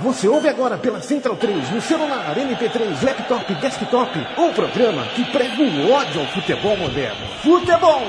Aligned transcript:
Você 0.00 0.26
ouve 0.26 0.48
agora 0.48 0.78
pela 0.78 1.00
Central 1.00 1.36
3, 1.36 1.70
no 1.70 1.80
celular, 1.80 2.34
MP3, 2.34 3.04
laptop, 3.04 3.54
desktop, 3.56 4.18
um 4.38 4.52
programa 4.52 5.06
que 5.14 5.24
prega 5.26 5.62
o 5.62 5.92
ódio 5.92 6.20
ao 6.20 6.26
futebol 6.28 6.76
moderno. 6.76 7.26
Futebol! 7.42 8.02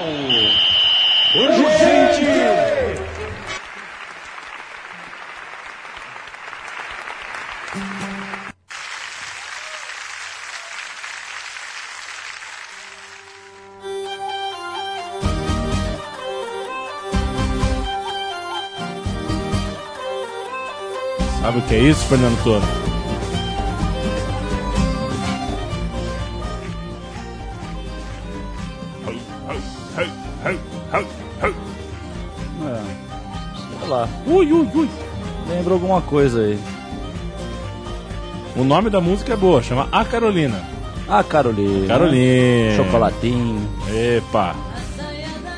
Urgente! 1.36 2.73
Sabe 21.54 21.66
o 21.66 21.68
que 21.68 21.76
é 21.76 21.80
isso, 21.82 22.04
Fernando 22.06 22.44
Toro? 22.44 22.64
Sei 33.80 33.88
lá. 33.88 34.10
Ui, 34.26 34.52
ui, 34.52 34.68
ui. 34.74 34.90
Lembra 35.48 35.74
alguma 35.76 36.02
coisa 36.02 36.42
aí. 36.42 36.58
O 38.56 38.64
nome 38.64 38.90
da 38.90 39.00
música 39.00 39.34
é 39.34 39.38
boa, 39.38 39.62
chama 39.62 39.88
A 39.92 40.04
Carolina. 40.04 40.60
Ah, 41.08 41.24
Carolina. 41.24 41.86
Carolina. 41.86 42.78
Chocolatinho. 42.78 43.70
Epa. 43.94 44.56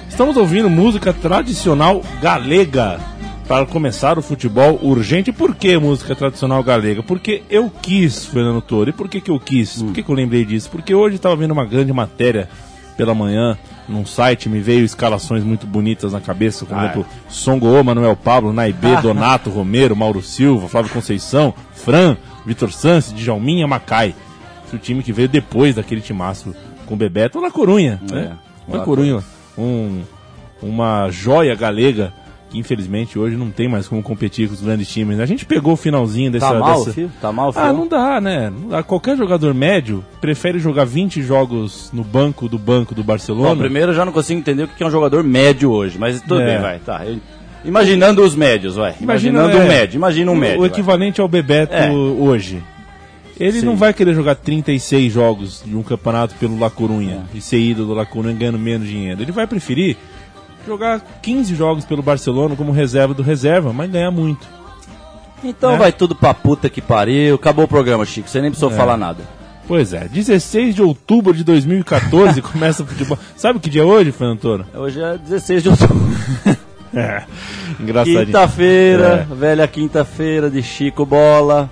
Estamos 0.09 0.35
ouvindo 0.35 0.69
música 0.69 1.13
tradicional 1.13 2.01
galega 2.21 2.99
para 3.47 3.65
começar 3.65 4.17
o 4.17 4.21
futebol 4.21 4.79
urgente. 4.81 5.31
Por 5.31 5.55
que 5.55 5.77
música 5.77 6.15
tradicional 6.15 6.63
galega? 6.63 7.03
Porque 7.03 7.43
eu 7.49 7.69
quis, 7.69 8.25
Fernando 8.25 8.61
Toro. 8.61 8.89
E 8.89 8.93
por 8.93 9.07
que, 9.07 9.21
que 9.21 9.29
eu 9.31 9.39
quis? 9.39 9.81
Por 9.81 9.93
que, 9.93 10.03
que 10.03 10.09
eu 10.09 10.15
lembrei 10.15 10.45
disso? 10.45 10.69
Porque 10.69 10.93
hoje 10.93 11.17
estava 11.17 11.35
vendo 11.35 11.51
uma 11.51 11.65
grande 11.65 11.93
matéria 11.93 12.49
pela 12.97 13.13
manhã 13.13 13.57
num 13.87 14.05
site, 14.05 14.49
me 14.49 14.61
veio 14.61 14.83
escalações 14.83 15.43
muito 15.43 15.67
bonitas 15.67 16.13
na 16.13 16.21
cabeça, 16.21 16.65
como 16.65 16.79
Ah, 16.79 16.85
exemplo, 16.85 17.05
Songoô, 17.29 17.83
Manuel 17.83 18.15
Pablo, 18.15 18.51
Naibê, 18.51 18.95
Donato, 19.01 19.49
Romero, 19.49 19.95
Mauro 19.95 20.23
Silva, 20.23 20.67
Flávio 20.67 20.91
Conceição, 20.91 21.53
Fran, 21.73 22.17
Vitor 22.45 22.71
Santos, 22.71 23.13
Djalminha, 23.13 23.67
Macai. 23.67 24.15
Esse 24.65 24.75
é 24.75 24.77
o 24.77 24.79
time 24.79 25.03
que 25.03 25.13
veio 25.13 25.27
depois 25.27 25.75
daquele 25.75 26.01
timaço 26.01 26.55
com 26.87 26.95
o 26.95 26.97
Bebeto, 26.97 27.39
La 27.39 27.51
Corunha, 27.51 28.01
né? 28.09 28.35
La 28.67 28.77
La 28.79 28.83
Corunha, 28.83 29.23
um, 29.55 30.01
uma 30.63 31.09
joia 31.11 31.53
galega 31.53 32.11
que 32.55 32.59
infelizmente 32.59 33.19
hoje 33.19 33.35
não 33.35 33.49
tem 33.51 33.67
mais 33.67 33.87
como 33.87 34.01
competir 34.01 34.47
com 34.47 34.53
os 34.53 34.61
grandes 34.61 34.87
times. 34.87 35.17
né? 35.17 35.23
A 35.23 35.27
gente 35.27 35.45
pegou 35.45 35.73
o 35.73 35.75
finalzinho 35.77 36.31
dessa... 36.31 36.47
Tá 36.51 36.59
mal, 36.59 36.79
dessa... 36.79 36.93
filho? 36.93 37.11
Tá 37.21 37.31
mal, 37.31 37.51
filho? 37.51 37.65
Ah, 37.65 37.73
não 37.73 37.87
dá, 37.87 38.21
né? 38.21 38.49
Não 38.49 38.69
dá. 38.69 38.83
Qualquer 38.83 39.17
jogador 39.17 39.53
médio 39.53 40.03
prefere 40.21 40.59
jogar 40.59 40.85
20 40.85 41.21
jogos 41.21 41.89
no 41.93 42.03
banco 42.03 42.47
do 42.47 42.57
banco 42.57 42.95
do 42.95 43.03
Barcelona. 43.03 43.49
Bom, 43.49 43.57
primeiro 43.57 43.91
eu 43.91 43.95
já 43.95 44.05
não 44.05 44.11
consigo 44.13 44.39
entender 44.39 44.63
o 44.63 44.67
que 44.67 44.83
é 44.83 44.87
um 44.87 44.91
jogador 44.91 45.23
médio 45.23 45.71
hoje, 45.71 45.97
mas 45.99 46.21
tudo 46.21 46.41
É. 46.41 46.45
bem, 46.53 46.61
vai. 46.61 46.79
Tá. 46.79 47.05
Eu- 47.05 47.19
Imaginando 47.63 48.21
os 48.23 48.35
médios, 48.35 48.75
vai. 48.75 48.93
Imagina, 49.01 49.39
Imaginando 49.39 49.57
é, 49.57 49.65
um 49.65 49.67
médio, 49.67 49.97
imagina 49.97 50.31
um 50.31 50.35
o- 50.35 50.37
médio. 50.37 50.57
O 50.57 50.61
vai. 50.61 50.69
equivalente 50.69 51.19
ao 51.19 51.27
Bebeto 51.27 51.73
É. 51.73 51.91
hoje. 51.91 52.61
Ele 53.39 53.59
Sim. 53.59 53.65
não 53.65 53.75
vai 53.75 53.91
querer 53.93 54.13
jogar 54.13 54.35
36 54.35 55.11
jogos 55.11 55.61
de 55.65 55.75
um 55.75 55.83
campeonato 55.83 56.35
pelo 56.35 56.57
La 56.57 56.69
Corunha 56.69 57.23
e 57.33 57.41
ser 57.41 57.59
ídolo 57.59 57.89
do 57.89 57.93
La 57.95 58.05
Corunha 58.05 58.33
ganhando 58.35 58.57
menos 58.59 58.87
dinheiro. 58.87 59.21
Ele 59.21 59.31
vai 59.31 59.45
preferir 59.45 59.97
jogar 60.65 61.01
15 61.21 61.55
jogos 61.55 61.85
pelo 61.85 62.01
Barcelona 62.01 62.55
como 62.55 62.71
reserva 62.71 63.13
do 63.13 63.21
reserva, 63.23 63.71
mas 63.73 63.89
ganhar 63.91 64.11
muito. 64.11 64.47
Então 65.43 65.73
É. 65.73 65.77
vai 65.77 65.91
tudo 65.91 66.15
pra 66.15 66.33
puta 66.33 66.69
que 66.69 66.81
pariu. 66.81 67.35
Acabou 67.35 67.65
o 67.65 67.67
programa, 67.67 68.05
Chico. 68.05 68.27
Você 68.29 68.41
nem 68.41 68.49
precisou 68.49 68.71
É. 68.71 68.75
falar 68.75 68.97
nada. 68.97 69.23
Pois 69.67 69.93
é, 69.93 70.07
16 70.07 70.75
de 70.75 70.81
outubro 70.83 71.33
de 71.33 71.43
2014 71.43 72.39
começa 72.43 72.83
o 72.83 72.85
futebol. 72.85 73.17
Sabe 73.35 73.59
que 73.59 73.69
dia 73.69 73.81
é 73.81 73.85
hoje, 73.85 74.11
Fernando 74.11 74.39
Toro? 74.39 74.65
Hoje 74.75 75.01
é 75.01 75.17
16 75.17 75.63
de 75.63 75.69
outubro. 75.69 75.97
É, 76.97 77.23
engraçadinho. 77.77 78.25
Quinta-feira, 78.27 79.27
É. 79.29 79.35
velha 79.35 79.67
quinta-feira 79.67 80.49
de 80.49 80.63
Chico 80.63 81.05
Bola. 81.05 81.69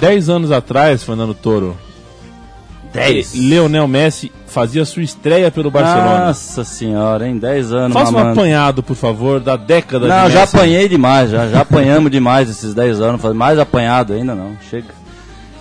10 0.00 0.28
anos 0.28 0.50
atrás, 0.50 1.04
Fernando 1.04 1.32
Toro, 1.32 1.76
10. 2.92 3.34
Leonel 3.34 3.86
Messi 3.86 4.32
fazia 4.54 4.84
sua 4.84 5.02
estreia 5.02 5.50
pelo 5.50 5.70
Barcelona. 5.70 6.26
Nossa 6.26 6.62
senhora, 6.64 7.26
hein? 7.28 7.36
10 7.36 7.72
anos, 7.72 7.92
Faça 7.92 8.10
um 8.10 8.14
mamando. 8.14 8.38
apanhado, 8.40 8.82
por 8.82 8.94
favor, 8.96 9.40
da 9.40 9.56
década 9.56 10.06
Não, 10.06 10.26
de 10.26 10.32
já 10.32 10.40
Messi. 10.40 10.56
apanhei 10.56 10.88
demais, 10.88 11.30
já, 11.30 11.48
já 11.48 11.60
apanhamos 11.62 12.10
demais 12.10 12.48
esses 12.48 12.72
10 12.72 13.00
anos. 13.00 13.20
Mais 13.34 13.58
apanhado 13.58 14.12
ainda 14.14 14.34
não. 14.34 14.52
Chega, 14.70 14.86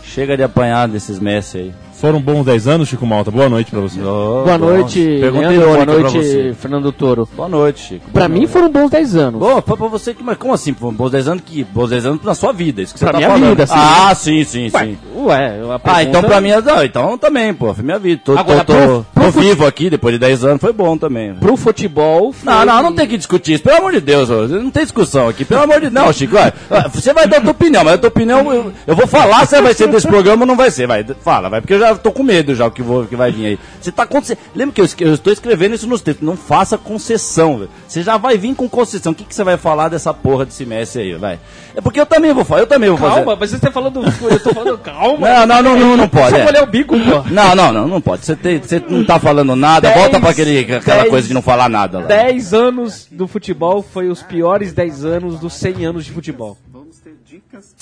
chega 0.04 0.38
de 0.38 0.44
apanhar 0.44 0.88
desses 0.88 1.20
Messi 1.20 1.58
aí. 1.58 1.74
Foram 1.94 2.20
bons 2.20 2.44
10 2.44 2.68
anos, 2.68 2.90
Chico 2.90 3.06
Malta. 3.08 3.32
Boa 3.32 3.48
noite 3.48 3.72
pra 3.72 3.80
você. 3.80 3.98
Oh, 4.02 4.44
Boa 4.44 4.58
noite, 4.58 5.00
Leandro, 5.00 5.62
boa 5.62 5.78
pra 5.78 5.86
noite. 5.86 6.54
Fernando 6.60 6.92
Toro. 6.92 7.30
Boa 7.34 7.48
noite, 7.48 7.80
Chico. 7.80 8.10
Pra 8.12 8.24
Boa 8.24 8.28
mim 8.28 8.40
noite. 8.40 8.52
foram 8.52 8.70
bons 8.70 8.90
10 8.90 9.16
anos. 9.16 9.40
Bom, 9.40 9.62
foi 9.66 9.78
pra 9.78 9.88
você 9.88 10.14
que. 10.14 10.22
Mas 10.22 10.36
como 10.38 10.54
assim? 10.54 10.74
Foram 10.74 10.94
bons 10.94 11.12
10 11.12 11.30
anos 11.30 11.44
que. 11.46 11.64
Bons 11.64 11.90
10 11.92 12.06
anos 12.06 12.22
na 12.22 12.36
sua 12.36 12.52
vida, 12.52 12.82
isso 12.82 12.92
que 12.92 13.00
você 13.00 13.06
Pra 13.06 13.14
tá 13.14 13.18
minha 13.20 13.30
falando. 13.30 13.50
vida, 13.52 13.66
sim. 13.66 13.74
Ah, 13.74 14.14
sim, 14.16 14.44
sim, 14.44 14.70
Ué, 14.74 14.84
sim. 14.86 14.98
Ué, 15.28 15.60
a 15.72 15.76
Ah, 15.76 15.80
pergunta- 15.80 16.04
então 16.04 16.24
pra 16.24 16.42
mim. 16.42 16.50
Não, 16.52 16.84
então 16.84 17.18
também, 17.18 17.54
pô. 17.54 17.74
Foi 17.74 17.84
minha 17.84 18.00
vida. 18.00 18.22
Tô, 18.24 18.38
Agora, 18.38 18.64
tô, 18.64 18.74
tô, 18.74 18.80
pro- 18.80 19.06
pro 19.14 19.24
tô 19.26 19.32
fute- 19.32 19.46
vivo 19.48 19.66
aqui 19.66 19.90
depois 19.90 20.14
de 20.14 20.20
10 20.20 20.44
anos, 20.44 20.62
foi 20.62 20.74
bom 20.74 20.98
também. 20.98 21.34
Pro 21.36 21.56
futebol. 21.58 22.32
foi- 22.34 22.52
Não, 22.52 22.66
não, 22.66 22.84
não 22.84 22.94
tem 22.96 23.08
que 23.08 23.18
discutir 23.18 23.54
isso, 23.54 23.64
pelo 23.64 23.78
amor 23.78 23.92
de 23.94 24.02
Deus, 24.02 24.30
não 24.50 24.70
tem 24.72 24.84
discussão 24.84 25.28
aqui, 25.28 25.44
pelo 25.46 25.62
amor 25.64 25.76
de 25.76 25.90
Deus, 25.90 25.94
não, 25.94 26.12
Chico, 26.14 26.34
vai, 26.34 26.54
você 26.94 27.14
vai 27.14 27.28
dar 27.28 27.38
a 27.38 27.42
tua 27.42 27.52
opinião, 27.52 27.84
mas 27.84 27.94
a 27.94 27.98
tua 27.98 28.08
opinião, 28.10 28.54
eu, 28.54 28.74
eu 28.88 28.96
vou 28.96 29.08
falar 29.08 29.46
se 29.48 29.60
vai 29.62 29.74
ser 29.74 29.88
desse 29.88 30.08
programa 30.08 30.44
ou 30.44 30.48
não 30.48 30.56
vai 30.56 30.70
ser, 30.72 30.88
vai, 30.88 31.04
fala, 31.24 31.50
vai, 31.50 31.62
porque 31.62 31.74
eu 31.74 31.80
já 31.80 31.96
tô 31.96 32.12
com 32.12 32.24
medo 32.24 32.54
já 32.56 32.66
o 32.68 32.72
que, 32.72 32.82
vou, 32.82 33.06
que 33.06 33.16
vai 33.16 33.32
vir 33.32 33.46
aí. 33.46 33.60
Você 33.82 33.92
tá 33.92 34.06
concedendo, 34.06 34.46
lembra 34.56 34.74
que 34.76 34.82
eu, 34.82 34.88
eu 35.08 35.14
estou 35.14 35.32
escrevendo 35.34 35.76
isso 35.76 35.88
nos 35.88 36.02
textos, 36.02 36.26
não 36.26 36.36
faça 36.38 36.78
concessão, 36.78 37.58
velho. 37.60 37.70
você 37.88 38.02
já 38.04 38.18
vai 38.18 38.38
vir 38.38 38.54
com 38.56 38.68
concessão, 38.70 39.12
o 39.12 39.16
que, 39.16 39.24
que 39.24 39.34
você 39.36 39.44
vai 39.44 39.58
falar 39.58 39.90
dessa 39.90 40.14
porra 40.14 40.46
desse 40.46 40.66
Messi 40.66 41.00
aí, 41.00 41.14
vai? 41.16 41.40
É 41.76 41.82
porque 41.82 42.00
eu 42.00 42.06
também 42.06 42.32
vou 42.34 42.46
falar, 42.46 42.62
eu 42.62 42.68
também 42.68 42.90
vou 42.90 42.98
fazer. 42.98 43.16
Calma, 43.16 43.36
mas 43.40 43.50
você 43.50 43.60
tá 43.60 43.72
falando. 43.72 44.04
Eu 44.04 44.40
tô 44.40 44.54
falando, 44.54 44.78
calma. 44.78 45.28
Não, 45.30 45.46
não, 45.48 45.64
não, 45.64 45.80
não, 45.80 45.98
não 45.98 46.08
pode, 46.10 46.30
Só 46.30 46.38
é. 46.38 46.44
molhar 46.46 46.64
o 46.64 46.68
bico, 46.68 46.96
pô. 47.00 47.24
Não, 47.32 47.56
não, 47.56 47.72
não, 47.74 47.88
não 47.88 48.02
pode. 48.02 48.26
Você, 48.26 48.36
tem, 48.36 48.60
você 48.60 48.80
não 48.88 49.04
tá 49.04 49.20
falando 49.20 49.56
nada, 49.56 49.90
Dez- 49.90 50.00
volta 50.00 50.20
pra 50.20 50.30
aquele, 50.30 50.60
aquela 50.76 51.00
dez- 51.00 51.10
coisa 51.10 51.28
de 51.28 51.34
não 51.34 51.42
falar 51.42 51.68
nada 51.70 52.00
lá. 52.00 52.06
10 52.06 52.54
anos 52.54 53.08
do 53.12 53.28
futebol 53.28 53.82
foi 53.82 54.08
os 54.10 54.22
piores 54.22 54.72
10 54.72 55.04
anos 55.04 55.40
dos 55.40 55.54
100 55.54 55.86
anos 55.86 56.06
de 56.06 56.12
futebol. 56.12 56.58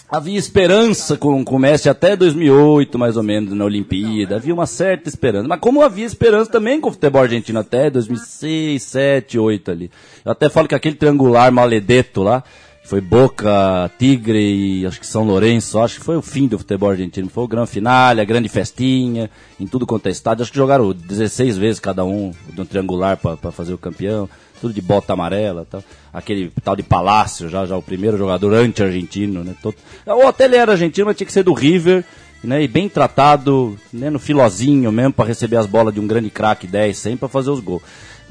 Havia 0.09 0.37
esperança 0.37 1.15
com, 1.17 1.43
com 1.43 1.55
o 1.55 1.59
Messi 1.59 1.89
até 1.89 2.15
2008, 2.15 2.97
mais 2.99 3.15
ou 3.17 3.23
menos, 3.23 3.53
na 3.53 3.63
Olimpíada. 3.65 4.35
Havia 4.37 4.53
uma 4.53 4.65
certa 4.65 5.07
esperança. 5.09 5.47
Mas 5.47 5.59
como 5.59 5.81
havia 5.81 6.05
esperança 6.05 6.51
também 6.51 6.79
com 6.81 6.89
o 6.89 6.91
futebol 6.91 7.21
argentino 7.21 7.59
até 7.59 7.89
2006, 7.89 8.39
2007, 8.41 9.37
2008 9.37 9.71
ali. 9.71 9.91
Eu 10.25 10.31
até 10.31 10.49
falo 10.49 10.67
que 10.67 10.75
aquele 10.75 10.95
triangular 10.95 11.51
maledeto 11.51 12.21
lá, 12.23 12.43
foi 12.83 12.99
Boca, 12.99 13.89
Tigre 13.97 14.81
e 14.81 14.85
acho 14.85 14.99
que 14.99 15.07
São 15.07 15.23
Lourenço, 15.23 15.79
acho 15.79 15.99
que 15.99 16.05
foi 16.05 16.17
o 16.17 16.21
fim 16.21 16.47
do 16.47 16.57
futebol 16.57 16.89
argentino. 16.89 17.29
Foi 17.29 17.43
o 17.43 17.47
grande 17.47 17.69
finale, 17.69 18.19
a 18.19 18.25
grande 18.25 18.49
festinha, 18.49 19.29
em 19.59 19.67
tudo 19.67 19.87
quanto 19.87 20.07
é. 20.07 20.11
Acho 20.11 20.51
que 20.51 20.57
jogaram 20.57 20.91
16 20.91 21.57
vezes 21.57 21.79
cada 21.79 22.03
um 22.03 22.33
no 22.55 22.65
triangular 22.65 23.17
para 23.17 23.51
fazer 23.51 23.73
o 23.73 23.77
campeão. 23.77 24.29
Tudo 24.59 24.73
de 24.73 24.81
bota 24.81 25.13
amarela 25.13 25.65
tal. 25.69 25.83
Aquele 26.13 26.51
tal 26.63 26.75
de 26.75 26.83
Palácio, 26.83 27.49
já, 27.49 27.65
já 27.65 27.77
o 27.77 27.81
primeiro 27.81 28.17
jogador 28.17 28.53
anti-argentino, 28.53 29.43
né? 29.43 29.55
Todo... 29.61 29.75
Ou 30.05 30.27
até 30.27 30.45
ele 30.45 30.57
era 30.57 30.73
argentino, 30.73 31.07
mas 31.07 31.17
tinha 31.17 31.25
que 31.25 31.33
ser 31.33 31.43
do 31.43 31.53
River, 31.53 32.03
né? 32.43 32.61
E 32.61 32.67
bem 32.67 32.89
tratado, 32.89 33.77
né? 33.91 34.09
No 34.09 34.19
filozinho 34.19 34.91
mesmo, 34.91 35.13
para 35.13 35.25
receber 35.25 35.57
as 35.57 35.65
bolas 35.65 35.93
de 35.93 35.99
um 35.99 36.05
grande 36.05 36.29
craque 36.29 36.67
10, 36.67 36.97
sempre 36.97 37.19
para 37.19 37.29
fazer 37.29 37.49
os 37.49 37.59
gols. 37.59 37.81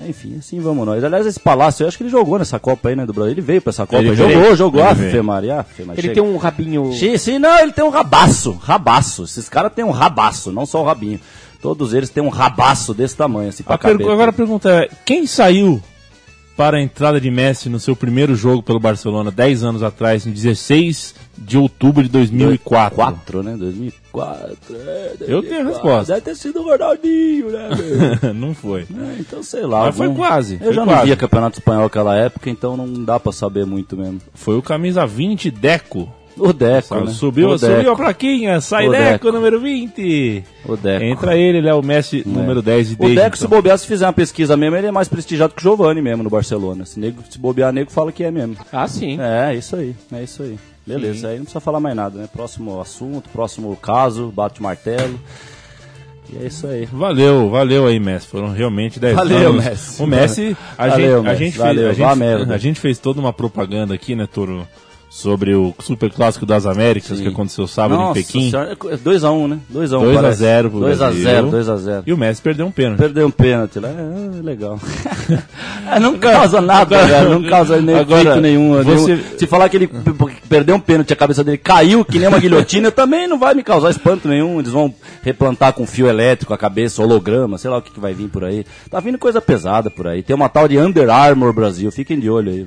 Enfim, 0.09 0.37
assim 0.39 0.61
vamos 0.61 0.87
nós. 0.87 1.03
Aliás, 1.05 1.27
esse 1.27 1.39
Palácio, 1.41 1.85
eu 1.85 1.89
acho 1.89 1.97
que 1.97 2.03
ele 2.05 2.11
jogou 2.11 2.39
nessa 2.39 2.59
Copa 2.59 2.89
aí, 2.89 2.97
né, 2.97 3.05
do 3.07 3.13
Brasil. 3.13 3.33
Ele 3.33 3.41
veio 3.41 3.61
pra 3.63 3.71
essa 3.71 3.87
Copa, 3.87 4.03
Ele 4.03 4.15
jogou, 4.15 4.43
veio. 4.43 4.57
jogou. 4.57 4.81
Ele 4.81 4.89
Ah, 4.91 4.95
veio. 4.95 5.25
Maria, 5.25 5.61
ah, 5.61 5.65
Ele 5.79 6.03
chega. 6.03 6.15
tem 6.15 6.23
um 6.23 6.37
rabinho. 6.37 6.93
Sim, 6.93 7.17
sim, 7.19 7.39
não, 7.39 7.59
ele 7.59 7.73
tem 7.73 7.85
um 7.85 7.91
rabaço, 7.91 8.53
rabaço. 8.53 9.25
Esses 9.25 9.49
caras 9.49 9.73
têm 9.73 9.85
um 9.85 9.91
rabaço, 9.91 10.51
não 10.53 10.65
só 10.67 10.81
o 10.83 10.85
rabinho. 10.85 11.21
Todos 11.63 11.93
eles 11.93 12.09
têm 12.09 12.23
um 12.23 12.29
rabaço 12.31 12.95
desse 12.95 13.15
tamanho, 13.17 13.51
assim, 13.51 13.63
pra 13.63 13.75
A 13.75 13.79
caber. 13.79 14.09
agora 14.11 14.31
a 14.31 14.33
pergunta 14.33 14.71
é: 14.71 14.89
quem 15.05 15.27
saiu 15.27 15.81
para 16.61 16.77
a 16.77 16.83
entrada 16.83 17.19
de 17.19 17.31
Messi 17.31 17.71
no 17.71 17.81
seu 17.81 17.97
primeiro 17.97 18.35
jogo 18.35 18.63
pelo 18.63 18.79
Barcelona 18.79 19.31
10 19.31 19.65
anos 19.65 19.83
atrás, 19.83 20.27
em 20.27 20.31
16 20.31 21.15
de 21.39 21.57
outubro 21.57 22.03
de 22.03 22.11
2004? 22.11 22.95
4, 22.97 23.43
né? 23.43 23.57
2004. 23.57 24.77
É, 24.77 25.15
Eu 25.21 25.43
tenho 25.43 25.63
a 25.63 25.69
resposta. 25.71 26.13
Deve 26.13 26.25
ter 26.27 26.35
sido 26.37 26.61
o 26.61 26.65
Ronaldinho, 26.65 27.49
né? 27.51 27.71
Não 28.37 28.53
foi. 28.55 28.83
É, 28.83 29.17
então 29.21 29.43
sei 29.43 29.63
lá. 29.65 29.87
Mas 29.87 29.97
foi 29.97 30.07
algum- 30.09 30.19
quase, 30.19 30.55
Eu 30.57 30.61
foi 30.67 30.75
já 30.75 30.85
quase. 30.85 30.99
não 30.99 31.07
via 31.07 31.17
campeonato 31.17 31.59
espanhol 31.59 31.85
naquela 31.85 32.15
época, 32.15 32.51
então 32.51 32.77
não 32.77 33.05
dá 33.05 33.19
pra 33.19 33.33
saber 33.33 33.65
muito 33.65 33.97
mesmo. 33.97 34.21
Foi 34.35 34.59
o 34.59 34.63
camisa 34.63 35.07
20 35.07 35.51
Deco. 35.51 36.13
O 36.37 36.53
Deco, 36.53 36.95
né? 37.01 37.11
Subiu, 37.13 37.51
o 37.51 37.59
subiu 37.59 37.77
Deco. 37.79 37.91
a 37.91 37.97
plaquinha, 37.97 38.61
sai 38.61 38.89
O 38.89 38.91
Deco, 38.93 39.25
Deco. 39.27 39.33
número 39.33 39.61
20. 39.61 40.45
O 40.65 40.77
Deco. 40.77 41.05
Entra 41.05 41.37
ele, 41.37 41.59
ele 41.59 41.69
é 41.69 41.75
o 41.75 41.83
Messi 41.83 42.23
número 42.27 42.63
10 42.63 42.93
e 42.93 42.95
O 42.99 43.15
Deco, 43.15 43.37
se 43.37 43.45
então. 43.45 43.57
bobear, 43.57 43.79
se 43.79 43.87
fizer 43.87 44.07
uma 44.07 44.13
pesquisa 44.13 44.57
mesmo, 44.57 44.77
ele 44.77 44.87
é 44.87 44.93
mais 44.93 45.09
prestigiado 45.09 45.53
que 45.55 45.61
o 45.61 45.63
Giovani 45.63 46.01
mesmo 46.01 46.23
no 46.23 46.31
Barcelona. 46.31 46.85
Se, 46.87 46.99
nego, 46.99 47.23
se 47.29 47.39
bobear, 47.39 47.73
nego 47.73 47.91
fala 47.91 48.11
que 48.13 48.25
é 48.25 48.31
mesmo. 48.31 48.57
Ah, 48.73 48.87
sim. 48.89 49.19
É, 49.21 49.55
isso 49.55 49.77
aí, 49.77 49.95
é 50.13 50.23
isso 50.23 50.43
aí. 50.43 50.59
Beleza, 50.87 51.29
aí 51.29 51.37
não 51.37 51.45
precisa 51.45 51.61
falar 51.61 51.79
mais 51.79 51.95
nada, 51.95 52.19
né? 52.19 52.29
Próximo 52.33 52.81
assunto, 52.81 53.29
próximo 53.29 53.77
caso, 53.77 54.33
bate 54.35 54.61
o 54.61 54.63
martelo. 54.63 55.21
E 56.33 56.43
é 56.43 56.47
isso 56.47 56.67
aí. 56.67 56.87
Valeu, 56.87 57.51
valeu 57.51 57.87
aí, 57.87 57.99
Messi. 58.01 58.27
Foram 58.29 58.51
realmente 58.53 58.99
10 59.01 59.15
Valeu, 59.17 59.51
anos. 59.51 59.65
Messi. 59.65 60.03
O 60.03 60.07
Messi, 60.07 60.57
a, 60.79 60.87
Valeu, 60.89 61.07
gente, 61.07 61.19
a, 61.19 61.23
Messi. 61.33 61.45
gente 61.45 61.59
Valeu, 61.59 61.75
fez, 61.95 62.01
a, 62.01 62.15
gente, 62.15 62.53
a 62.53 62.59
gente 62.59 62.81
fez 62.81 62.99
toda 62.99 63.21
uma 63.21 63.33
propaganda 63.33 63.95
aqui, 63.95 64.15
né, 64.15 64.27
Toro? 64.33 64.67
Sobre 65.13 65.53
o 65.57 65.75
Super 65.81 66.09
Clássico 66.13 66.47
das 66.47 66.67
Américas 66.67 67.19
Sim. 67.19 67.25
que 67.25 67.29
aconteceu 67.31 67.67
sábado 67.67 67.99
Nossa 67.99 68.21
em 68.21 68.23
Pequim. 68.23 68.49
senhora, 68.49 68.71
é 68.73 68.97
2x1, 68.97 69.49
né? 69.49 69.59
2x1. 69.75 70.01
2 70.05 70.25
a 70.25 70.31
0 70.31 70.71
pro 70.71 70.79
2x0, 70.79 70.97
Brasil. 70.97 71.51
2x0. 71.51 72.03
E 72.07 72.13
o 72.13 72.17
Messi 72.17 72.41
perdeu 72.41 72.65
um 72.65 72.71
pênalti. 72.71 72.99
Perdeu 73.01 73.27
um 73.27 73.31
pênalti 73.31 73.81
lá, 73.81 73.89
é, 73.89 74.43
legal. 74.43 74.79
É, 75.91 75.99
não 75.99 76.17
causa 76.19 76.61
nada, 76.61 77.05
velho, 77.05 77.31
não 77.41 77.49
causa 77.51 77.81
nem 77.81 77.97
Agora, 77.97 78.37
nenhum, 78.41 78.81
você- 78.83 79.15
nenhum. 79.17 79.39
Se 79.39 79.47
falar 79.47 79.69
que 79.69 79.77
ele 79.77 79.91
perdeu 80.49 80.77
um 80.77 80.81
pênalti, 80.81 81.13
a 81.13 81.17
cabeça 81.17 81.43
dele 81.43 81.59
caiu 81.59 82.05
que 82.05 82.19
nem 82.19 82.29
uma 82.29 82.39
guilhotina, 82.39 82.93
também 82.93 83.27
não 83.27 83.39
vai 83.39 83.55
me 83.55 83.63
causar 83.65 83.91
espanto 83.91 84.29
nenhum. 84.29 84.61
Eles 84.61 84.71
vão 84.71 84.95
replantar 85.23 85.73
com 85.73 85.85
fio 85.87 86.07
elétrico 86.07 86.55
a 86.55 86.59
cabeça, 86.59 87.03
holograma, 87.03 87.59
sei 87.59 87.71
lá 87.71 87.79
o 87.79 87.83
que, 87.83 87.91
que 87.91 87.99
vai 87.99 88.13
vir 88.15 88.29
por 88.29 88.45
aí. 88.45 88.65
Tá 88.89 89.01
vindo 89.01 89.19
coisa 89.19 89.41
pesada 89.41 89.91
por 89.91 90.07
aí. 90.07 90.23
Tem 90.23 90.37
uma 90.37 90.49
tal 90.49 90.69
de 90.69 90.79
Under 90.79 91.11
Armour 91.11 91.53
Brasil, 91.53 91.91
fiquem 91.91 92.21
de 92.21 92.31
olho 92.31 92.53
aí. 92.53 92.67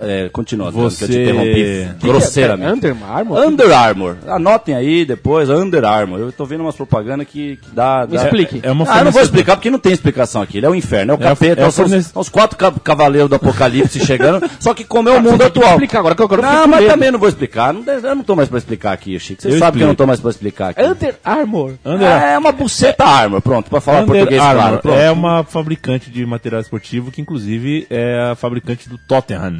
É, 0.00 0.28
continua, 0.30 0.68
Adriano, 0.68 0.90
que 0.90 1.04
eu 1.04 1.08
te 1.08 1.12
Você- 1.14 1.22
interrompi 1.22 1.88
grosseiramente. 2.00 2.72
Under 2.72 2.96
Armour? 3.08 3.38
Under 3.46 3.72
Armour. 3.72 4.16
Anotem 4.26 4.74
aí 4.74 5.04
depois, 5.04 5.48
Under 5.48 5.84
Armour. 5.84 6.18
Eu 6.20 6.32
tô 6.32 6.44
vendo 6.44 6.60
umas 6.62 6.76
propagandas 6.76 7.26
que, 7.26 7.56
que 7.56 7.70
dá, 7.72 8.06
dá- 8.06 8.22
explique. 8.24 8.60
É 8.62 8.70
uma 8.70 8.84
ah, 8.88 8.98
eu 8.98 9.04
não 9.04 9.12
vou 9.12 9.22
explicar 9.22 9.56
porque 9.56 9.70
não 9.70 9.78
tem 9.78 9.92
explicação 9.92 10.42
aqui. 10.42 10.58
Ele 10.58 10.66
é 10.66 10.68
o 10.70 10.74
inferno, 10.74 11.12
é 11.12 11.16
o 11.16 11.20
É 11.20 11.22
capeta, 11.22 11.62
é 11.62 11.64
a 11.64 11.70
são, 11.70 11.84
fornece- 11.84 12.10
são 12.12 12.22
os 12.22 12.28
quatro 12.28 12.56
ca- 12.56 12.72
cavaleiros 12.82 13.28
do 13.28 13.36
apocalipse 13.36 14.00
chegando, 14.04 14.48
só 14.58 14.74
que 14.74 14.84
como 14.84 15.08
é 15.08 15.12
o 15.12 15.20
mundo 15.22 15.38
tem 15.38 15.50
que 15.50 15.58
atual. 15.58 15.72
explicar 15.72 15.98
agora 16.00 16.14
que 16.14 16.22
eu 16.22 16.28
fiquei 16.28 16.42
Não, 16.44 16.66
mas 16.66 16.80
medo. 16.80 16.90
também 16.92 17.10
não 17.10 17.18
vou 17.18 17.28
explicar. 17.28 17.72
Não, 17.72 17.82
eu 17.84 18.14
não 18.16 18.22
tô 18.22 18.36
mais 18.36 18.48
pra 18.48 18.58
explicar 18.58 18.92
aqui, 18.92 19.18
Chico. 19.18 19.42
Você 19.42 19.48
Eu 19.48 19.58
sabe 19.58 19.78
que 19.78 19.82
eu 19.82 19.86
não 19.86 19.92
explico. 19.92 19.96
tô 19.96 20.06
mais 20.06 20.20
pra 20.20 20.30
explicar 20.30 20.68
aqui. 20.70 20.82
Under 20.82 21.14
Armour. 21.24 21.72
Under, 21.84 22.08
É 22.08 22.38
uma 22.38 22.52
buceta 22.52 23.04
Armour, 23.04 23.40
pronto, 23.40 23.70
pra 23.70 23.80
falar 23.80 24.02
Under 24.02 24.16
português 24.16 24.40
Armour 24.40 24.60
claro. 24.62 24.78
Pronto. 24.80 24.98
é 24.98 25.10
uma 25.10 25.44
fabricante 25.44 26.10
de 26.10 26.24
material 26.26 26.60
esportivo 26.60 27.10
que 27.10 27.20
inclusive 27.20 27.86
é 27.90 28.30
a 28.32 28.34
fabricante 28.34 28.88
do 28.88 28.98
Tottenham. 28.98 29.58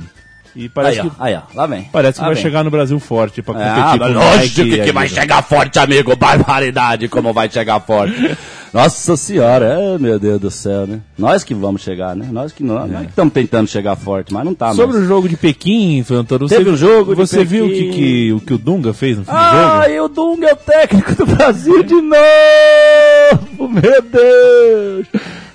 E 0.56 0.69
parece 0.69 1.00
Aí, 1.00 1.06
ó, 1.06 1.11
que, 1.11 1.17
aí, 1.20 1.35
ó, 1.35 1.41
lá 1.55 1.67
vem. 1.67 1.88
parece 1.93 2.14
que 2.14 2.20
Lá 2.23 2.26
vai 2.26 2.35
vem. 2.35 2.43
chegar 2.43 2.64
no 2.64 2.70
Brasil 2.70 2.99
forte 2.99 3.41
pra 3.43 3.55
competir 3.55 3.73
Ah, 3.82 3.99
com 3.99 4.05
lógico 4.12 4.61
Nike 4.61 4.70
que, 4.79 4.85
que 4.85 4.93
vai 4.93 5.08
chegar 5.08 5.43
forte, 5.43 5.79
amigo. 5.79 6.14
Barbaridade, 6.19 7.08
como 7.08 7.32
vai 7.32 7.49
chegar 7.50 7.79
forte. 7.81 8.37
Nossa 8.73 9.17
senhora, 9.17 9.64
é, 9.67 9.99
meu 9.99 10.17
Deus 10.19 10.41
do 10.41 10.50
céu, 10.50 10.87
né? 10.87 11.00
Nós 11.19 11.43
que 11.43 11.52
vamos 11.55 11.82
chegar, 11.82 12.14
né? 12.14 12.29
Nós 12.31 12.52
que 12.52 12.62
não, 12.62 12.87
nós 12.87 13.02
que 13.02 13.08
estamos 13.11 13.32
tentando 13.35 13.67
chegar 13.69 13.97
forte, 13.97 14.32
mas 14.32 14.44
não 14.44 14.55
tá 14.55 14.73
Sobre 14.75 14.93
mais. 14.94 15.05
o 15.05 15.08
jogo 15.08 15.29
de 15.29 15.37
Pequim, 15.37 16.05
Toro, 16.29 16.49
você, 16.49 16.56
Teve 16.56 16.70
o 16.70 16.76
jogo 16.76 17.14
de 17.14 17.20
você 17.20 17.44
viu 17.44 17.67
o 17.67 17.69
que, 17.69 17.91
que, 17.91 18.32
o 18.32 18.41
que 18.41 18.55
o 18.55 18.58
Dunga 18.58 18.93
fez 18.94 19.19
no 19.19 19.25
fim 19.25 19.31
do 19.32 19.37
Ah, 19.37 19.82
jogo? 19.82 19.94
e 19.94 20.00
o 20.00 20.08
Dunga 20.08 20.47
é 20.49 20.52
o 20.52 20.56
técnico 20.56 21.14
do 21.17 21.26
Brasil 21.26 21.82
de 21.82 21.94
novo! 21.94 23.69
Meu 23.69 24.02
Deus! 24.02 25.06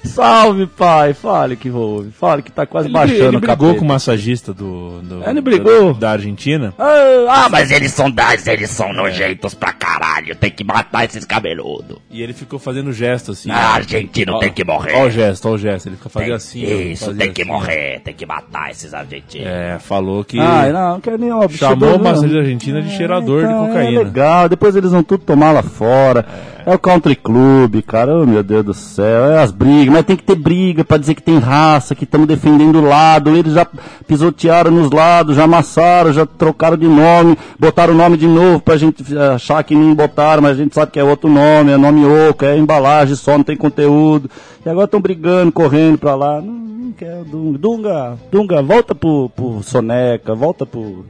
Salve, 0.05 0.67
pai! 0.67 1.13
Fale 1.13 1.55
que 1.55 1.69
houve. 1.69 2.11
Fale 2.11 2.41
que 2.41 2.51
tá 2.51 2.65
quase 2.65 2.87
Ele, 2.87 2.93
baixando 2.93 3.23
ele 3.29 3.37
o 3.37 3.39
brigou 3.39 3.75
com 3.75 3.85
o 3.85 3.87
massagista 3.87 4.53
do, 4.53 5.01
do- 5.01 5.23
Ele 5.29 5.41
brigou? 5.41 5.93
da, 5.93 5.99
da 5.99 6.11
Argentina. 6.11 6.73
Ah, 6.77 7.45
Ah, 7.45 7.49
mas 7.49 7.71
eles 7.71 7.91
são 7.91 8.09
das, 8.09 8.45
eles 8.47 8.69
são 8.69 8.93
nojentos 8.93 9.53
pra 9.53 9.73
caralho. 9.73 10.35
Tem 10.35 10.51
que 10.51 10.63
matar 10.63 11.05
esses 11.05 11.25
cabeludos. 11.25 11.97
E 12.09 12.21
ele 12.21 12.33
ficou 12.33 12.59
fazendo 12.59 12.91
gesto 12.93 13.31
assim. 13.31 13.49
Ah, 13.51 13.71
ó. 13.71 13.75
argentino 13.75 14.33
Ó, 14.33 14.39
tem 14.39 14.51
que 14.51 14.63
morrer. 14.63 14.93
Ó 14.95 15.05
o 15.05 15.09
gesto, 15.09 15.47
ó 15.49 15.51
o 15.53 15.57
gesto. 15.57 15.87
Ele 15.87 15.95
fica 15.97 16.09
fazendo 16.09 16.27
Tem- 16.29 16.35
assim. 16.35 16.91
isso, 16.91 17.13
tem 17.15 17.31
que 17.33 17.41
assim, 17.41 17.51
ó. 17.51 17.53
morrer. 17.53 17.99
Tem 18.01 18.13
que 18.13 18.25
matar 18.25 18.71
esses 18.71 18.93
argentinos. 18.93 19.47
É, 19.47 19.77
falou 19.79 20.23
que 20.23 20.39
Ai, 20.39 20.71
não, 20.71 20.93
não 20.93 21.01
quero 21.01 21.17
nem 21.17 21.31
ó, 21.31 21.47
chamou 21.49 21.95
o 21.95 22.03
massagista 22.03 22.33
não. 22.35 22.39
argentina 22.41 22.81
de 22.81 22.95
cheirador 22.95 23.43
Então, 23.43 23.63
de 23.63 23.67
cocaína. 23.69 24.01
É 24.01 24.03
legal, 24.03 24.49
depois 24.49 24.75
eles 24.75 24.91
vão 24.91 25.03
tudo 25.03 25.23
tomar 25.23 25.51
lá 25.51 25.63
fora. 25.63 26.25
É, 26.65 26.73
o 26.73 26.79
country 26.79 27.15
club, 27.15 27.79
cara, 27.83 28.15
oh, 28.17 28.25
meu 28.25 28.41
Deus 28.41 28.65
do 28.65 28.73
céu, 28.73 29.25
é 29.31 29.39
as 29.43 29.51
brigas, 29.51 29.93
mas 29.95 30.05
tem 30.05 30.17
que 30.17 30.23
ter 30.23 30.35
briga 30.35 30.83
pra 30.83 30.97
dizer 30.97 31.15
que 31.15 31.21
tem 31.21 31.39
raça, 31.39 31.95
que 31.95 32.03
estamos 32.03 32.27
defendendo 32.27 32.79
o 32.79 32.85
lado. 32.85 33.29
Eles 33.29 33.53
já 33.53 33.65
pisotearam 34.05 34.69
nos 34.69 34.91
lados, 34.91 35.37
já 35.37 35.45
amassaram, 35.45 36.11
já 36.11 36.25
trocaram 36.25 36.75
de 36.75 36.85
nome, 36.85 37.37
botaram 37.57 37.93
o 37.93 37.97
nome 37.97 38.17
de 38.17 38.27
novo 38.27 38.59
pra 38.59 38.75
gente 38.75 39.05
eh, 39.15 39.27
achar 39.35 39.63
que 39.63 39.73
nem 39.73 39.95
botaram, 39.95 40.41
mas 40.41 40.51
a 40.51 40.61
gente 40.61 40.75
sabe 40.75 40.91
que 40.91 40.99
é 40.99 41.03
outro 41.03 41.29
nome, 41.29 41.71
é 41.71 41.77
nome 41.77 42.05
oco, 42.05 42.43
é 42.43 42.57
embalagem 42.57 43.15
só, 43.15 43.37
não 43.37 43.45
tem 43.45 43.55
conteúdo. 43.55 44.29
E 44.65 44.69
agora 44.69 44.83
estão 44.83 44.99
brigando, 44.99 45.49
correndo 45.53 45.97
pra 45.97 46.13
lá. 46.13 46.41
Não, 46.41 46.51
não 46.51 46.91
quero 46.91 47.23
Dunga. 47.23 47.57
Dunga, 47.57 48.17
Dunga, 48.29 48.61
volta 48.61 48.93
pro, 48.93 49.29
pro 49.29 49.63
Soneca, 49.63 50.35
volta 50.35 50.65
pro. 50.65 51.05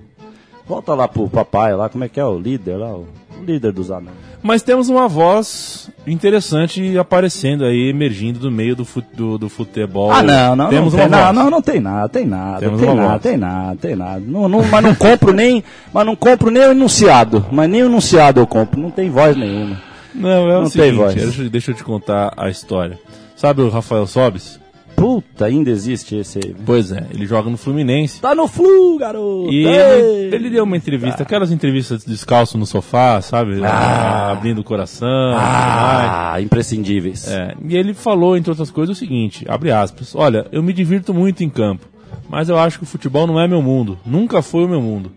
Volta 0.68 0.94
lá 0.94 1.08
pro 1.08 1.28
papai 1.28 1.76
lá, 1.76 1.90
como 1.90 2.04
é 2.04 2.10
que 2.10 2.20
é 2.20 2.26
o 2.26 2.38
líder 2.38 2.78
lá? 2.78 2.96
O 2.96 3.08
líder 3.44 3.72
dos 3.72 3.90
anões. 3.90 4.35
Mas 4.48 4.62
temos 4.62 4.90
uma 4.90 5.08
voz 5.08 5.90
interessante 6.06 6.96
aparecendo 7.00 7.66
aí, 7.66 7.90
emergindo 7.90 8.38
do 8.38 8.52
meio 8.52 8.76
do, 8.76 8.86
fut- 8.86 9.08
do, 9.12 9.40
do 9.40 9.50
futebol. 9.50 10.12
Ah, 10.12 10.22
não, 10.22 10.56
não, 10.56 10.70
Temos 10.70 10.94
não, 10.94 11.00
uma 11.00 11.10
tem, 11.10 11.18
voz. 11.20 11.34
não, 11.36 11.44
não, 11.44 11.50
não 11.50 11.62
tem 11.64 11.80
nada, 11.80 12.10
tem 12.10 12.26
nada, 12.28 12.60
Temos 12.60 12.80
tem 12.80 12.90
uma 12.90 12.96
nada, 12.96 13.10
voz. 13.10 13.22
tem 13.24 13.38
nada, 13.38 13.76
tem 13.82 13.96
nada. 13.96 14.24
Não, 14.24 14.48
não, 14.48 14.64
mas 14.68 14.84
não 14.84 14.94
compro 14.94 15.34
nem, 15.34 15.64
mas 15.92 16.06
não 16.06 16.16
compro 16.16 16.52
nem 16.52 16.62
o 16.62 16.72
enunciado, 16.72 17.44
mas 17.52 17.68
nem 17.68 17.82
o 17.82 17.88
enunciado 17.88 18.40
eu 18.40 18.46
compro, 18.46 18.80
não 18.80 18.92
tem 18.92 19.10
voz 19.10 19.36
nenhuma. 19.36 19.82
Não, 20.14 20.30
é 20.30 20.58
o 20.60 20.62
Não 20.62 20.70
tem 20.70 20.84
seguinte, 20.84 20.96
voz. 20.96 21.16
Deixa, 21.16 21.50
deixa 21.50 21.72
eu 21.72 21.76
te 21.76 21.84
contar 21.84 22.32
a 22.38 22.48
história. 22.48 23.00
Sabe 23.36 23.64
o 23.64 23.70
Rafael 23.70 24.06
Sobes? 24.06 24.60
Puta, 24.96 25.46
ainda 25.46 25.70
existe 25.70 26.16
esse 26.16 26.40
aí. 26.40 26.56
Pois 26.66 26.92
é, 26.92 27.06
ele 27.14 27.26
joga 27.26 27.50
no 27.50 27.58
Fluminense. 27.58 28.22
Tá 28.22 28.34
no 28.34 28.48
flu, 28.48 28.98
garoto. 28.98 29.52
E 29.52 29.66
ele, 29.66 30.36
ele 30.36 30.50
deu 30.50 30.64
uma 30.64 30.78
entrevista, 30.78 31.24
aquelas 31.24 31.52
entrevistas 31.52 32.04
descalço 32.06 32.58
no 32.58 32.66
sofá, 32.66 33.22
sabe? 33.22 33.64
Ah, 33.64 34.32
abrindo 34.32 34.60
o 34.60 34.64
coração. 34.64 35.36
Ah, 35.36 36.38
imprescindíveis. 36.40 37.28
É, 37.28 37.56
e 37.68 37.76
ele 37.76 37.94
falou, 37.94 38.38
entre 38.38 38.50
outras 38.50 38.72
coisas, 38.72 38.96
o 38.96 39.00
seguinte, 39.00 39.46
abre 39.48 39.72
aspas, 39.72 40.16
olha, 40.16 40.48
eu 40.52 40.64
me 40.64 40.74
divirto 40.74 41.14
muito 41.14 41.44
em 41.44 41.50
campo, 41.50 41.86
mas 42.30 42.50
eu 42.50 42.58
acho 42.58 42.78
que 42.78 42.84
o 42.84 42.88
futebol 42.88 43.28
não 43.28 43.40
é 43.40 43.48
meu 43.48 43.62
mundo, 43.62 43.98
nunca 44.06 44.42
foi 44.42 44.66
o 44.66 44.70
meu 44.70 44.82
mundo. 44.82 45.12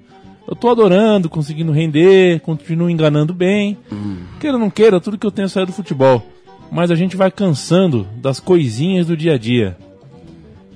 Eu 0.47 0.57
tô 0.57 0.71
adorando, 0.71 1.29
conseguindo 1.29 1.73
render, 1.73 2.41
continuo 2.41 2.89
enganando 2.89 3.35
bem. 3.35 3.77
Queira 4.41 4.57
ou 4.57 4.61
não 4.61 4.71
queira, 4.71 4.99
tudo 4.99 5.19
que 5.19 5.27
eu 5.27 5.31
tenho 5.31 5.45
é 5.45 5.49
sair 5.49 5.67
do 5.67 5.73
futebol. 5.73 6.25
Mas 6.71 6.91
a 6.91 6.95
gente 6.95 7.17
vai 7.17 7.31
cansando 7.31 8.07
das 8.17 8.39
coisinhas 8.41 9.07
do 9.07 9.17
dia 9.17 9.35
a 9.35 9.39
dia. 9.39 9.77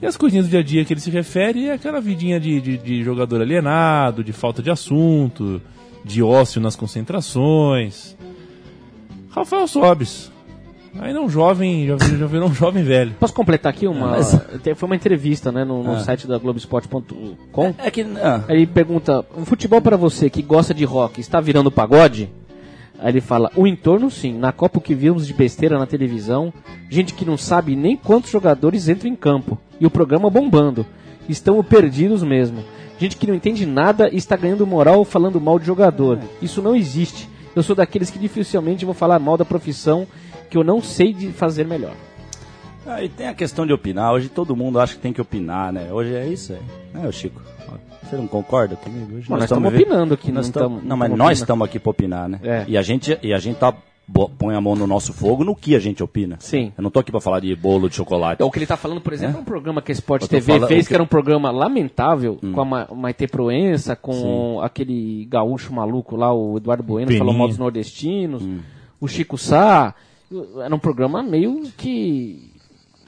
E 0.01 0.07
as 0.07 0.17
coisinhas 0.17 0.47
do 0.47 0.51
dia 0.51 0.61
a 0.61 0.63
dia 0.63 0.85
que 0.85 0.93
ele 0.93 1.01
se 1.01 1.11
refere 1.11 1.67
é 1.69 1.75
aquela 1.75 2.01
vidinha 2.01 2.41
de, 2.41 2.61
de, 2.61 2.79
de 2.79 3.05
jogador 3.05 3.41
alienado, 3.41 4.25
de 4.25 4.33
falta 4.33 4.63
de 4.63 4.71
assunto, 4.71 5.61
de 6.05 6.23
ócio 6.23 6.61
nas 6.61 6.75
concentrações. 6.75 8.17
Rafael 9.31 9.69
Sobes. 9.69 10.33
Ainda 11.01 11.23
um 11.23 11.29
jovem, 11.29 11.87
já, 11.87 11.97
já 12.19 12.27
virou 12.27 12.51
um 12.51 12.55
jovem 12.55 12.83
velho. 12.85 13.15
Posso 13.19 13.33
completar 13.33 13.71
aqui 13.73 13.87
uma. 13.87 14.09
Mas- 14.09 14.39
Foi 14.77 14.87
uma 14.87 14.97
entrevista, 14.97 15.51
né, 15.51 15.65
no, 15.65 15.83
no 15.83 15.93
Ah. 15.93 16.01
site 16.01 16.27
da 16.27 16.37
Globesport.com. 16.37 17.75
É 17.79 17.91
que. 17.91 18.03
ah, 18.03 18.45
Aí 18.47 18.57
ele 18.59 18.67
pergunta: 18.67 19.25
futebol 19.47 19.81
para 19.81 19.97
você 19.97 20.29
que 20.29 20.43
gosta 20.43 20.75
de 20.75 20.85
rock 20.85 21.19
está 21.19 21.41
virando 21.41 21.71
pagode? 21.71 22.29
Aí 23.03 23.11
ele 23.11 23.21
fala: 23.21 23.51
o 23.57 23.67
entorno 23.67 24.11
sim. 24.11 24.39
Na 24.39 24.53
Copa 24.53 24.79
o 24.79 24.81
que 24.81 24.95
vimos 24.95 25.27
de 25.27 25.35
besteira 25.35 25.79
na 25.79 25.87
televisão, 25.87 26.53
gente 26.89 27.13
que 27.13 27.25
não 27.25 27.37
sabe 27.37 27.75
nem 27.75 27.97
quantos 27.97 28.31
jogadores 28.31 28.89
entram 28.89 29.11
em 29.11 29.17
campo 29.17 29.59
e 29.81 29.85
o 29.85 29.91
programa 29.91 30.31
bombando. 30.31 30.87
Estão 31.29 31.63
perdidos 31.63 32.23
mesmo. 32.23 32.65
Gente 32.99 33.17
que 33.17 33.27
não 33.27 33.35
entende 33.35 33.67
nada 33.67 34.09
e 34.09 34.17
está 34.17 34.37
ganhando 34.37 34.67
moral 34.67 35.05
falando 35.05 35.41
mal 35.41 35.59
de 35.59 35.67
jogador. 35.67 36.21
Isso 36.41 36.63
não 36.63 36.77
existe. 36.77 37.29
Eu 37.55 37.63
sou 37.63 37.75
daqueles 37.75 38.11
que 38.11 38.19
dificilmente 38.19 38.85
vou 38.85 38.95
falar 38.95 39.19
mal 39.19 39.37
da 39.37 39.45
profissão 39.45 40.07
que 40.49 40.57
eu 40.57 40.63
não 40.63 40.81
sei 40.81 41.13
de 41.13 41.33
fazer 41.33 41.67
melhor. 41.67 41.95
ah, 42.87 43.03
e 43.03 43.09
tem 43.09 43.27
a 43.27 43.35
questão 43.35 43.67
de 43.67 43.73
opinar. 43.73 44.13
Hoje 44.13 44.29
todo 44.29 44.55
mundo 44.55 44.79
acha 44.79 44.95
que 44.95 45.01
tem 45.01 45.13
que 45.13 45.21
opinar, 45.21 45.73
né? 45.73 45.93
Hoje 45.93 46.15
é 46.15 46.27
isso 46.27 46.53
aí. 46.53 46.61
Né, 46.93 47.11
Chico? 47.11 47.41
Você 48.13 48.17
não 48.19 48.27
concorda 48.29 48.77
comigo? 48.77 49.17
Hoje 49.17 49.27
Mas 49.31 49.41
nós 49.41 49.45
estamos 49.45 49.73
estamos 49.73 49.81
opinando 49.89 50.13
aqui, 50.15 50.31
Nós 50.31 50.51
tamo- 50.51 50.77
tamo- 50.77 50.87
não, 50.87 50.97
mas 50.99 51.11
nós 51.17 51.39
estamos 51.39 51.65
aqui 51.67 51.79
para 51.79 51.91
opinar, 51.91 52.29
né? 52.29 52.41
É. 52.43 52.65
E 52.69 52.77
a 52.77 52.83
gente, 52.83 53.19
e 53.23 53.33
a 53.33 53.39
gente 53.39 53.57
tá 53.57 53.75
põe 54.39 54.55
a 54.55 54.61
mão 54.61 54.75
no 54.77 54.87
nosso 54.87 55.15
fogo 55.15 55.43
no 55.45 55.57
que 55.57 55.75
a 55.75 55.79
gente 55.79 56.03
opina. 56.03 56.37
Sim. 56.39 56.73
Eu 56.77 56.83
não 56.83 56.91
tô 56.91 57.01
aqui 57.01 57.11
pra 57.11 57.23
falar 57.23 57.41
de 57.41 57.57
bolo 57.57 57.89
de 57.89 57.95
chocolate. 57.97 58.35
Então, 58.35 58.49
o 58.49 58.51
que 58.51 58.59
ele 58.59 58.67
tá 58.67 58.77
falando, 58.77 59.01
por 59.01 59.15
exemplo, 59.15 59.39
é, 59.39 59.41
um 59.41 59.45
programa 59.45 59.81
que 59.81 59.91
a 59.91 59.95
Sport 59.95 60.27
TV 60.29 60.53
falando- 60.53 60.69
fez, 60.69 60.85
o 60.85 60.89
que 60.89 60.93
era 60.95 61.03
um 61.03 61.07
programa 61.07 61.51
lamentável, 61.51 62.39
Hum. 62.43 62.53
com 62.53 62.61
a 62.61 62.65
Ma 62.67 62.89
Maite 62.95 63.27
Proença, 63.27 63.97
com 63.97 64.61
aquele 64.61 65.25
gaúcho 65.31 65.73
maluco 65.73 66.15
lá, 66.15 66.35
o 66.35 66.59
Eduardo 66.59 66.83
Bueno, 66.83 67.07
Peninha. 67.07 67.21
falou 67.25 67.33
mal 67.35 67.49
dos 67.49 67.57
nordestinos, 67.57 68.43
Hum. 68.43 68.59
o 69.01 69.09
Chico 69.09 69.39
Sá. 69.39 69.95
Era 70.63 70.75
um 70.75 70.79
programa 70.79 71.23
meio 71.23 71.63
que. 71.79 72.51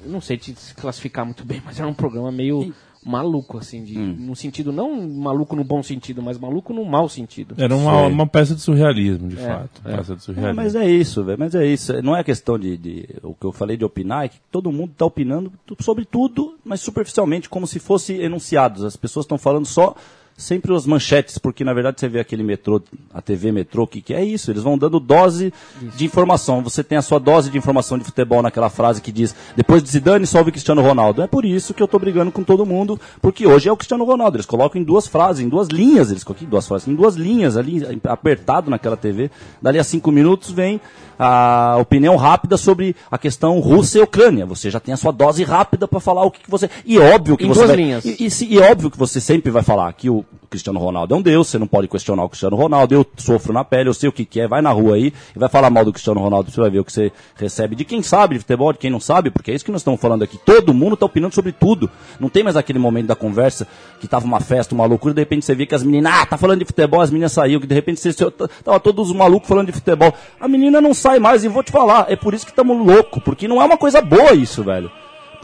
Não 0.06 0.20
sei 0.23 0.38
te 0.38 0.54
classificar 0.76 1.25
muito 1.26 1.44
bem, 1.44 1.61
mas 1.64 1.78
era 1.78 1.88
um 1.88 1.94
programa 1.94 2.30
meio 2.32 2.73
maluco, 3.04 3.58
assim, 3.58 3.84
de, 3.84 3.99
Hum. 3.99 4.16
no 4.18 4.34
sentido, 4.37 4.73
não 4.73 5.06
maluco 5.08 5.54
no 5.54 5.62
bom 5.64 5.82
sentido, 5.82 6.23
mas 6.23 6.38
maluco 6.38 6.73
no 6.73 6.84
mau 6.84 7.08
sentido. 7.08 7.54
Era 7.58 7.75
uma, 7.76 8.00
Sei. 8.04 8.12
uma 8.12 8.26
peça 8.26 8.54
de 8.54 8.61
surrealismo, 8.61 9.28
de 9.28 9.37
É, 9.38 9.46
fato. 9.46 9.82
é. 9.84 9.96
Peça 9.96 10.14
de 10.14 10.20
É, 10.20 10.25
surrealismo. 10.25 10.56
mas 10.56 10.75
é 10.75 10.88
isso, 10.90 11.23
velho. 11.25 11.38
Mas 11.38 11.54
é 11.54 11.66
isso. 11.66 12.02
Não 12.02 12.16
é 12.16 12.25
questão 12.25 12.58
de, 12.58 12.76
de- 12.76 13.08
O 13.23 13.34
que 13.34 13.44
eu 13.46 13.52
falei 13.52 13.76
de 13.76 13.84
opinar 13.84 14.25
é 14.25 14.28
que 14.28 14.38
todo 14.50 14.73
mundo 14.73 14.90
está 14.92 15.04
opinando 15.06 15.52
sobre 15.80 16.04
tudo, 16.04 16.56
mas 16.64 16.80
superficialmente, 16.80 17.49
como 17.49 17.66
se 17.66 17.78
fosse 17.78 18.14
enunciados. 18.14 18.84
As 18.84 18.96
pessoas 18.96 19.25
estão 19.25 19.38
falando 19.38 19.66
só 19.66 19.94
sempre 20.36 20.74
as 20.74 20.84
manchetes, 20.84 21.38
porque 21.38 21.62
na 21.64 21.72
verdade 21.72 22.00
você 22.00 22.08
vê 22.08 22.18
aquele 22.18 22.42
metrô, 22.42 22.82
a 23.12 23.22
TV 23.22 23.52
metrô, 23.52 23.86
que, 23.86 24.00
que 24.00 24.12
é 24.12 24.24
isso, 24.24 24.50
eles 24.50 24.62
vão 24.62 24.76
dando 24.76 24.98
dose 24.98 25.52
de 25.96 26.04
informação. 26.04 26.62
Você 26.62 26.82
tem 26.82 26.98
a 26.98 27.02
sua 27.02 27.20
dose 27.20 27.50
de 27.50 27.56
informação 27.56 27.96
de 27.96 28.04
futebol 28.04 28.42
naquela 28.42 28.68
frase 28.68 29.00
que 29.00 29.12
diz, 29.12 29.34
depois 29.56 29.82
de 29.82 29.88
Zidane, 29.90 30.26
salve 30.26 30.50
Cristiano 30.50 30.82
Ronaldo. 30.82 31.22
É 31.22 31.26
por 31.26 31.44
isso 31.44 31.72
que 31.72 31.82
eu 31.82 31.86
tô 31.88 31.98
brigando 31.98 32.32
com 32.32 32.42
todo 32.42 32.66
mundo, 32.66 33.00
porque 33.22 33.46
hoje 33.46 33.68
é 33.68 33.72
o 33.72 33.76
Cristiano 33.76 34.04
Ronaldo. 34.04 34.36
Eles 34.36 34.46
colocam 34.46 34.80
em 34.80 34.84
duas 34.84 35.06
frases, 35.06 35.44
em 35.44 35.48
duas 35.48 35.68
linhas, 35.68 36.10
eles 36.10 36.24
colocam 36.24 36.46
em 36.46 36.50
duas 36.50 36.66
frases, 36.66 36.88
em 36.88 36.94
duas 36.94 37.14
linhas 37.14 37.56
ali, 37.56 37.82
apertado 38.04 38.70
naquela 38.70 38.96
TV. 38.96 39.30
Dali 39.62 39.78
a 39.78 39.84
cinco 39.84 40.10
minutos 40.10 40.50
vem 40.50 40.80
a 41.16 41.76
opinião 41.80 42.16
rápida 42.16 42.56
sobre 42.56 42.96
a 43.08 43.16
questão 43.16 43.60
Rússia 43.60 44.00
e 44.00 44.02
Ucrânia. 44.02 44.44
Você 44.46 44.68
já 44.68 44.80
tem 44.80 44.92
a 44.92 44.96
sua 44.96 45.12
dose 45.12 45.44
rápida 45.44 45.86
para 45.86 46.00
falar 46.00 46.24
o 46.24 46.30
que, 46.30 46.42
que 46.42 46.50
você. 46.50 46.68
E 46.84 46.98
óbvio 46.98 47.36
que 47.36 47.44
Em 47.44 47.48
você. 47.48 47.60
duas 47.60 47.68
vai- 47.68 47.76
linhas. 47.76 48.04
E, 48.04 48.16
e, 48.18 48.54
e 48.54 48.58
óbvio 48.58 48.90
que 48.90 48.98
você 48.98 49.20
sempre 49.20 49.50
vai 49.52 49.62
falar 49.62 49.92
que 49.92 50.10
o 50.10 50.23
Cristiano 50.54 50.78
Ronaldo 50.78 51.14
é 51.14 51.18
um 51.18 51.23
deus, 51.23 51.49
você 51.49 51.58
não 51.58 51.66
pode 51.66 51.88
questionar 51.88 52.23
o 52.23 52.28
Cristiano 52.28 52.54
Ronaldo, 52.54 52.94
eu 52.94 53.06
sofro 53.16 53.52
na 53.52 53.64
pele, 53.64 53.88
eu 53.88 53.94
sei 53.94 54.08
o 54.08 54.12
que, 54.12 54.25
que 54.25 54.40
é, 54.40 54.46
vai 54.46 54.62
na 54.62 54.70
rua 54.70 54.94
aí 54.94 55.12
e 55.34 55.38
vai 55.38 55.49
falar 55.49 55.68
mal 55.68 55.84
do 55.84 55.92
Cristiano 55.92 56.20
Ronaldo, 56.20 56.50
você 56.50 56.61
vai 56.61 56.70
ver 56.70 56.78
o 56.78 56.84
que 56.84 56.92
você 56.92 57.11
recebe 57.34 57.75
de 57.75 57.84
quem 57.84 58.02
sabe 58.02 58.34
de 58.34 58.40
futebol, 58.40 58.73
de 58.73 58.78
quem 58.78 58.90
não 58.90 59.00
sabe, 59.00 59.30
porque 59.30 59.50
é 59.50 59.54
isso 59.54 59.64
que 59.64 59.73
nós 59.73 59.80
estamos 59.80 60.00
falando 60.00 60.23
aqui. 60.23 60.38
Todo 60.38 60.73
mundo 60.73 60.94
está 60.94 61.06
opinando 61.06 61.34
sobre 61.34 61.50
tudo. 61.50 61.90
Não 62.20 62.28
tem 62.28 62.44
mais 62.44 62.56
aquele 62.56 62.78
momento 62.78 63.06
da 63.06 63.16
conversa 63.16 63.66
que 64.00 64.06
tava 64.06 64.25
uma 64.25 64.40
festa, 64.40 64.75
uma 64.75 64.87
loucura, 64.87 65.12
de 65.12 65.20
repente 65.20 65.44
você 65.44 65.54
vê 65.54 65.66
que 65.66 65.75
as 65.75 65.82
meninas, 65.82 66.12
ah, 66.14 66.26
tá 66.26 66.38
falando 66.38 66.61
de 66.61 66.64
futebol, 66.64 67.00
as 67.00 67.11
meninas 67.11 67.32
saíram, 67.32 67.61
que 67.61 67.66
de 67.66 67.75
repente 67.75 68.00
você, 68.00 68.12
você 68.12 68.30
tava 68.62 68.78
todos 68.78 69.11
os 69.11 69.16
malucos 69.16 69.49
falando 69.49 69.66
de 69.66 69.73
futebol. 69.73 70.14
A 70.40 70.46
menina 70.46 70.80
não 70.80 70.94
sai 70.94 71.18
mais 71.18 71.42
e 71.42 71.49
vou 71.49 71.62
te 71.62 71.73
falar, 71.73 72.06
é 72.08 72.16
por 72.16 72.32
isso 72.32 72.44
que 72.44 72.52
estamos 72.52 72.87
loucos, 72.87 73.23
porque 73.25 73.49
não 73.49 73.61
é 73.61 73.64
uma 73.64 73.76
coisa 73.76 74.00
boa 74.00 74.32
isso, 74.34 74.62
velho. 74.62 74.90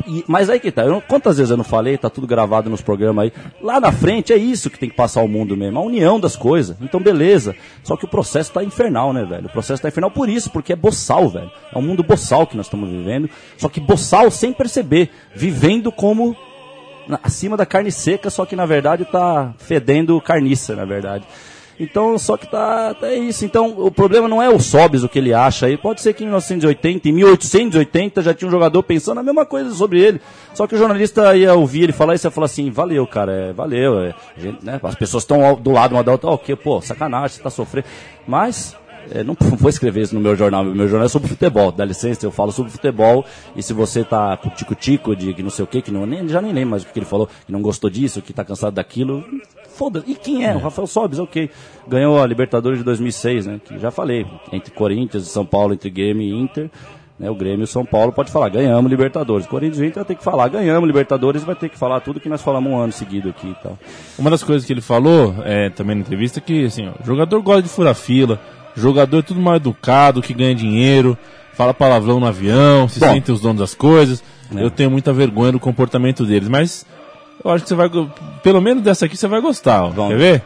E- 0.06 0.24
mas 0.26 0.48
aí 0.50 0.58
que 0.60 0.70
tá, 0.70 0.84
eu 0.84 1.00
quantas 1.00 1.36
vezes 1.38 1.50
eu 1.50 1.56
não 1.56 1.64
falei, 1.64 1.96
tá 1.98 2.08
tudo 2.10 2.26
gravado 2.26 2.68
nos 2.70 2.80
programas 2.80 3.24
aí. 3.24 3.32
Lá 3.62 3.80
na 3.80 3.92
frente 3.92 4.32
é 4.32 4.36
isso 4.36 4.70
que 4.70 4.78
tem 4.78 4.88
que 4.88 4.96
passar 4.96 5.22
o 5.22 5.28
mundo 5.28 5.56
mesmo, 5.56 5.78
a 5.78 5.82
união 5.82 6.18
das 6.20 6.36
coisas. 6.36 6.76
Então 6.80 7.00
beleza. 7.00 7.54
Só 7.82 7.96
que 7.96 8.04
o 8.04 8.08
processo 8.08 8.52
tá 8.52 8.62
infernal, 8.64 9.12
né, 9.12 9.24
velho? 9.24 9.46
O 9.46 9.50
processo 9.50 9.82
tá 9.82 9.88
infernal 9.88 10.10
por 10.10 10.28
isso, 10.28 10.50
porque 10.50 10.72
é 10.72 10.76
boçal, 10.76 11.28
velho. 11.28 11.50
É 11.74 11.78
um 11.78 11.82
mundo 11.82 12.02
boçal 12.02 12.46
que 12.46 12.56
nós 12.56 12.66
estamos 12.66 12.88
vivendo. 12.88 13.28
Só 13.56 13.68
que 13.68 13.80
boçal 13.80 14.30
sem 14.30 14.52
perceber, 14.52 15.10
vivendo 15.34 15.90
como 15.92 16.36
acima 17.22 17.56
da 17.56 17.66
carne 17.66 17.90
seca, 17.90 18.30
só 18.30 18.46
que 18.46 18.54
na 18.54 18.66
verdade 18.66 19.04
tá 19.04 19.52
fedendo 19.58 20.20
carniça, 20.20 20.76
na 20.76 20.84
verdade. 20.84 21.24
Então, 21.80 22.18
só 22.18 22.36
que 22.36 22.46
tá, 22.46 22.92
tá 22.92 23.08
é 23.08 23.16
isso. 23.16 23.42
Então, 23.42 23.74
o 23.78 23.90
problema 23.90 24.28
não 24.28 24.42
é 24.42 24.50
o 24.50 24.60
Sobis, 24.60 25.02
o 25.02 25.08
que 25.08 25.18
ele 25.18 25.32
acha 25.32 25.64
aí. 25.64 25.78
Pode 25.78 26.02
ser 26.02 26.12
que 26.12 26.22
em 26.22 26.26
1980, 26.26 27.08
em 27.08 27.12
1880 27.12 28.22
já 28.22 28.34
tinha 28.34 28.46
um 28.46 28.50
jogador 28.50 28.82
pensando 28.82 29.18
a 29.18 29.22
mesma 29.22 29.46
coisa 29.46 29.70
sobre 29.70 29.98
ele. 29.98 30.20
Só 30.52 30.66
que 30.66 30.74
o 30.74 30.78
jornalista 30.78 31.34
ia 31.34 31.54
ouvir 31.54 31.84
ele 31.84 31.92
falar 31.92 32.14
isso 32.14 32.26
e 32.26 32.28
ia 32.28 32.30
falar 32.30 32.44
assim, 32.44 32.70
valeu, 32.70 33.06
cara, 33.06 33.32
é, 33.32 33.52
valeu. 33.54 33.98
é, 33.98 34.14
gente, 34.36 34.62
né, 34.62 34.78
as 34.82 34.94
pessoas 34.94 35.22
estão 35.22 35.54
do 35.54 35.70
lado 35.70 35.94
uma 35.94 36.04
da 36.04 36.12
outra, 36.12 36.28
ok, 36.28 36.54
pô, 36.54 36.82
sacanagem, 36.82 37.36
você 37.36 37.42
tá 37.42 37.48
sofrendo. 37.48 37.86
Mas, 38.28 38.76
é, 39.12 39.24
não 39.24 39.36
vou 39.58 39.68
escrever 39.68 40.02
isso 40.02 40.14
no 40.14 40.20
meu 40.20 40.36
jornal. 40.36 40.64
Meu 40.64 40.88
jornal 40.88 41.06
é 41.06 41.08
sobre 41.08 41.28
futebol. 41.28 41.72
Dá 41.72 41.84
licença, 41.84 42.24
eu 42.24 42.30
falo 42.30 42.52
sobre 42.52 42.70
futebol. 42.70 43.24
E 43.56 43.62
se 43.62 43.72
você 43.72 44.04
tá 44.04 44.36
com 44.36 44.50
tico-tico 44.50 45.14
de 45.14 45.34
que 45.34 45.42
não 45.42 45.50
sei 45.50 45.64
o 45.64 45.68
que, 45.68 45.82
que 45.82 45.90
não, 45.90 46.06
nem, 46.06 46.28
já 46.28 46.40
nem 46.40 46.52
lembro 46.52 46.70
mais 46.70 46.82
o 46.82 46.86
que 46.86 46.98
ele 46.98 47.06
falou, 47.06 47.28
que 47.46 47.52
não 47.52 47.62
gostou 47.62 47.90
disso, 47.90 48.22
que 48.22 48.32
tá 48.32 48.44
cansado 48.44 48.74
daquilo, 48.74 49.24
foda 49.68 50.02
E 50.06 50.14
quem 50.14 50.46
é? 50.46 50.54
O 50.54 50.58
Rafael 50.58 50.86
Sobis, 50.86 51.18
ok. 51.18 51.50
Ganhou 51.88 52.20
a 52.20 52.26
Libertadores 52.26 52.78
de 52.78 52.84
2006, 52.84 53.46
né? 53.46 53.60
Que 53.64 53.78
já 53.78 53.90
falei. 53.90 54.26
Entre 54.52 54.70
Corinthians 54.72 55.24
e 55.24 55.26
São 55.26 55.44
Paulo, 55.44 55.74
entre 55.74 55.90
Grêmio 55.90 56.22
e 56.22 56.32
Inter. 56.32 56.70
Né, 57.18 57.28
o 57.28 57.34
Grêmio 57.34 57.60
e 57.60 57.64
o 57.64 57.66
São 57.66 57.84
Paulo 57.84 58.12
pode 58.12 58.32
falar, 58.32 58.48
ganhamos 58.48 58.90
Libertadores. 58.90 59.46
Corinthians 59.46 59.78
e 59.78 59.84
Inter 59.84 59.96
vai 59.96 60.04
ter 60.06 60.14
que 60.14 60.24
falar, 60.24 60.48
ganhamos 60.48 60.86
Libertadores 60.86 61.44
vai 61.44 61.54
ter 61.54 61.68
que 61.68 61.76
falar 61.76 62.00
tudo 62.00 62.18
que 62.18 62.30
nós 62.30 62.40
falamos 62.40 62.72
um 62.72 62.78
ano 62.78 62.94
seguido 62.94 63.28
aqui 63.28 63.48
e 63.48 63.54
tal. 63.62 63.78
Uma 64.18 64.30
das 64.30 64.42
coisas 64.42 64.66
que 64.66 64.72
ele 64.72 64.80
falou, 64.80 65.34
é, 65.44 65.68
também 65.68 65.96
na 65.96 66.00
entrevista, 66.00 66.40
que 66.40 66.64
assim, 66.64 66.88
ó, 66.88 66.92
jogador 67.04 67.42
gosta 67.42 67.60
de 67.60 67.68
furar 67.68 67.94
fila, 67.94 68.40
jogador 68.80 69.18
é 69.18 69.22
tudo 69.22 69.40
mal 69.40 69.56
educado, 69.56 70.22
que 70.22 70.34
ganha 70.34 70.54
dinheiro, 70.54 71.16
fala 71.54 71.74
palavrão 71.74 72.18
no 72.20 72.26
avião, 72.26 72.88
se 72.88 72.98
Bom. 73.00 73.12
sentem 73.12 73.34
os 73.34 73.40
donos 73.40 73.60
das 73.60 73.74
coisas. 73.74 74.22
É. 74.54 74.62
Eu 74.62 74.70
tenho 74.70 74.90
muita 74.90 75.12
vergonha 75.12 75.52
do 75.52 75.60
comportamento 75.60 76.24
deles, 76.24 76.48
mas 76.48 76.84
eu 77.44 77.50
acho 77.50 77.62
que 77.64 77.68
você 77.68 77.74
vai, 77.74 77.88
pelo 78.42 78.60
menos 78.60 78.82
dessa 78.82 79.06
aqui 79.06 79.16
você 79.16 79.28
vai 79.28 79.40
gostar. 79.40 79.84
ó. 79.84 79.88
Vamos. 79.90 80.12
Quer 80.12 80.18
ver? 80.18 80.42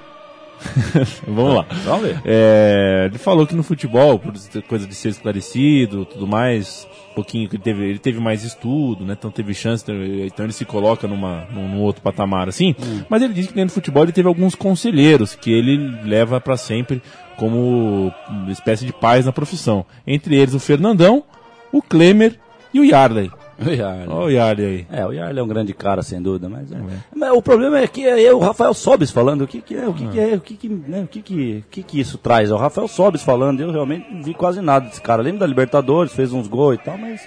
Vamos 1.27 1.55
lá. 1.55 1.67
Vamos 1.85 2.03
ver. 2.03 2.21
É, 2.25 3.07
ele 3.09 3.19
falou 3.19 3.47
que 3.47 3.55
no 3.55 3.63
futebol, 3.63 4.19
por 4.19 4.33
coisa 4.67 4.87
de 4.87 4.95
ser 4.95 5.11
esclarecido, 5.11 6.05
tudo 6.05 6.27
mais, 6.27 6.87
um 7.11 7.15
pouquinho 7.15 7.49
que 7.49 7.57
ele 7.57 7.63
teve, 7.63 7.85
ele 7.85 7.99
teve 7.99 8.21
mais 8.21 8.45
estudo, 8.45 9.05
né? 9.05 9.15
Então 9.19 9.31
teve 9.31 9.55
chance, 9.55 9.85
então 9.85 10.05
então 10.05 10.45
ele 10.45 10.53
se 10.53 10.65
coloca 10.65 11.07
numa, 11.07 11.47
num, 11.53 11.69
num 11.69 11.81
outro 11.81 12.03
patamar 12.03 12.49
assim. 12.49 12.75
Mas 13.09 13.23
ele 13.23 13.35
disse 13.35 13.49
que 13.49 13.55
dentro 13.55 13.73
do 13.73 13.75
futebol 13.75 14.03
ele 14.03 14.13
teve 14.13 14.29
alguns 14.29 14.55
conselheiros 14.55 15.35
que 15.35 15.53
ele 15.53 15.77
leva 16.05 16.41
pra 16.41 16.57
sempre 16.57 17.03
como 17.37 18.13
uma 18.29 18.53
espécie 18.53 18.85
de 18.87 18.93
pais 18.93 19.27
na 19.27 19.33
profissão. 19.33 19.85
Entre 20.07 20.37
eles 20.37 20.55
o 20.55 20.61
Fernandão, 20.61 21.25
o 21.73 21.83
Klemer 21.83 22.39
e 22.73 22.81
o 22.81 22.85
Yarley. 22.85 23.31
O 23.59 23.71
Yarley. 23.71 24.09
Olha 24.09 24.27
o 24.27 24.31
Yarley 24.31 24.67
aí. 24.67 24.87
É, 24.91 25.07
o 25.07 25.13
Yarley 25.13 25.39
é 25.39 25.43
um 25.43 25.49
grande 25.49 25.73
cara, 25.73 26.03
sem 26.03 26.21
dúvida, 26.21 26.49
mas, 26.49 26.71
é. 26.73 26.77
mas 27.15 27.33
o 27.33 27.43
problema 27.43 27.79
é 27.79 27.87
que 27.87 28.07
é 28.07 28.33
o 28.33 28.39
Rafael 28.39 28.75
Sobis 28.75 29.11
falando 29.11 29.43
o 29.43 29.47
que, 29.47 29.61
que 29.61 29.75
é, 29.77 29.87
o 29.87 29.95
que, 29.95 30.09
que 30.09 30.21
é, 30.21 30.35
o 30.35 30.41
que 30.41 30.57
que, 30.57 30.69
né, 30.69 31.03
o 31.03 31.07
que 31.07 31.23
que, 31.23 31.65
que 31.71 31.83
que 31.83 32.01
isso 32.01 32.19
traz. 32.19 32.51
É 32.51 32.55
o 32.55 32.59
Rafael 32.59 32.89
Sobis 32.89 33.23
falando, 33.23 33.61
eu 33.61 33.71
realmente 33.71 34.07
não 34.13 34.23
vi 34.23 34.35
quase 34.35 34.61
nada 34.61 34.87
desse 34.87 35.01
cara. 35.01 35.23
Lembro 35.23 35.41
da 35.41 35.47
Libertadores, 35.47 36.13
fez 36.13 36.33
uns 36.33 36.49
gols 36.49 36.77
e 36.77 36.79
tal, 36.79 36.99
mas 36.99 37.21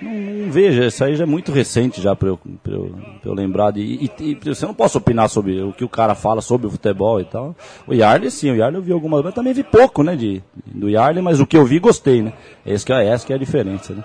não, 0.00 0.12
não 0.12 0.50
vejo, 0.50 0.82
isso 0.82 1.04
aí 1.04 1.14
já 1.14 1.24
é 1.24 1.26
muito 1.26 1.52
recente 1.52 2.00
já 2.00 2.16
pra 2.16 2.28
eu, 2.28 2.40
pra 2.62 2.72
eu, 2.72 2.94
pra 3.20 3.30
eu 3.30 3.34
lembrar 3.34 3.70
de, 3.70 3.80
e, 3.80 4.10
e, 4.18 4.30
e 4.30 4.54
você 4.54 4.64
não 4.64 4.74
posso 4.74 4.96
opinar 4.96 5.28
sobre 5.28 5.60
o 5.62 5.72
que 5.72 5.84
o 5.84 5.88
cara 5.88 6.14
fala 6.14 6.40
sobre 6.40 6.66
o 6.66 6.70
futebol 6.70 7.20
e 7.20 7.24
tal. 7.24 7.54
O 7.86 7.92
Yarley 7.92 8.30
sim, 8.30 8.50
o 8.50 8.56
Yarley 8.56 8.78
eu 8.78 8.82
vi 8.82 8.92
algumas, 8.92 9.22
mas 9.22 9.34
também 9.34 9.52
vi 9.52 9.62
pouco, 9.62 10.02
né, 10.02 10.16
de, 10.16 10.42
do 10.66 10.88
Yarley, 10.88 11.22
mas 11.22 11.38
o 11.38 11.46
que 11.46 11.56
eu 11.56 11.66
vi 11.66 11.78
gostei, 11.78 12.22
né. 12.22 12.32
Esse 12.64 12.84
que 12.84 12.92
é, 12.92 13.06
essa 13.06 13.26
que 13.26 13.32
é 13.32 13.36
a 13.36 13.38
diferença, 13.38 13.92
né. 13.92 14.04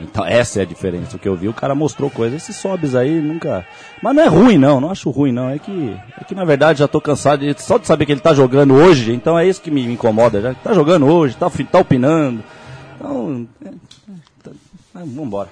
Então, 0.00 0.24
essa 0.24 0.60
é 0.60 0.62
a 0.62 0.66
diferença. 0.66 1.16
O 1.16 1.18
que 1.18 1.28
eu 1.28 1.36
vi, 1.36 1.48
o 1.48 1.52
cara 1.52 1.74
mostrou 1.74 2.10
coisa. 2.10 2.36
Esses 2.36 2.56
sobes 2.56 2.94
aí 2.94 3.20
nunca. 3.20 3.66
Mas 4.02 4.14
não 4.14 4.22
é 4.22 4.26
ruim, 4.26 4.58
não. 4.58 4.80
Não 4.80 4.90
acho 4.90 5.10
ruim, 5.10 5.32
não. 5.32 5.50
É 5.50 5.58
que, 5.58 5.96
é 6.20 6.24
que 6.24 6.34
na 6.34 6.44
verdade, 6.44 6.80
já 6.80 6.88
tô 6.88 7.00
cansado 7.00 7.40
de, 7.40 7.62
só 7.62 7.78
de 7.78 7.86
saber 7.86 8.06
que 8.06 8.12
ele 8.12 8.20
tá 8.20 8.34
jogando 8.34 8.74
hoje. 8.74 9.12
Então 9.12 9.38
é 9.38 9.46
isso 9.46 9.60
que 9.60 9.70
me, 9.70 9.84
incomoda. 9.84 10.40
Já 10.40 10.54
tá 10.54 10.72
jogando 10.72 11.06
hoje, 11.06 11.36
tá, 11.36 11.50
tá 11.70 11.78
opinando. 11.78 12.42
Então. 12.96 13.46
É, 13.64 13.68
é, 13.68 13.72
tá, 14.42 14.50
é, 14.96 15.04
vambora. 15.04 15.48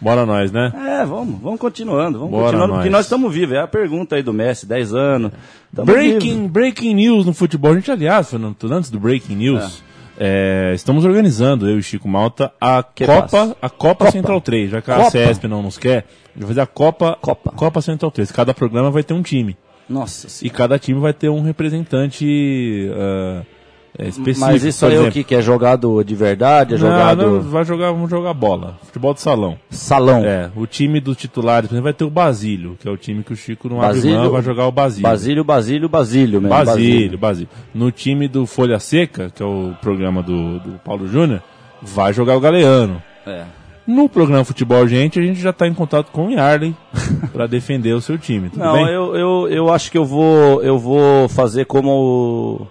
Bora 0.00 0.26
nós, 0.26 0.52
né? 0.52 0.72
É, 0.74 1.04
vamos, 1.06 1.40
vamos 1.40 1.58
continuando. 1.58 2.18
Vamos 2.18 2.32
Bora 2.32 2.46
continuando, 2.46 2.74
porque 2.74 2.90
nós. 2.90 2.98
nós 2.98 3.06
estamos 3.06 3.32
vivos. 3.32 3.54
É 3.54 3.60
a 3.60 3.66
pergunta 3.66 4.16
aí 4.16 4.22
do 4.22 4.32
Messi, 4.32 4.66
10 4.66 4.94
anos. 4.94 5.32
Breaking, 5.72 6.46
breaking 6.46 6.94
news 6.94 7.24
no 7.24 7.32
futebol. 7.32 7.72
A 7.72 7.74
gente, 7.74 7.90
aliás, 7.90 8.28
Fernando, 8.28 8.56
antes 8.70 8.90
do 8.90 9.00
breaking 9.00 9.36
news, 9.36 9.82
é, 10.18 10.72
estamos 10.74 11.04
organizando, 11.04 11.68
eu 11.68 11.78
e 11.78 11.82
Chico 11.82 12.08
Malta, 12.08 12.52
a 12.60 12.82
Que 12.82 13.04
Copa, 13.06 13.22
passa? 13.28 13.56
a 13.60 13.68
Copa, 13.70 14.04
Copa. 14.04 14.10
Central 14.10 14.40
3. 14.40 14.70
Já 14.70 14.82
que 14.82 14.90
a 14.90 14.96
Copa. 14.96 15.10
CESP 15.10 15.48
não 15.48 15.62
nos 15.62 15.76
quer, 15.78 15.98
a 15.98 16.28
gente 16.34 16.38
vai 16.38 16.48
fazer 16.48 16.60
a 16.60 16.66
Copa, 16.66 17.18
Copa. 17.20 17.50
Copa 17.52 17.80
Central 17.82 18.10
3. 18.10 18.30
Cada 18.32 18.54
programa 18.54 18.90
vai 18.90 19.02
ter 19.02 19.14
um 19.14 19.22
time. 19.22 19.56
Nossa 19.88 20.26
E 20.26 20.30
senhora. 20.30 20.56
cada 20.58 20.78
time 20.78 20.98
vai 21.00 21.12
ter 21.12 21.28
um 21.28 21.42
representante 21.42 22.88
ah, 22.94 23.42
é, 23.98 24.08
específico. 24.08 24.40
Mas 24.46 24.64
isso 24.64 24.84
aí 24.86 24.94
é 24.96 25.00
o 25.00 25.10
que? 25.10 25.22
Que 25.24 25.34
é 25.36 25.42
jogado 25.42 26.02
de 26.04 26.14
verdade? 26.14 26.74
É 26.74 26.78
Não, 26.78 26.86
jogado 26.88 27.26
não, 27.26 27.40
vai 27.40 27.64
jogar, 27.64 27.92
vamos 27.92 28.10
jogar 28.10 28.34
bola. 28.34 28.76
Futebol 28.84 29.14
de 29.14 29.20
salão. 29.20 29.56
salão? 29.70 30.24
É, 30.24 30.50
o 30.56 30.66
time 30.66 31.00
dos 31.00 31.16
titulares, 31.16 31.68
por 31.68 31.74
exemplo, 31.74 31.84
vai 31.84 31.92
ter 31.92 32.04
o 32.04 32.10
Basílio, 32.10 32.76
que 32.80 32.88
é 32.88 32.90
o 32.90 32.96
time 32.96 33.22
que 33.22 33.32
o 33.32 33.36
Chico 33.36 33.68
não 33.68 33.80
abre 33.80 33.96
Basílio- 33.96 34.18
mão, 34.18 34.30
vai 34.32 34.42
jogar 34.42 34.66
o 34.66 34.72
Basílio. 34.72 35.02
Basílio, 35.08 35.44
Basílio, 35.44 35.88
Basílio 35.88 36.40
mesmo. 36.40 36.56
Basílio, 36.56 37.18
Basílio. 37.18 37.48
No 37.74 37.90
time 37.90 38.26
do 38.28 38.46
Folha 38.46 38.78
Seca, 38.78 39.30
que 39.34 39.42
é 39.42 39.46
o 39.46 39.72
programa 39.80 40.22
do, 40.22 40.58
do 40.60 40.72
Paulo 40.84 41.06
Júnior, 41.06 41.42
vai 41.82 42.12
jogar 42.12 42.36
o 42.36 42.40
Galeano. 42.40 43.02
É. 43.26 43.44
No 43.86 44.08
programa 44.08 44.44
Futebol 44.44 44.88
Gente, 44.88 45.18
a 45.18 45.22
gente 45.22 45.38
já 45.38 45.50
está 45.50 45.68
em 45.68 45.74
contato 45.74 46.10
com 46.10 46.28
o 46.28 46.30
Yarley 46.30 46.74
para 47.32 47.46
defender 47.46 47.92
o 47.92 48.00
seu 48.00 48.16
time. 48.16 48.48
Tudo 48.48 48.64
Não, 48.64 48.72
bem? 48.72 48.86
eu, 48.86 49.14
eu, 49.14 49.48
eu 49.50 49.70
acho 49.72 49.90
que 49.90 49.98
eu 49.98 50.06
vou, 50.06 50.62
eu 50.62 50.78
vou 50.78 51.28
fazer 51.28 51.66
como 51.66 51.90
o, 51.90 52.66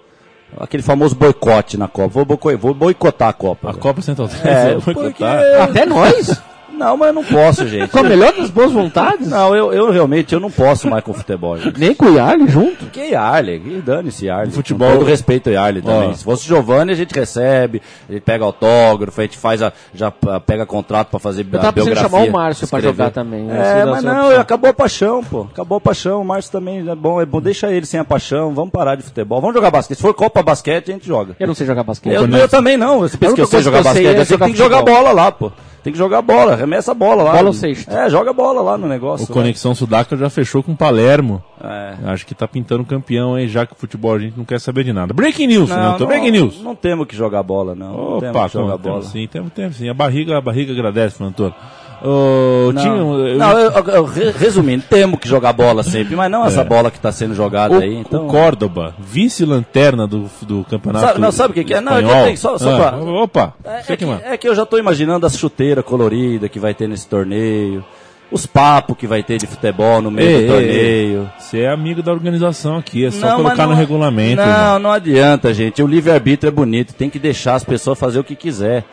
aquele 0.60 0.84
famoso 0.84 1.16
boicote 1.16 1.78
na 1.78 1.88
Copa. 1.88 2.10
Vou, 2.10 2.26
boi- 2.26 2.56
vou 2.56 2.74
boicotar 2.74 3.30
a 3.30 3.34
Copa. 3.34 3.70
A 3.72 3.74
Copa 3.74 4.02
Central 4.02 4.28
3 4.28 4.44
É, 4.46 4.76
boicotar. 4.94 5.62
Até 5.64 5.86
nós? 5.86 6.42
Não, 6.84 6.98
mas 6.98 7.08
eu 7.08 7.14
não 7.14 7.24
posso, 7.24 7.68
gente. 7.68 7.90
Com 7.90 8.00
a 8.00 8.04
melhor 8.04 8.34
das 8.34 8.50
boas 8.50 8.72
vontades? 8.72 9.28
Não, 9.28 9.56
eu, 9.56 9.72
eu 9.74 9.92
realmente 9.92 10.34
eu 10.34 10.40
não 10.40 10.52
posso 10.52 10.90
mais 10.90 11.04
com 11.04 11.14
futebol, 11.14 11.58
gente. 11.58 11.80
Nem 11.80 11.94
com 11.94 12.06
o 12.08 12.16
Yarley 12.16 12.48
junto? 12.48 12.86
Que 12.88 13.12
Yarley, 13.12 13.60
que 13.60 13.82
dane-se 13.82 14.26
Yarley. 14.26 14.52
Futebol- 14.52 14.90
Com 14.92 14.98
todo 14.98 15.06
respeito 15.08 15.48
ao 15.48 15.54
Yarley 15.54 15.82
também. 15.82 16.10
Ó. 16.10 16.14
Se 16.14 16.24
fosse 16.24 16.46
Giovanni, 16.46 16.92
a 16.92 16.96
gente 16.96 17.14
recebe, 17.14 17.82
a 18.10 18.12
gente 18.14 18.22
pega 18.24 18.44
autógrafo, 18.44 19.20
a 19.22 19.24
gente 19.24 19.38
faz 19.38 19.62
a, 19.62 19.72
já 19.94 20.12
pega 20.46 20.66
contrato 20.66 21.08
pra 21.10 21.20
fazer 21.20 21.42
Eu 21.52 21.60
a 21.60 21.72
biografia. 21.72 21.96
chamar 22.10 22.24
o 22.28 22.32
Márcio 22.32 22.68
pra 22.68 22.80
jogar 22.82 23.12
também. 23.12 23.50
Essa 23.50 23.62
É, 23.62 23.80
é 23.82 23.86
mas 23.86 24.02
sua 24.02 24.14
não, 24.14 24.26
opção. 24.28 24.42
acabou 24.42 24.70
a 24.70 24.74
paixão, 24.74 25.24
pô. 25.24 25.42
Acabou 25.52 25.78
a 25.78 25.82
paixão, 25.82 26.22
o 26.22 26.26
Márcio 26.26 26.52
também 26.52 26.88
é 26.90 26.96
bom, 26.96 27.22
é 27.22 27.26
bom, 27.26 27.40
deixa 27.42 27.72
ele 27.72 27.86
sem 27.86 28.00
a 28.00 28.04
paixão, 28.06 28.54
vamos 28.54 28.72
parar 28.72 28.96
de 28.96 29.04
futebol. 29.04 29.40
Vamos 29.40 29.56
jogar 29.56 29.72
basquete. 29.72 29.98
Se 29.98 30.02
for 30.02 30.14
Copa 30.14 30.44
Basquete, 30.44 30.90
a 30.92 30.94
gente 30.94 31.08
joga. 31.08 31.36
Eu 31.40 31.48
não 31.48 31.56
sei 31.56 31.66
jogar 31.66 31.84
basquete. 31.84 32.14
Eu, 32.14 32.28
eu 32.28 32.50
também 32.50 32.76
não, 32.78 33.00
você 33.00 33.18
pensa 33.18 33.32
A 33.32 33.36
que 33.36 33.42
eu 33.42 33.48
sei 33.48 33.62
jogar 33.62 33.84
basquete, 33.84 34.06
é 34.06 34.20
eu 34.20 34.26
sei 34.26 34.26
que 34.26 34.32
jogar 34.34 34.46
tem 34.46 34.54
que 34.54 34.58
jogar 34.60 34.82
bola 34.82 35.12
lá, 35.12 35.32
pô. 35.32 35.52
Tem 35.84 35.92
que 35.92 36.00
jogar 36.00 36.22
bola, 36.22 36.54
arremessa 36.54 36.92
a 36.92 36.96
bola 36.96 37.24
lá. 37.24 37.34
Bola 37.34 37.50
ou? 37.50 37.56
É, 37.94 38.10
joga 38.10 38.32
bola 38.32 38.62
lá 38.62 38.78
no 38.78 38.88
negócio. 38.88 39.26
O 39.26 39.30
lá. 39.30 39.34
Conexão 39.34 39.76
Sudaca 39.76 40.16
já 40.16 40.30
fechou 40.30 40.64
com 40.64 40.72
o 40.72 40.76
Palermo. 40.78 41.44
É. 41.62 41.96
Acho 42.06 42.26
que 42.26 42.34
tá 42.34 42.48
pintando 42.48 42.86
campeão 42.86 43.36
aí, 43.36 43.50
já 43.50 43.66
que 43.66 43.74
o 43.74 43.76
futebol 43.76 44.16
a 44.16 44.20
gente 44.20 44.38
não 44.38 44.46
quer 44.46 44.62
saber 44.62 44.86
de 44.86 44.94
nada. 44.94 45.14
Breaking 45.14 45.48
news, 45.48 45.70
Não, 45.70 45.76
Fernando. 45.76 46.00
não, 46.00 46.08
Breaking 46.08 46.32
news. 46.32 46.62
não 46.62 46.74
temos 46.74 47.06
que 47.06 47.16
jogar 47.16 47.44
bola, 47.44 47.76
não. 47.76 47.88
não 48.14 48.20
temos 48.22 48.36
Opa, 48.36 48.48
que 48.48 48.54
jogar 48.54 48.78
bola. 48.78 48.96
temos 49.00 49.08
sim, 49.08 49.28
temos, 49.28 49.52
temos 49.54 49.76
sim. 49.76 49.90
A 49.90 49.94
barriga, 49.94 50.38
a 50.38 50.42
barriga 50.42 50.72
agradece, 50.72 51.18
Fernando. 51.18 51.54
Ô, 52.06 52.72
Não, 52.74 52.82
tinha 52.82 52.94
eu- 52.94 53.38
não 53.38 53.58
eu- 53.58 53.72
eu- 53.72 53.86
eu- 53.88 54.04
re- 54.06 54.32
resumindo, 54.32 54.84
temos 54.90 55.18
que 55.20 55.28
jogar 55.30 55.54
bola 55.54 55.84
sempre, 55.84 56.16
mas 56.18 56.30
não 56.30 56.46
essa 56.46 56.62
bola 56.64 56.92
que 56.92 56.98
está 56.98 57.14
sendo 57.14 57.34
jogada 57.34 57.76
o, 57.76 57.80
aí. 57.80 57.96
Então, 57.96 58.26
o 58.26 58.30
Córdoba, 58.30 58.94
vice-lanterna 59.00 60.06
do, 60.06 60.30
do 60.42 60.66
campeonato. 60.70 61.06
Sabe- 61.06 61.20
não, 61.22 61.32
sabe 61.32 61.52
o 61.52 61.54
que 61.54 61.64
que 61.64 61.74
é? 61.74 61.80
Não, 61.82 61.98
é 61.98 62.32
que 62.32 62.38
só- 62.38 62.58
só 62.58 62.74
Ah, 62.76 62.78
pra- 62.92 62.98
Opa, 62.98 63.54
é, 63.64 63.94
é 63.94 63.96
que 63.98 64.06
é 64.26 64.38
que 64.38 64.48
eu 64.50 64.54
já 64.56 64.64
estou 64.64 64.78
imaginando 64.78 65.26
as 65.26 65.38
chuteiras 65.38 65.84
coloridas 65.86 66.50
que 66.50 66.60
vai 66.60 66.74
ter 66.74 66.90
nesse 66.90 67.08
torneio, 67.08 67.84
os 68.32 68.46
papos 68.46 68.98
que 68.98 69.08
vai 69.08 69.24
ter 69.24 69.38
de 69.38 69.48
futebol 69.48 70.02
no 70.02 70.12
meio 70.12 70.30
Ei, 70.30 70.36
do 70.36 70.42
ei, 70.42 70.48
torneio. 70.50 71.32
Você 71.40 71.60
é 71.62 71.70
amigo 71.70 72.02
da 72.04 72.12
organização 72.12 72.78
aqui, 72.78 73.06
é 73.06 73.12
só 73.12 73.28
Não, 73.28 73.36
colocar 73.38 73.56
mas 73.56 73.66
no 73.66 73.72
não- 73.74 73.80
regulamento. 73.80 74.42
Não, 74.42 74.44
irmão. 74.50 74.80
não 74.80 74.92
adianta, 74.92 75.54
gente. 75.54 75.82
O 75.82 75.88
livre-arbítrio 75.88 76.50
é 76.50 76.52
bonito, 76.52 76.94
tem 76.94 77.10
que 77.10 77.20
deixar 77.20 77.56
as 77.56 77.64
pessoas 77.64 77.98
fazer 77.98 78.20
o 78.20 78.24
que 78.24 78.36
quiser. 78.36 78.84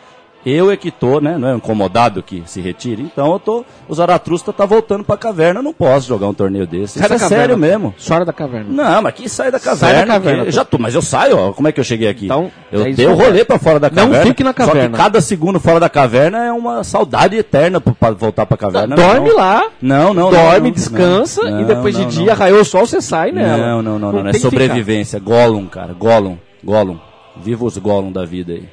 Eu 0.45 0.71
é 0.71 0.77
que 0.77 0.89
tô, 0.89 1.19
né? 1.19 1.37
Não 1.37 1.49
é 1.49 1.55
incomodado 1.55 2.23
que 2.23 2.41
se 2.47 2.59
retire. 2.61 3.01
Então 3.03 3.31
eu 3.31 3.39
tô. 3.39 3.63
O 3.87 3.93
Zaratrusta 3.93 4.51
tá 4.51 4.65
voltando 4.65 5.03
pra 5.03 5.15
caverna. 5.15 5.59
Eu 5.59 5.63
não 5.63 5.73
posso 5.73 6.07
jogar 6.07 6.27
um 6.27 6.33
torneio 6.33 6.65
desse. 6.65 6.97
Sai 6.97 7.05
Isso 7.05 7.13
é 7.13 7.19
caverna. 7.19 7.37
sério 7.43 7.57
mesmo. 7.57 7.93
Sora 7.97 8.25
da 8.25 8.33
caverna. 8.33 8.65
Não, 8.69 9.01
mas 9.03 9.13
que 9.13 9.29
sai 9.29 9.51
da 9.51 9.59
Sai 9.59 9.75
caverna. 9.75 9.99
da 10.05 10.13
caverna, 10.13 10.45
que- 10.45 10.51
já 10.51 10.65
tô, 10.65 10.77
mas 10.79 10.95
eu 10.95 11.01
saio, 11.01 11.37
ó. 11.37 11.51
Como 11.53 11.67
é 11.67 11.71
que 11.71 11.79
eu 11.79 11.83
cheguei 11.83 12.07
aqui? 12.07 12.25
Então, 12.25 12.51
eu 12.71 12.85
é 12.85 12.91
dei 12.91 13.05
o 13.05 13.13
rolê 13.13 13.45
pra 13.45 13.59
fora 13.59 13.79
da 13.79 13.89
Não 13.89 14.03
caverna. 14.05 14.25
fique 14.25 14.43
na 14.43 14.49
Só 14.49 14.55
caverna. 14.55 14.89
que 14.97 15.03
cada 15.03 15.21
segundo 15.21 15.59
fora 15.59 15.79
da 15.79 15.89
caverna 15.89 16.45
é 16.45 16.51
uma 16.51 16.83
saudade 16.83 17.35
eterna 17.37 17.79
pra- 17.79 18.11
voltar 18.11 18.45
pra 18.47 18.57
caverna. 18.57 18.95
Dorme 18.95 19.29
não. 19.29 19.37
lá. 19.37 19.63
Não, 19.81 20.13
não, 20.13 20.31
dorme, 20.31 20.57
não, 20.57 20.63
não, 20.65 20.71
descansa 20.71 21.43
não, 21.43 21.61
e 21.61 21.65
depois 21.65 21.93
não, 21.97 22.07
de 22.07 22.17
não. 22.17 22.23
dia, 22.23 22.33
raiou 22.33 22.61
o 22.61 22.65
sol, 22.65 22.85
você 22.87 22.99
sai 23.01 23.31
nela. 23.31 23.57
Não, 23.57 23.81
não, 23.81 23.99
não, 23.99 24.11
não, 24.11 24.27
é 24.29 24.33
sobrevivência. 24.33 25.19
Gollum, 25.19 25.67
cara. 25.67 25.93
Gollum. 25.93 26.37
Gollum. 26.63 26.97
Viva 27.37 27.63
os 27.65 27.77
Gollum 27.77 28.11
da 28.11 28.25
vida 28.25 28.53
aí. 28.53 28.63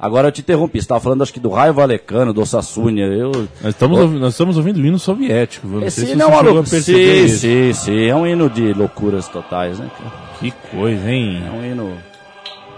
Agora 0.00 0.28
eu 0.28 0.32
te 0.32 0.40
interrompi. 0.40 0.78
Você 0.78 0.84
estava 0.84 1.00
falando, 1.00 1.22
acho 1.22 1.32
que 1.32 1.38
do 1.40 1.50
Raio 1.50 1.74
Valecano, 1.74 2.32
do 2.32 2.46
Sassunia. 2.46 3.04
Eu... 3.04 3.30
Nós 3.62 3.74
estamos, 3.74 3.98
ouvi- 3.98 4.18
nós 4.18 4.32
estamos 4.32 4.56
ouvindo 4.56 4.76
o 4.78 4.86
hino 4.86 4.98
soviético. 4.98 5.66
Não 5.66 5.78
sei 5.80 5.86
Esse 5.88 6.06
se 6.06 6.14
não 6.16 6.32
é 6.32 6.42
você 6.54 6.80
Sim, 6.80 7.24
isso. 7.24 7.38
sim, 7.40 7.72
sim. 7.74 8.04
É 8.06 8.14
um 8.16 8.26
hino 8.26 8.48
de 8.48 8.72
loucuras 8.72 9.28
totais, 9.28 9.78
né? 9.78 9.90
Que 10.38 10.50
coisa, 10.70 11.10
hein? 11.10 11.42
É 11.46 11.50
um 11.50 11.64
hino. 11.72 11.84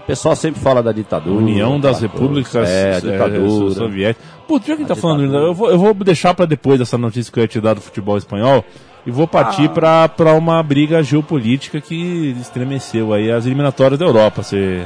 O 0.03 0.05
pessoal 0.05 0.35
sempre 0.35 0.59
fala 0.59 0.83
da 0.83 0.91
ditadura. 0.91 1.33
União 1.37 1.79
das 1.79 2.01
Repúblicas. 2.01 2.67
É, 2.69 2.97
a 2.97 2.99
ditadura. 2.99 3.73
Soviéticas. 3.73 4.27
Putz, 4.45 4.67
já 4.67 4.75
que 4.75 4.83
a 4.83 4.87
tá 4.87 4.95
falando, 4.95 5.21
ditadura. 5.21 5.45
eu 5.45 5.53
vou, 5.53 5.69
eu 5.71 5.77
vou 5.79 5.93
deixar 5.93 6.33
pra 6.33 6.45
depois 6.45 6.77
dessa 6.77 6.97
notícia 6.97 7.31
que 7.31 7.39
eu 7.39 7.43
ia 7.43 7.47
te 7.47 7.61
dar 7.61 7.73
do 7.75 7.79
futebol 7.79 8.17
espanhol 8.17 8.65
e 9.07 9.11
vou 9.11 9.25
partir 9.29 9.71
Ah. 9.81 10.09
pra 10.09 10.33
uma 10.33 10.61
briga 10.61 11.01
geopolítica 11.01 11.79
que 11.79 12.35
estremeceu 12.41 13.13
aí 13.13 13.31
as 13.31 13.45
eliminatórias 13.45 13.97
da 13.97 14.05
Europa. 14.05 14.43
Você, 14.43 14.85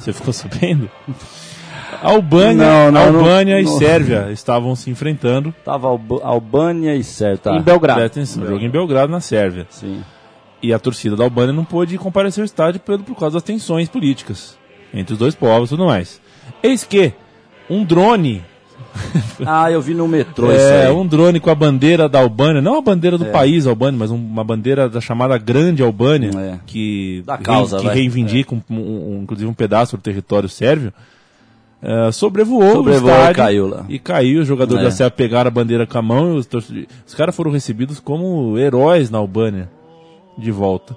você 0.00 0.12
ficou 0.12 0.32
sabendo? 0.34 0.90
Albânia, 2.02 2.90
Não, 2.90 2.92
não, 2.92 3.00
Albânia 3.18 3.54
não, 3.54 3.60
e 3.60 3.64
não. 3.64 3.78
Sérvia 3.78 4.28
estavam 4.32 4.74
se 4.76 4.90
enfrentando. 4.90 5.54
Tava 5.64 5.88
Alba- 5.88 6.20
Albânia 6.22 6.94
e 6.94 7.02
Sérvia. 7.04 7.38
Tá. 7.38 7.56
Em 7.56 7.62
Belgrado. 7.62 8.02
Atenção, 8.02 8.46
jogo 8.46 8.64
em 8.64 8.70
Belgrado, 8.70 9.10
na 9.10 9.20
Sérvia. 9.20 9.66
Sim. 9.70 10.02
E 10.62 10.72
a 10.72 10.78
torcida 10.78 11.14
da 11.16 11.24
Albânia 11.24 11.52
não 11.52 11.64
pôde 11.64 11.96
comparecer 11.98 12.42
ao 12.42 12.46
estádio 12.46 12.80
por, 12.80 12.98
por 13.02 13.16
causa 13.18 13.34
das 13.34 13.42
tensões 13.42 13.88
políticas 13.88 14.56
entre 14.92 15.12
os 15.12 15.18
dois 15.18 15.34
povos 15.34 15.68
e 15.68 15.70
tudo 15.76 15.86
mais. 15.86 16.20
Eis 16.62 16.84
que 16.84 17.12
um 17.68 17.84
drone, 17.84 18.42
Ah, 19.44 19.70
eu 19.70 19.80
vi 19.82 19.92
no 19.94 20.06
metrô 20.06 20.50
isso 20.52 20.60
é, 20.60 20.86
aí. 20.86 20.92
um 20.92 21.06
drone 21.06 21.40
com 21.40 21.50
a 21.50 21.54
bandeira 21.54 22.08
da 22.08 22.20
Albânia, 22.20 22.62
não 22.62 22.78
a 22.78 22.80
bandeira 22.80 23.16
É. 23.16 23.18
do 23.18 23.24
país 23.26 23.66
Albânia, 23.66 23.98
mas 23.98 24.10
um- 24.10 24.16
uma 24.16 24.44
bandeira 24.44 24.88
da 24.88 25.00
chamada 25.00 25.36
Grande 25.36 25.82
Albânia, 25.82 26.30
É. 26.38 26.58
que, 26.66 27.22
Da 27.26 27.36
causa, 27.38 27.78
que. 27.80 27.88
É. 27.88 27.92
reivindica 27.92 28.54
um- 28.54 28.62
um- 28.70 28.76
um- 29.16 29.20
inclusive 29.22 29.48
um 29.50 29.54
pedaço 29.54 29.96
do 29.96 30.02
território 30.02 30.48
sérvio, 30.48 30.92
é, 31.84 32.10
sobrevoou, 32.12 32.76
Sobrevoou 32.76 33.12
o 33.12 33.14
estádio 33.16 33.36
caiu 33.36 33.68
lá. 33.68 33.84
E 33.88 33.98
caiu, 33.98 34.40
os 34.40 34.48
jogadores 34.48 34.82
É. 34.82 34.84
da 34.86 34.90
Sérvia 34.90 35.16
pegaram 35.16 35.48
a 35.48 35.50
bandeira 35.50 35.86
com 35.86 35.98
a 35.98 36.02
mão 36.02 36.34
e 36.34 36.38
os, 36.38 36.48
os 37.06 37.14
caras 37.14 37.36
foram 37.36 37.50
recebidos 37.50 38.00
como 38.00 38.58
heróis 38.58 39.10
na 39.10 39.18
Albânia 39.18 39.68
de 40.38 40.50
volta. 40.50 40.96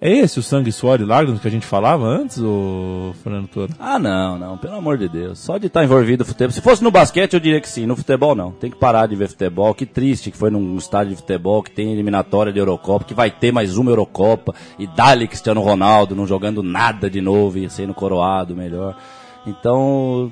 É 0.00 0.10
esse 0.10 0.38
o 0.38 0.42
sangue, 0.42 0.70
suor 0.70 1.00
e 1.00 1.04
lágrimas 1.04 1.40
que 1.40 1.48
a 1.48 1.50
gente 1.50 1.64
falava 1.64 2.04
antes, 2.04 2.38
ô 2.38 3.14
Fernando 3.22 3.48
Toro? 3.48 3.72
Ah, 3.78 3.98
não, 3.98 4.38
não, 4.38 4.58
pelo 4.58 4.74
amor 4.74 4.98
de 4.98 5.08
Deus. 5.08 5.38
Só 5.38 5.56
de 5.56 5.68
estar 5.68 5.82
envolvido 5.82 6.22
no 6.24 6.26
futebol. 6.28 6.50
Se 6.50 6.60
fosse 6.60 6.84
no 6.84 6.90
basquete, 6.90 7.32
eu 7.32 7.40
diria 7.40 7.58
que 7.58 7.68
sim. 7.68 7.86
No 7.86 7.96
futebol, 7.96 8.34
não. 8.34 8.50
Tem 8.50 8.70
que 8.70 8.76
parar 8.76 9.06
de 9.06 9.16
ver 9.16 9.28
futebol. 9.28 9.72
Que 9.72 9.86
triste 9.86 10.30
que 10.30 10.36
foi 10.36 10.50
num 10.50 10.76
estádio 10.76 11.10
de 11.12 11.16
futebol 11.16 11.62
que 11.62 11.70
tem 11.70 11.90
eliminatória 11.90 12.52
de 12.52 12.58
Eurocopa, 12.58 13.06
que 13.06 13.14
vai 13.14 13.30
ter 13.30 13.50
mais 13.50 13.78
uma 13.78 13.90
Eurocopa. 13.90 14.54
E 14.78 14.86
dali 14.86 15.26
Cristiano 15.26 15.62
Ronaldo 15.62 16.14
não 16.14 16.26
jogando 16.26 16.62
nada 16.62 17.08
de 17.08 17.22
novo 17.22 17.56
e 17.56 17.70
sendo 17.70 17.94
coroado 17.94 18.54
melhor. 18.54 18.98
Então, 19.46 20.30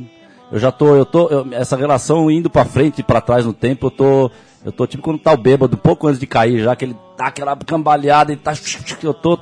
eu 0.51 0.59
já 0.59 0.71
tô, 0.73 0.95
eu 0.95 1.05
tô, 1.07 1.29
eu- 1.29 1.47
essa 1.53 1.77
relação 1.77 2.31
indo 2.31 2.49
pra 2.51 2.65
frente 2.65 3.01
e 3.01 3.03
pra 3.03 3.21
trás 3.21 3.45
no 3.45 3.53
tempo, 3.53 3.87
eu 3.87 3.91
tô, 3.91 4.31
eu 4.65 4.73
tô 4.73 4.87
tipo 4.87 5.03
quando 5.03 5.19
tá 5.19 5.33
o 5.33 5.37
bêbado, 5.37 5.77
pouco 5.77 6.07
antes 6.09 6.19
de 6.21 6.27
cair, 6.27 6.63
já 6.63 6.75
que 6.77 6.85
ele 6.85 6.97
tá 7.17 7.27
aquela 7.27 7.57
cambaleada 7.57 8.33
e 8.33 8.37
tá, 8.37 8.53
eu 9.03 9.15
tô, 9.15 9.39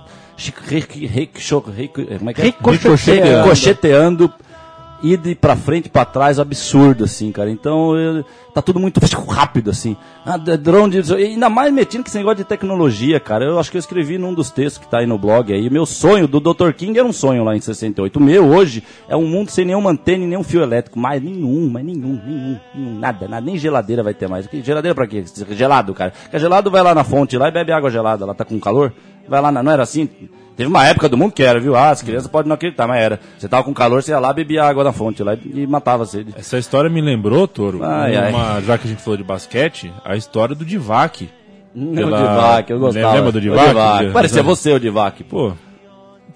como 2.18 2.30
é 2.30 2.34
que 2.34 2.40
é? 2.40 2.44
Ricocheteando. 3.44 4.32
Ida 5.02 5.34
pra 5.34 5.56
frente 5.56 5.88
pra 5.88 6.04
trás, 6.04 6.38
absurdo, 6.38 7.04
assim, 7.04 7.30
cara. 7.32 7.50
Então, 7.50 7.96
eu- 7.96 8.24
tá 8.54 8.60
tudo 8.60 8.78
muito 8.80 8.98
rápido, 9.28 9.70
assim. 9.70 9.96
Ah, 10.24 10.36
drone, 10.36 11.00
de- 11.02 11.14
ainda 11.14 11.48
mais 11.48 11.72
metido 11.72 12.02
que 12.02 12.10
esse 12.10 12.18
negócio 12.18 12.38
de 12.38 12.44
tecnologia, 12.44 13.18
cara. 13.20 13.44
Eu 13.44 13.58
acho 13.58 13.70
que 13.70 13.76
eu 13.76 13.80
escrevi 13.80 14.18
num 14.18 14.34
dos 14.34 14.50
textos 14.50 14.78
que 14.84 14.90
tá 14.90 14.98
aí 14.98 15.06
no 15.06 15.16
blog 15.18 15.52
aí. 15.52 15.70
Meu 15.70 15.86
sonho 15.86 16.26
do 16.28 16.40
Dr. 16.40 16.72
King 16.72 16.98
era 16.98 17.06
um 17.06 17.12
sonho 17.12 17.44
lá 17.44 17.56
em 17.56 17.60
68. 17.60 18.16
O 18.16 18.22
meu 18.22 18.46
hoje 18.48 18.82
é 19.08 19.16
um 19.16 19.26
mundo 19.26 19.50
sem 19.50 19.64
nenhuma 19.64 19.90
antena 19.90 20.24
e 20.24 20.26
nenhum 20.26 20.42
fio 20.42 20.62
elétrico. 20.62 20.98
Mais 20.98 21.22
nenhum, 21.22 21.68
mas 21.70 21.84
nenhum, 21.84 22.20
nenhum, 22.26 22.58
nenhum, 22.74 22.98
nada, 22.98 23.26
nada. 23.28 23.44
Nem 23.44 23.56
geladeira 23.56 24.02
vai 24.02 24.14
ter 24.14 24.28
mais. 24.28 24.48
Geladeira 24.52 24.94
pra 24.94 25.06
quê? 25.06 25.24
Gelado, 25.50 25.94
cara. 25.94 26.12
Porque 26.22 26.38
gelado 26.38 26.70
vai 26.70 26.82
lá 26.82 26.94
na 26.94 27.04
fonte 27.04 27.36
lá 27.38 27.48
e 27.48 27.52
bebe 27.52 27.72
água 27.72 27.90
gelada. 27.90 28.24
Ela 28.24 28.34
tá 28.34 28.44
com 28.44 28.58
calor. 28.60 28.92
Vai 29.28 29.40
lá, 29.40 29.52
na, 29.52 29.62
não 29.62 29.70
era 29.72 29.82
assim? 29.84 30.08
Teve 30.60 30.68
uma 30.68 30.86
época 30.86 31.08
do 31.08 31.16
mundo 31.16 31.32
que 31.32 31.42
era, 31.42 31.58
viu? 31.58 31.74
Ah, 31.74 31.88
as 31.88 32.02
crianças 32.02 32.30
podem 32.30 32.50
não 32.50 32.54
acreditar, 32.54 32.86
mas 32.86 33.00
era. 33.00 33.18
Você 33.38 33.48
tava 33.48 33.64
com 33.64 33.72
calor, 33.72 34.02
você 34.02 34.10
ia 34.10 34.18
lá, 34.18 34.30
bebia 34.30 34.62
água 34.62 34.84
da 34.84 34.92
fonte 34.92 35.22
lá 35.22 35.34
e 35.34 35.66
matava 35.66 36.02
a 36.02 36.06
sede. 36.06 36.34
Essa 36.36 36.58
história 36.58 36.90
me 36.90 37.00
lembrou, 37.00 37.48
Toro, 37.48 37.82
Ai, 37.82 38.14
ai. 38.14 38.30
uma- 38.30 38.60
já 38.60 38.76
que 38.76 38.86
a 38.86 38.90
gente 38.90 39.00
falou 39.02 39.16
de 39.16 39.24
basquete, 39.24 39.90
a 40.04 40.16
história 40.16 40.54
do 40.54 40.62
Divac. 40.62 41.30
O 41.74 41.94
Pela- 41.94 42.18
Divac, 42.18 42.70
eu 42.70 42.78
gostava. 42.78 43.14
Lembra 43.14 43.32
do 43.32 43.38
O 43.38 43.40
Divac? 43.40 44.10
Parecia 44.12 44.42
você, 44.42 44.70
o 44.74 44.78
Divac. 44.78 45.24
Pô. 45.24 45.52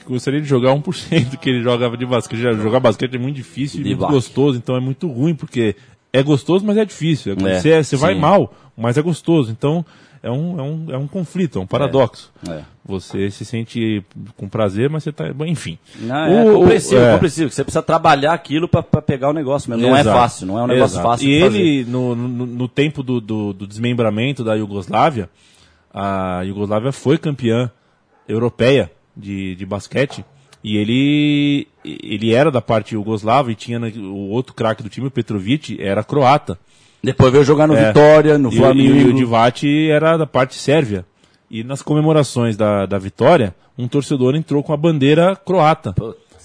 Gostaria 0.09 0.41
de 0.41 0.47
jogar 0.47 0.73
1% 0.73 1.37
que 1.37 1.51
ele 1.51 1.63
jogava 1.63 1.95
de 1.95 2.07
basquete. 2.07 2.41
Jogar 2.41 2.81
basquete 2.81 3.17
é 3.17 3.19
muito 3.19 3.37
difícil 3.37 3.81
e 3.81 3.85
muito 3.85 3.97
Divac. 3.97 4.11
gostoso, 4.13 4.57
então 4.57 4.75
é 4.75 4.81
muito 4.81 5.07
ruim, 5.07 5.35
porque 5.35 5.77
é 6.13 6.23
gostoso, 6.23 6.65
mas 6.65 6.79
é 6.79 6.85
difícil. 6.87 7.35
É, 7.47 7.61
você, 7.61 7.83
você 7.85 7.97
vai 7.97 8.15
mal, 8.15 8.55
mas 8.75 8.97
é 8.97 9.03
gostoso. 9.03 9.51
Então 9.51 9.85
é 10.25 10.31
um, 10.31 10.59
é 10.59 10.63
um, 10.63 10.87
é 10.95 10.99
um 10.99 11.07
conflito, 11.07 11.59
é 11.59 11.63
um 11.63 11.67
paradoxo. 11.67 12.33
É. 12.49 12.63
Você 12.87 13.31
se 13.31 13.45
sente 13.45 14.03
com 14.37 14.49
prazer, 14.49 14.89
mas 14.91 15.05
você 15.05 15.13
tá. 15.13 15.33
bom, 15.33 15.45
Enfim. 15.45 15.79
Não, 16.01 16.17
é 16.17 16.51
O- 16.51 16.61
compreensível, 16.61 17.05
é. 17.05 17.13
compreensível. 17.13 17.51
Você 17.51 17.63
precisa 17.63 17.83
trabalhar 17.83 18.33
aquilo 18.33 18.67
pra 18.67 18.83
pegar 18.83 19.29
o 19.31 19.33
negócio 19.33 19.71
mesmo. 19.71 19.87
Não 19.87 19.97
é 19.97 20.01
Exato. 20.01 20.19
fácil, 20.19 20.47
não 20.47 20.59
é 20.59 20.63
um 20.65 20.67
negócio 20.67 20.95
Exato. 20.95 21.09
fácil 21.09 21.29
E 21.29 21.33
ele, 21.35 21.85
no, 21.85 22.15
no, 22.17 22.47
no 22.47 22.69
tempo 22.69 23.03
do, 23.03 23.21
do, 23.21 23.53
do 23.53 23.67
desmembramento 23.67 24.43
da 24.43 24.55
Iugoslávia, 24.55 25.29
a 25.93 26.43
Iugoslávia 26.43 26.91
foi 26.93 27.19
campeã 27.19 27.71
europeia 28.29 28.91
de, 29.17 29.55
de 29.55 29.67
basquete. 29.67 30.25
E 30.63 30.79
ele, 30.79 31.69
ele 31.85 32.33
era 32.33 32.51
da 32.51 32.63
parte 32.63 32.95
iugoslava 32.95 33.53
e 33.53 33.55
tinha 33.55 33.79
o 33.79 34.31
outro 34.31 34.55
craque 34.55 34.83
do 34.83 34.89
time, 34.89 35.07
o 35.07 35.11
Petrovic, 35.11 35.77
era 35.79 36.03
croata. 36.03 36.59
Depois 37.05 37.33
veio 37.33 37.45
jogar 37.45 37.67
no 37.67 37.75
É. 37.75 37.89
Vitória, 37.89 38.39
no 38.39 38.53
E, 38.53 38.57
Flamengo. 38.57 38.97
e, 38.97 39.05
o 39.07 39.13
Divac 39.15 39.91
era 39.91 40.17
da 40.17 40.27
parte 40.27 40.55
sérvia. 40.57 41.05
E 41.51 41.63
nas 41.63 41.83
comemorações 41.83 42.57
da, 42.57 42.87
da 42.87 42.99
vitória, 42.99 43.55
um 43.79 43.87
torcedor 43.87 44.35
entrou 44.35 44.63
com 44.63 44.73
a 44.73 44.77
bandeira 44.77 45.37
croata. 45.37 45.95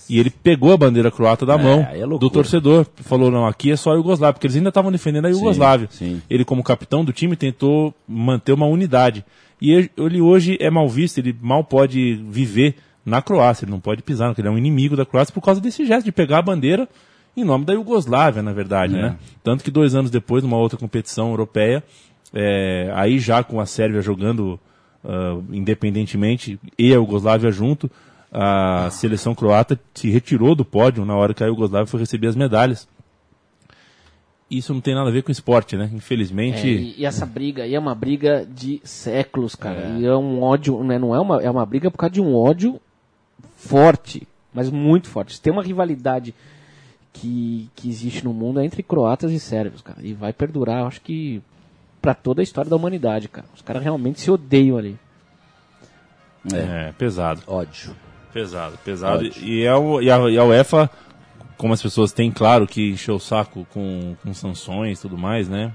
E 0.09 0.19
ele 0.19 0.29
pegou 0.31 0.73
a 0.73 0.77
bandeira 0.77 1.11
croata 1.11 1.45
da 1.45 1.53
É, 1.53 1.57
mão 1.63 1.87
é 1.91 1.99
do 2.17 2.29
torcedor. 2.29 2.85
Falou, 2.95 3.29
não, 3.29 3.45
aqui 3.45 3.71
é 3.71 3.75
só 3.75 3.91
a 3.91 3.95
Iugoslávia, 3.95 4.33
porque 4.33 4.47
eles 4.47 4.55
ainda 4.57 4.69
estavam 4.69 4.91
defendendo 4.91 5.25
a 5.25 5.29
Iugoslávia. 5.29 5.87
sim. 5.91 6.21
Ele, 6.29 6.43
como 6.43 6.63
capitão 6.63 7.05
do 7.05 7.13
time, 7.13 7.35
tentou 7.35 7.93
manter 8.07 8.53
uma 8.53 8.65
unidade. 8.65 9.23
E 9.61 9.71
ele- 9.71 9.91
ele 9.97 10.21
hoje 10.21 10.57
é 10.59 10.69
mal 10.69 10.87
visto, 10.89 11.17
ele 11.19 11.35
mal 11.41 11.63
pode 11.63 12.15
viver 12.29 12.75
na 13.05 13.21
Croácia, 13.21 13.65
ele 13.65 13.71
não 13.71 13.79
pode 13.79 14.01
pisar, 14.01 14.29
porque 14.29 14.41
ele 14.41 14.47
é 14.47 14.51
um 14.51 14.57
inimigo 14.57 14.95
da 14.95 15.05
Croácia 15.05 15.33
por 15.33 15.41
causa 15.41 15.59
desse 15.61 15.85
gesto 15.85 16.05
de 16.05 16.11
pegar 16.11 16.39
a 16.39 16.41
bandeira 16.41 16.87
em 17.35 17.43
nome 17.43 17.65
da 17.65 17.73
Iugoslávia, 17.73 18.41
na 18.43 18.53
verdade, 18.53 18.95
É. 18.97 19.01
né? 19.01 19.17
Tanto 19.43 19.63
que 19.63 19.71
dois 19.71 19.95
anos 19.95 20.11
depois, 20.11 20.43
numa 20.43 20.57
outra 20.57 20.77
competição 20.77 21.29
europeia, 21.29 21.83
é, 22.33 22.91
aí 22.93 23.17
já 23.19 23.43
com 23.43 23.59
a 23.59 23.65
Sérvia 23.65 24.01
jogando 24.01 24.59
ah, 25.03 25.39
independentemente 25.51 26.59
e 26.77 26.91
a 26.91 26.95
Iugoslávia 26.95 27.51
junto, 27.51 27.89
a 28.31 28.89
seleção 28.91 29.33
croata 29.33 29.79
se 29.93 30.09
retirou 30.09 30.53
do 30.53 30.65
pódio 30.65 31.05
na 31.05 31.15
hora 31.15 31.33
que 31.33 31.43
a 31.43 31.47
Iugoslávia 31.47 31.87
foi 31.87 32.01
receber 32.01 32.27
as 32.27 32.35
medalhas. 32.35 32.87
Isso 34.51 34.73
não 34.73 34.81
tem 34.81 34.95
nada 34.95 35.09
a 35.09 35.11
ver 35.13 35.21
com 35.23 35.31
esporte, 35.31 35.77
né? 35.77 35.89
É, 35.91 35.95
Infelizmente. 35.95 36.67
e, 36.67 36.95
e 37.01 37.05
essa 37.05 37.25
briga 37.25 37.63
aí 37.63 37.75
é 37.75 37.79
uma 37.79 37.93
briga 37.93 38.45
de 38.45 38.81
séculos, 38.83 39.55
cara. 39.55 39.95
E 39.99 40.05
é 40.05 40.15
um 40.15 40.41
ódio, 40.41 40.83
né, 40.83 40.97
não 40.97 41.13
é 41.15 41.19
uma, 41.19 41.41
é 41.41 41.49
uma 41.49 41.65
briga 41.65 41.89
por 41.91 41.97
causa 41.97 42.13
de 42.13 42.21
um 42.21 42.35
ódio 42.35 42.79
forte, 43.55 44.27
mas 44.53 44.69
muito 44.69 45.07
forte. 45.07 45.39
Tem 45.39 45.53
uma 45.53 45.63
rivalidade 45.63 46.33
que, 47.13 47.69
que 47.75 47.89
existe 47.89 48.23
no 48.23 48.33
mundo 48.33 48.59
é 48.59 48.65
entre 48.65 48.83
croatas 48.83 49.31
e 49.31 49.39
sérvios, 49.39 49.81
cara. 49.81 49.99
E 50.01 50.13
vai 50.13 50.33
perdurar, 50.33 50.85
acho 50.85 51.01
que, 51.01 51.41
pra 52.01 52.13
toda 52.13 52.41
a 52.41 52.43
história 52.43 52.69
da 52.69 52.75
humanidade, 52.75 53.27
cara. 53.27 53.47
Os 53.55 53.61
caras 53.61 53.83
realmente 53.83 54.19
se 54.19 54.31
odeiam 54.31 54.77
ali. 54.77 54.97
É, 56.53 56.93
pesado. 56.97 57.41
Ódio. 57.47 57.95
Pesado, 58.31 58.77
pesado. 58.83 59.25
Ótimo. 59.25 59.45
E, 59.45 59.63
é 59.63 59.75
o, 59.75 60.01
e, 60.01 60.09
a, 60.09 60.17
e 60.29 60.37
a 60.37 60.43
UEFA, 60.43 60.89
como 61.57 61.73
as 61.73 61.81
pessoas 61.81 62.11
têm 62.11 62.31
claro 62.31 62.67
que 62.67 62.91
encheu 62.91 63.15
o 63.15 63.19
saco 63.19 63.67
com, 63.71 64.15
com 64.23 64.33
sanções 64.33 64.99
e 64.99 65.01
tudo 65.01 65.17
mais, 65.17 65.49
né? 65.49 65.73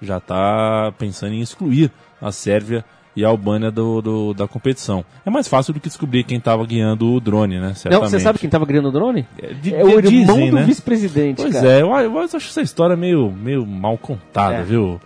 Já 0.00 0.18
tá 0.18 0.94
pensando 0.98 1.34
em 1.34 1.40
excluir 1.40 1.90
a 2.20 2.32
Sérvia 2.32 2.84
e 3.16 3.24
a 3.24 3.28
Albânia 3.28 3.70
do, 3.70 4.00
do- 4.00 4.34
da 4.34 4.46
competição. 4.46 5.04
É 5.26 5.30
mais 5.30 5.48
fácil 5.48 5.74
do 5.74 5.80
que 5.80 5.88
descobrir 5.88 6.24
quem 6.24 6.38
estava 6.38 6.64
guiando 6.64 7.12
o 7.12 7.20
drone, 7.20 7.58
né? 7.58 7.68
Não, 7.68 7.74
Certamente. 7.74 8.10
você 8.10 8.20
sabe 8.20 8.38
quem 8.38 8.48
tava 8.48 8.66
criando 8.66 8.88
o 8.88 8.92
drone? 8.92 9.26
É, 9.40 9.52
de- 9.54 9.74
É 9.74 9.84
o 9.84 9.88
irmão 9.98 10.00
dizem, 10.10 10.50
do 10.50 10.56
né? 10.56 10.62
vice-presidente, 10.64 11.42
Pois 11.42 11.54
cara. 11.54 11.68
é, 11.68 11.82
eu, 11.82 11.88
eu 11.94 12.18
acho 12.20 12.36
essa 12.36 12.62
história 12.62 12.96
meio, 12.96 13.30
meio 13.30 13.66
mal 13.66 13.98
contada, 13.98 14.54
É. 14.56 14.62
viu? 14.62 15.00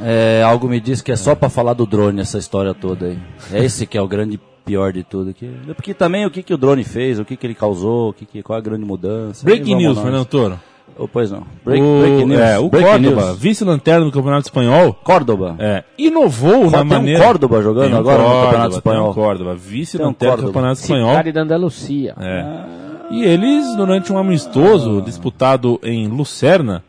É, 0.00 0.42
algo 0.44 0.68
me 0.68 0.78
diz 0.80 1.00
que 1.00 1.10
é 1.12 1.16
só 1.16 1.34
pra 1.34 1.48
falar 1.48 1.72
do 1.72 1.86
drone 1.86 2.20
essa 2.20 2.36
história 2.38 2.74
toda 2.74 3.06
aí. 3.06 3.18
É 3.52 3.64
esse 3.64 3.86
que 3.86 3.96
é 3.96 4.02
o 4.02 4.06
grande 4.08 4.38
pior 4.64 4.92
de 4.92 5.02
tudo 5.04 5.30
aqui. 5.30 5.50
Porque 5.74 5.94
também 5.94 6.26
o 6.26 6.30
que, 6.30 6.42
que 6.42 6.52
o 6.52 6.58
drone 6.58 6.84
fez, 6.84 7.18
o 7.18 7.24
que, 7.24 7.36
que 7.36 7.46
ele 7.46 7.54
causou, 7.54 8.10
o 8.10 8.12
que, 8.12 8.26
que, 8.26 8.42
qual 8.42 8.58
a 8.58 8.60
grande 8.60 8.84
mudança. 8.84 9.44
Breaking 9.44 9.76
news, 9.76 9.94
nós. 9.96 10.04
Fernando 10.04 10.26
Toro. 10.26 10.60
Oh, 10.98 11.06
pois 11.06 11.30
não. 11.30 11.42
Break, 11.64 11.82
o, 11.82 11.98
breaking 12.00 12.24
news. 12.26 12.40
É, 12.40 12.58
o 12.58 12.68
Breaking 12.70 12.90
Córdoba, 12.90 13.34
vice-lanterna 13.34 14.04
do 14.06 14.12
Campeonato 14.12 14.46
Espanhol, 14.46 14.94
Córdoba. 14.94 15.54
é, 15.58 15.84
inovou 15.98 16.64
na 16.70 16.78
Tem 16.78 16.80
um 16.80 16.84
maneira... 16.86 17.22
Córdoba 17.24 17.62
jogando 17.62 17.84
Tem 17.86 17.94
um 17.94 17.98
agora 17.98 18.18
no 18.18 18.24
Córdoba, 18.24 18.44
Campeonato 18.46 18.68
Tem 18.70 18.78
Espanhol. 18.78 19.10
um 19.10 19.14
Córdoba, 19.14 19.54
vice-lanterna 19.54 20.36
do 20.38 20.42
Campeonato 20.46 20.80
Espanhol. 20.80 21.10
Cidade 21.10 21.32
da 21.32 21.42
Andalucia. 21.42 22.14
É. 22.18 22.44
E 23.10 23.22
eles, 23.24 23.76
durante 23.76 24.10
um 24.12 24.16
amistoso 24.18 25.02
disputado 25.02 25.78
em 25.82 26.08
Lucerna, 26.08 26.82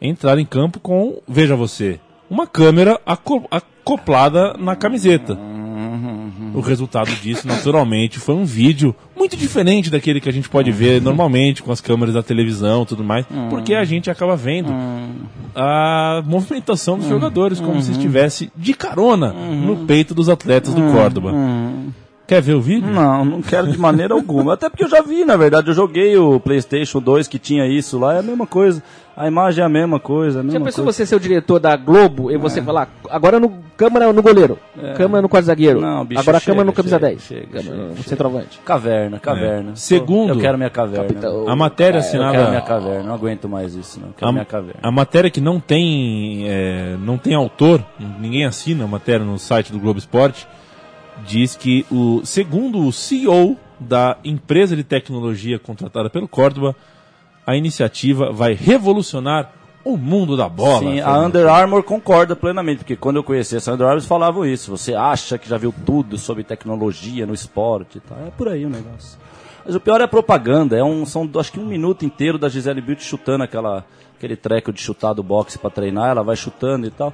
entraram 0.00 0.40
em 0.40 0.46
campo 0.46 0.80
com, 0.80 1.18
veja 1.28 1.54
você, 1.54 2.00
uma 2.30 2.46
câmera 2.46 2.98
aco- 3.04 3.46
acoplada 3.50 4.54
na 4.58 4.74
camiseta. 4.74 5.38
O 6.54 6.60
resultado 6.60 7.10
disso, 7.16 7.46
naturalmente, 7.46 8.18
foi 8.18 8.34
um 8.34 8.44
vídeo 8.44 8.94
muito 9.20 9.36
diferente 9.36 9.90
daquele 9.90 10.18
que 10.20 10.28
a 10.28 10.32
gente 10.32 10.48
pode 10.48 10.72
ver 10.72 11.00
normalmente 11.00 11.62
com 11.62 11.70
as 11.70 11.80
câmeras 11.80 12.14
da 12.14 12.22
televisão 12.22 12.82
e 12.82 12.86
tudo 12.86 13.04
mais, 13.04 13.26
porque 13.50 13.74
a 13.74 13.84
gente 13.84 14.10
acaba 14.10 14.34
vendo 14.34 14.72
a 15.54 16.22
movimentação 16.26 16.98
dos 16.98 17.06
jogadores 17.06 17.60
como 17.60 17.80
se 17.82 17.92
estivesse 17.92 18.50
de 18.56 18.72
carona 18.72 19.32
no 19.32 19.84
peito 19.86 20.14
dos 20.14 20.28
atletas 20.30 20.72
do 20.72 20.80
Córdoba. 20.90 21.32
Quer 22.30 22.40
ver 22.40 22.54
o 22.54 22.60
vídeo? 22.60 22.88
Não, 22.88 23.24
não 23.24 23.42
quero 23.42 23.66
de 23.66 23.76
maneira 23.76 24.14
alguma. 24.14 24.54
Até 24.54 24.68
porque 24.70 24.84
eu 24.84 24.88
já 24.88 25.02
vi, 25.02 25.24
na 25.24 25.36
verdade. 25.36 25.66
Eu 25.66 25.74
joguei 25.74 26.16
o 26.16 26.38
PlayStation 26.38 27.00
2 27.00 27.26
que 27.26 27.40
tinha 27.40 27.66
isso 27.66 27.98
lá, 27.98 28.14
é 28.14 28.18
a 28.20 28.22
mesma 28.22 28.46
coisa. 28.46 28.80
A 29.16 29.26
imagem 29.26 29.62
é 29.62 29.66
a 29.66 29.68
mesma 29.68 29.98
coisa. 29.98 30.38
É 30.38 30.40
a 30.40 30.44
Já 30.44 30.46
mesma 30.52 30.64
pensou 30.66 30.84
coisa. 30.84 30.96
você 30.96 31.06
ser 31.06 31.16
o 31.16 31.18
diretor 31.20 31.58
da 31.58 31.74
Globo 31.76 32.30
e 32.30 32.36
você 32.38 32.62
falar, 32.62 32.88
agora 33.10 33.40
no 33.40 33.52
câmera 33.76 34.12
no 34.12 34.22
goleiro, 34.22 34.56
câmera 34.96 35.20
no 35.20 35.28
quarto 35.28 35.46
zagueiro, 35.46 35.80
Não, 35.80 36.04
bicho, 36.04 36.20
agora 36.20 36.38
chega, 36.38 36.52
câmera 36.52 36.64
no 36.66 36.72
camisa 36.72 36.96
chega, 36.98 37.08
10, 37.08 37.22
chega, 37.22 37.46
câmera 37.48 37.62
chega, 37.64 37.76
no 37.88 37.96
chega. 37.96 38.08
centroavante. 38.08 38.60
Caverna, 38.64 39.18
caverna. 39.18 39.70
É. 39.72 39.74
Segundo- 39.74 40.32
Eu 40.34 40.38
quero 40.38 40.56
minha 40.56 40.70
caverna. 40.70 41.08
Capitão- 41.08 41.48
A 41.48 41.56
matéria 41.56 41.98
Eu 41.98 42.02
quero 42.02 42.22
assinada... 42.22 42.48
minha 42.50 42.62
caverna, 42.62 43.02
não 43.02 43.14
aguento 43.14 43.48
mais 43.48 43.74
isso, 43.74 43.98
não. 43.98 44.06
Eu 44.10 44.14
quero 44.16 44.28
A, 44.28 44.32
minha 44.32 44.44
caverna. 44.44 44.80
a 44.80 44.90
matéria 44.92 45.28
que 45.30 45.40
não 45.40 45.58
tem 45.58 46.44
é, 46.48 46.96
não 47.04 47.18
tem 47.18 47.34
autor, 47.34 47.84
ninguém 48.20 48.44
assina 48.46 48.84
a 48.84 48.86
matéria 48.86 49.26
no 49.26 49.36
site 49.36 49.72
do 49.72 49.80
Globo 49.80 49.98
Esporte, 49.98 50.46
diz 51.26 51.54
que 51.56 51.86
o 51.90 52.24
segundo 52.24 52.86
o 52.86 52.92
CEO 52.92 53.56
da 53.78 54.18
empresa 54.22 54.76
de 54.76 54.84
tecnologia 54.84 55.58
contratada 55.58 56.10
pelo 56.10 56.28
Córdoba, 56.28 56.76
a 57.46 57.56
iniciativa 57.56 58.30
vai 58.30 58.52
revolucionar 58.52 59.52
o 59.82 59.96
mundo 59.96 60.36
da 60.36 60.48
bola. 60.48 60.80
Sim, 60.80 61.00
a. 61.00 61.18
Under 61.18 61.48
Armour 61.48 61.82
concorda 61.82 62.36
plenamente, 62.36 62.78
porque 62.78 62.96
quando 62.96 63.16
eu 63.16 63.24
conheci 63.24 63.56
essa 63.56 63.72
Under 63.72 63.86
Armour, 63.86 63.96
eles 63.98 64.06
falavam 64.06 64.44
isso. 64.44 64.70
Você 64.70 64.94
acha 64.94 65.38
que 65.38 65.48
já 65.48 65.56
viu 65.56 65.74
tudo 65.86 66.18
sobre 66.18 66.44
tecnologia 66.44 67.26
no 67.26 67.32
esporte 67.32 67.98
e 67.98 68.00
tal. 68.00 68.18
É 68.26 68.30
por 68.30 68.48
aí 68.48 68.64
o 68.66 68.70
negócio. 68.70 69.18
Mas 69.64 69.74
o 69.74 69.80
pior 69.80 70.00
é 70.00 70.04
a 70.04 70.08
propaganda. 70.08 70.76
É 70.76 70.84
um, 70.84 71.06
são 71.06 71.28
acho 71.38 71.52
que 71.52 71.60
um 71.60 71.66
minuto 71.66 72.04
inteiro 72.04 72.38
da 72.38 72.48
Gisele 72.48 72.80
Beauty 72.80 73.02
chutando 73.02 73.44
aquela, 73.44 73.84
aquele 74.16 74.36
treco 74.36 74.72
de 74.72 74.80
chutar 74.80 75.14
do 75.14 75.22
boxe 75.22 75.58
pra 75.58 75.70
treinar. 75.70 76.10
Ela 76.10 76.22
vai 76.22 76.36
chutando 76.36 76.86
e 76.86 76.90
tal. 76.90 77.12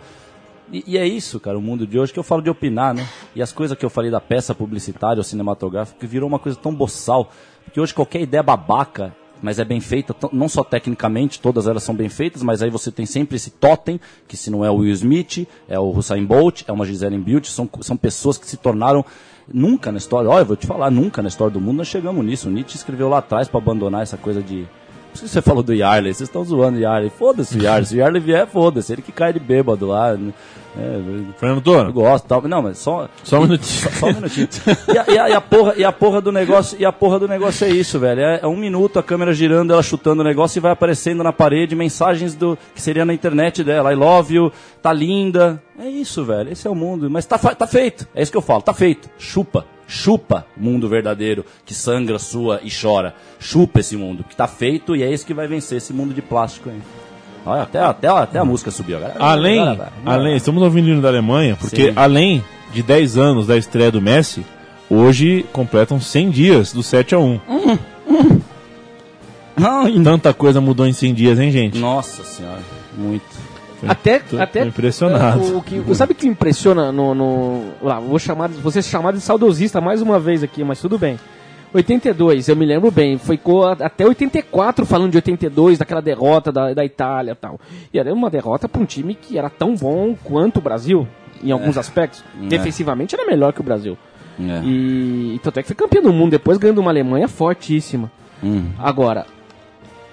E, 0.72 0.84
e 0.86 0.98
é 0.98 1.06
isso, 1.06 1.38
cara, 1.38 1.56
o 1.56 1.62
mundo 1.62 1.86
de 1.86 1.98
hoje 1.98 2.12
que 2.12 2.18
eu 2.18 2.22
falo 2.22 2.42
de 2.42 2.50
opinar, 2.50 2.94
né? 2.94 3.06
E 3.34 3.42
as 3.42 3.52
coisas 3.52 3.76
que 3.76 3.84
eu 3.84 3.90
falei 3.90 4.10
da 4.10 4.20
peça 4.20 4.54
publicitária 4.54 5.20
ou 5.20 5.24
cinematográfica 5.24 5.98
que 5.98 6.06
virou 6.06 6.28
uma 6.28 6.38
coisa 6.38 6.58
tão 6.58 6.74
boçal. 6.74 7.30
Porque 7.64 7.80
hoje 7.80 7.94
qualquer 7.94 8.20
ideia 8.22 8.42
babaca, 8.42 9.14
mas 9.42 9.58
é 9.58 9.64
bem 9.64 9.80
feita, 9.80 10.14
não 10.32 10.48
só 10.48 10.64
tecnicamente, 10.64 11.40
todas 11.40 11.66
elas 11.66 11.82
são 11.82 11.94
bem 11.94 12.08
feitas, 12.08 12.42
mas 12.42 12.62
aí 12.62 12.70
você 12.70 12.90
tem 12.90 13.06
sempre 13.06 13.36
esse 13.36 13.50
totem, 13.50 14.00
que 14.26 14.36
se 14.36 14.50
não 14.50 14.64
é 14.64 14.70
o 14.70 14.76
Will 14.76 14.92
Smith, 14.92 15.46
é 15.68 15.78
o 15.78 15.90
Hussein 15.90 16.24
Bolt, 16.24 16.62
é 16.66 16.72
uma 16.72 16.86
Gisele 16.86 17.18
Beauty, 17.18 17.50
são, 17.50 17.68
são 17.80 17.96
pessoas 17.96 18.38
que 18.38 18.46
se 18.46 18.56
tornaram 18.56 19.04
nunca 19.52 19.92
na 19.92 19.98
história, 19.98 20.28
olha, 20.28 20.42
eu 20.42 20.46
vou 20.46 20.56
te 20.56 20.66
falar, 20.66 20.90
nunca 20.90 21.22
na 21.22 21.28
história 21.28 21.52
do 21.52 21.60
mundo 21.60 21.78
nós 21.78 21.88
chegamos 21.88 22.24
nisso. 22.24 22.48
O 22.48 22.50
Nietzsche 22.50 22.76
escreveu 22.76 23.08
lá 23.08 23.18
atrás 23.18 23.46
para 23.46 23.60
abandonar 23.60 24.02
essa 24.02 24.16
coisa 24.16 24.42
de 24.42 24.66
por 25.20 25.26
que 25.26 25.32
você 25.32 25.42
falou 25.42 25.62
do 25.62 25.72
Yarley, 25.74 26.12
vocês 26.14 26.28
estão 26.28 26.44
zoando 26.44 26.78
o 26.78 26.80
Yarley. 26.80 27.10
Foda-se 27.10 27.56
o 27.58 27.62
Yarley. 27.62 27.86
Se 27.86 27.94
o 27.96 27.98
Yarley 27.98 28.20
vier, 28.22 28.46
foda-se. 28.46 28.92
Ele 28.92 29.02
que 29.02 29.12
cai 29.12 29.32
de 29.32 29.40
bêbado 29.40 29.86
lá. 29.88 30.14
né? 30.14 30.32
É, 30.78 31.00
Fernando 31.38 31.58
eu 31.58 31.62
Toro, 31.62 31.90
gosto 31.92 32.26
tal. 32.26 32.42
Não, 32.42 32.60
mas 32.60 32.76
só. 32.76 33.08
Só 33.24 33.38
um 33.38 33.42
minutinho. 33.44 33.82
Só, 33.82 33.90
só 33.98 34.06
um 34.08 34.12
minutinho. 34.12 34.48
E 34.92 34.98
a, 34.98 35.04
e 35.08 35.18
a- 35.18 35.28
e 35.30 35.32
a 35.32 35.40
porra, 35.40 35.74
e 35.76 35.84
a 35.84 35.90
porra 35.92 36.20
do 36.20 36.30
negócio, 36.30 36.76
e 36.78 36.84
a 36.84 36.92
porra 36.92 37.18
do 37.18 37.26
negócio 37.26 37.66
é 37.66 37.70
isso, 37.70 37.98
velho. 37.98 38.20
É, 38.20 38.40
é 38.42 38.46
um 38.46 38.56
minuto, 38.56 38.98
a 38.98 39.02
câmera 39.02 39.32
girando, 39.32 39.72
ela 39.72 39.82
chutando 39.82 40.20
o 40.20 40.24
negócio 40.24 40.58
e 40.58 40.60
vai 40.60 40.72
aparecendo 40.72 41.22
na 41.22 41.32
parede 41.32 41.74
mensagens 41.74 42.34
do 42.34 42.58
que 42.74 42.82
seria 42.82 43.06
na 43.06 43.14
internet 43.14 43.64
dela. 43.64 43.90
I 43.90 43.96
love 43.96 44.34
you, 44.34 44.52
tá 44.82 44.92
linda. 44.92 45.62
É 45.78 45.88
isso, 45.88 46.24
velho. 46.26 46.52
Esse 46.52 46.66
é 46.66 46.70
o 46.70 46.74
mundo. 46.74 47.08
Mas 47.08 47.24
tá, 47.24 47.38
tá 47.38 47.66
feito. 47.66 48.06
É 48.14 48.20
isso 48.22 48.30
que 48.30 48.36
eu 48.36 48.42
falo, 48.42 48.60
tá 48.60 48.74
feito. 48.74 49.08
Chupa. 49.18 49.64
Chupa 49.88 50.46
o 50.56 50.62
mundo 50.62 50.88
verdadeiro 50.88 51.44
que 51.64 51.72
sangra, 51.74 52.18
sua 52.18 52.60
e 52.62 52.68
chora. 52.70 53.14
Chupa 53.38 53.80
esse 53.80 53.96
mundo 53.96 54.24
que 54.28 54.34
tá 54.34 54.46
feito 54.48 54.96
e 54.96 55.02
é 55.02 55.12
esse 55.12 55.24
que 55.24 55.32
vai 55.34 55.46
vencer 55.46 55.78
esse 55.78 55.92
mundo 55.92 56.12
de 56.12 56.20
plástico 56.22 56.70
aí. 56.70 56.80
Olha, 57.44 57.62
até, 57.62 57.78
até, 57.78 58.08
até 58.08 58.38
a 58.40 58.44
música 58.44 58.72
subiu 58.72 58.96
agora. 58.96 59.14
além, 59.20 59.60
Agora 59.60 59.92
além, 60.04 60.34
estamos 60.36 60.60
ouvindo 60.62 60.86
o 60.86 60.88
hino 60.90 61.00
da 61.02 61.08
Alemanha, 61.08 61.56
porque 61.56 61.90
Sim. 61.90 61.92
além 61.94 62.44
de 62.72 62.82
10 62.82 63.16
anos 63.16 63.46
da 63.46 63.56
estreia 63.56 63.92
do 63.92 64.02
Messi, 64.02 64.44
hoje 64.90 65.46
completam 65.52 66.00
100 66.00 66.30
dias 66.30 66.72
do 66.72 66.82
7 66.82 67.14
a 67.14 67.18
1. 67.20 67.40
Ai, 69.56 69.94
Tanta 70.02 70.34
coisa 70.34 70.60
mudou 70.60 70.86
em 70.86 70.92
100 70.92 71.14
dias, 71.14 71.38
hein, 71.38 71.50
gente? 71.52 71.78
Nossa 71.78 72.24
senhora, 72.24 72.60
muito. 72.98 73.24
Até, 73.88 74.18
tô- 74.18 74.40
até 74.40 74.62
tô 74.62 74.68
impressionado. 74.68 75.40
é, 75.42 75.56
O, 75.56 75.62
que, 75.62 75.94
sabe 75.94 76.12
o 76.12 76.14
que 76.14 76.26
impressiona 76.26 76.90
no, 76.92 77.14
no 77.14 77.62
lá, 77.82 77.98
vou 78.00 78.18
chamar, 78.18 78.50
ser 78.70 78.82
chamado 78.82 79.14
de 79.16 79.20
saudosista 79.22 79.80
mais 79.80 80.00
uma 80.02 80.18
vez 80.18 80.42
aqui, 80.42 80.62
mas 80.64 80.80
tudo 80.80 80.98
bem. 80.98 81.18
82, 81.74 82.48
eu 82.48 82.56
me 82.56 82.64
lembro 82.64 82.90
bem, 82.90 83.18
foi 83.18 83.38
até 83.80 84.06
84 84.06 84.86
falando 84.86 85.10
de 85.10 85.18
82, 85.18 85.78
daquela 85.78 86.00
derrota 86.00 86.50
da, 86.50 86.72
da 86.72 86.84
Itália 86.84 87.32
e 87.32 87.34
tal. 87.34 87.60
E 87.92 87.98
era 87.98 88.12
uma 88.14 88.30
derrota 88.30 88.68
para 88.68 88.80
um 88.80 88.84
time 88.86 89.14
que 89.14 89.36
era 89.36 89.50
tão 89.50 89.74
bom 89.74 90.14
quanto 90.24 90.58
o 90.58 90.60
Brasil, 90.62 91.06
em 91.42 91.50
alguns 91.50 91.76
aspectos. 91.76 92.24
Defensivamente 92.48 93.14
era 93.14 93.26
melhor 93.26 93.52
que 93.52 93.60
o 93.60 93.64
Brasil. 93.64 93.98
É. 94.40 94.62
E, 94.64 95.34
e 95.34 95.40
tanto 95.42 95.58
é 95.58 95.62
que 95.62 95.66
foi 95.68 95.76
campeão 95.76 96.02
do 96.02 96.12
mundo, 96.12 96.30
depois 96.30 96.56
ganhando 96.56 96.78
uma 96.80 96.90
Alemanha 96.90 97.26
fortíssima. 97.28 98.10
Hum. 98.42 98.70
Agora, 98.78 99.26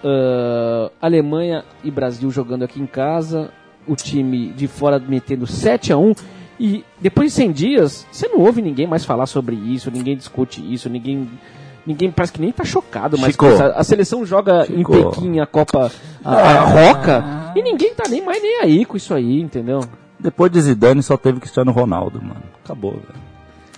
ah, 0.03 0.89
Alemanha 1.01 1.63
e 1.83 1.89
Brasil 1.91 2.29
jogando 2.31 2.63
aqui 2.63 2.81
em 2.81 2.85
casa, 2.85 3.51
o 3.87 3.95
time 3.95 4.49
de 4.49 4.67
fora 4.67 4.99
metendo 4.99 5.45
7 5.47 5.91
a 5.93 5.97
1 5.97 6.13
e 6.59 6.83
depois 7.01 7.31
de 7.31 7.35
100 7.37 7.51
dias, 7.51 8.07
você 8.11 8.27
não 8.27 8.39
ouve 8.39 8.61
ninguém 8.61 8.87
mais 8.87 9.03
falar 9.03 9.25
sobre 9.25 9.55
isso, 9.55 9.89
ninguém 9.91 10.15
discute 10.15 10.61
isso, 10.73 10.89
ninguém. 10.89 11.27
Ninguém 11.85 12.09
parece 12.11 12.31
que 12.31 12.39
nem 12.39 12.49
tá 12.49 12.63
chocado, 12.63 13.17
mas 13.17 13.31
Chico. 13.31 13.45
a 13.45 13.83
seleção 13.83 14.25
joga 14.25 14.65
em 14.69 14.77
Chico. 14.77 15.11
Pequim 15.11 15.41
a 15.41 15.45
Copa 15.45 15.91
a, 16.23 16.33
a 16.33 16.59
Roca 16.61 17.51
e 17.57 17.61
ninguém 17.61 17.93
tá 17.93 18.05
nem 18.09 18.23
mais 18.23 18.41
nem 18.41 18.61
aí 18.61 18.85
com 18.85 18.95
isso 18.95 19.13
aí, 19.13 19.41
entendeu? 19.41 19.81
Depois 20.17 20.49
de 20.49 20.61
Zidane 20.61 21.03
só 21.03 21.17
teve 21.17 21.41
Cristiano 21.41 21.73
Ronaldo, 21.73 22.21
mano. 22.21 22.41
Acabou, 22.63 22.91
velho. 22.91 23.21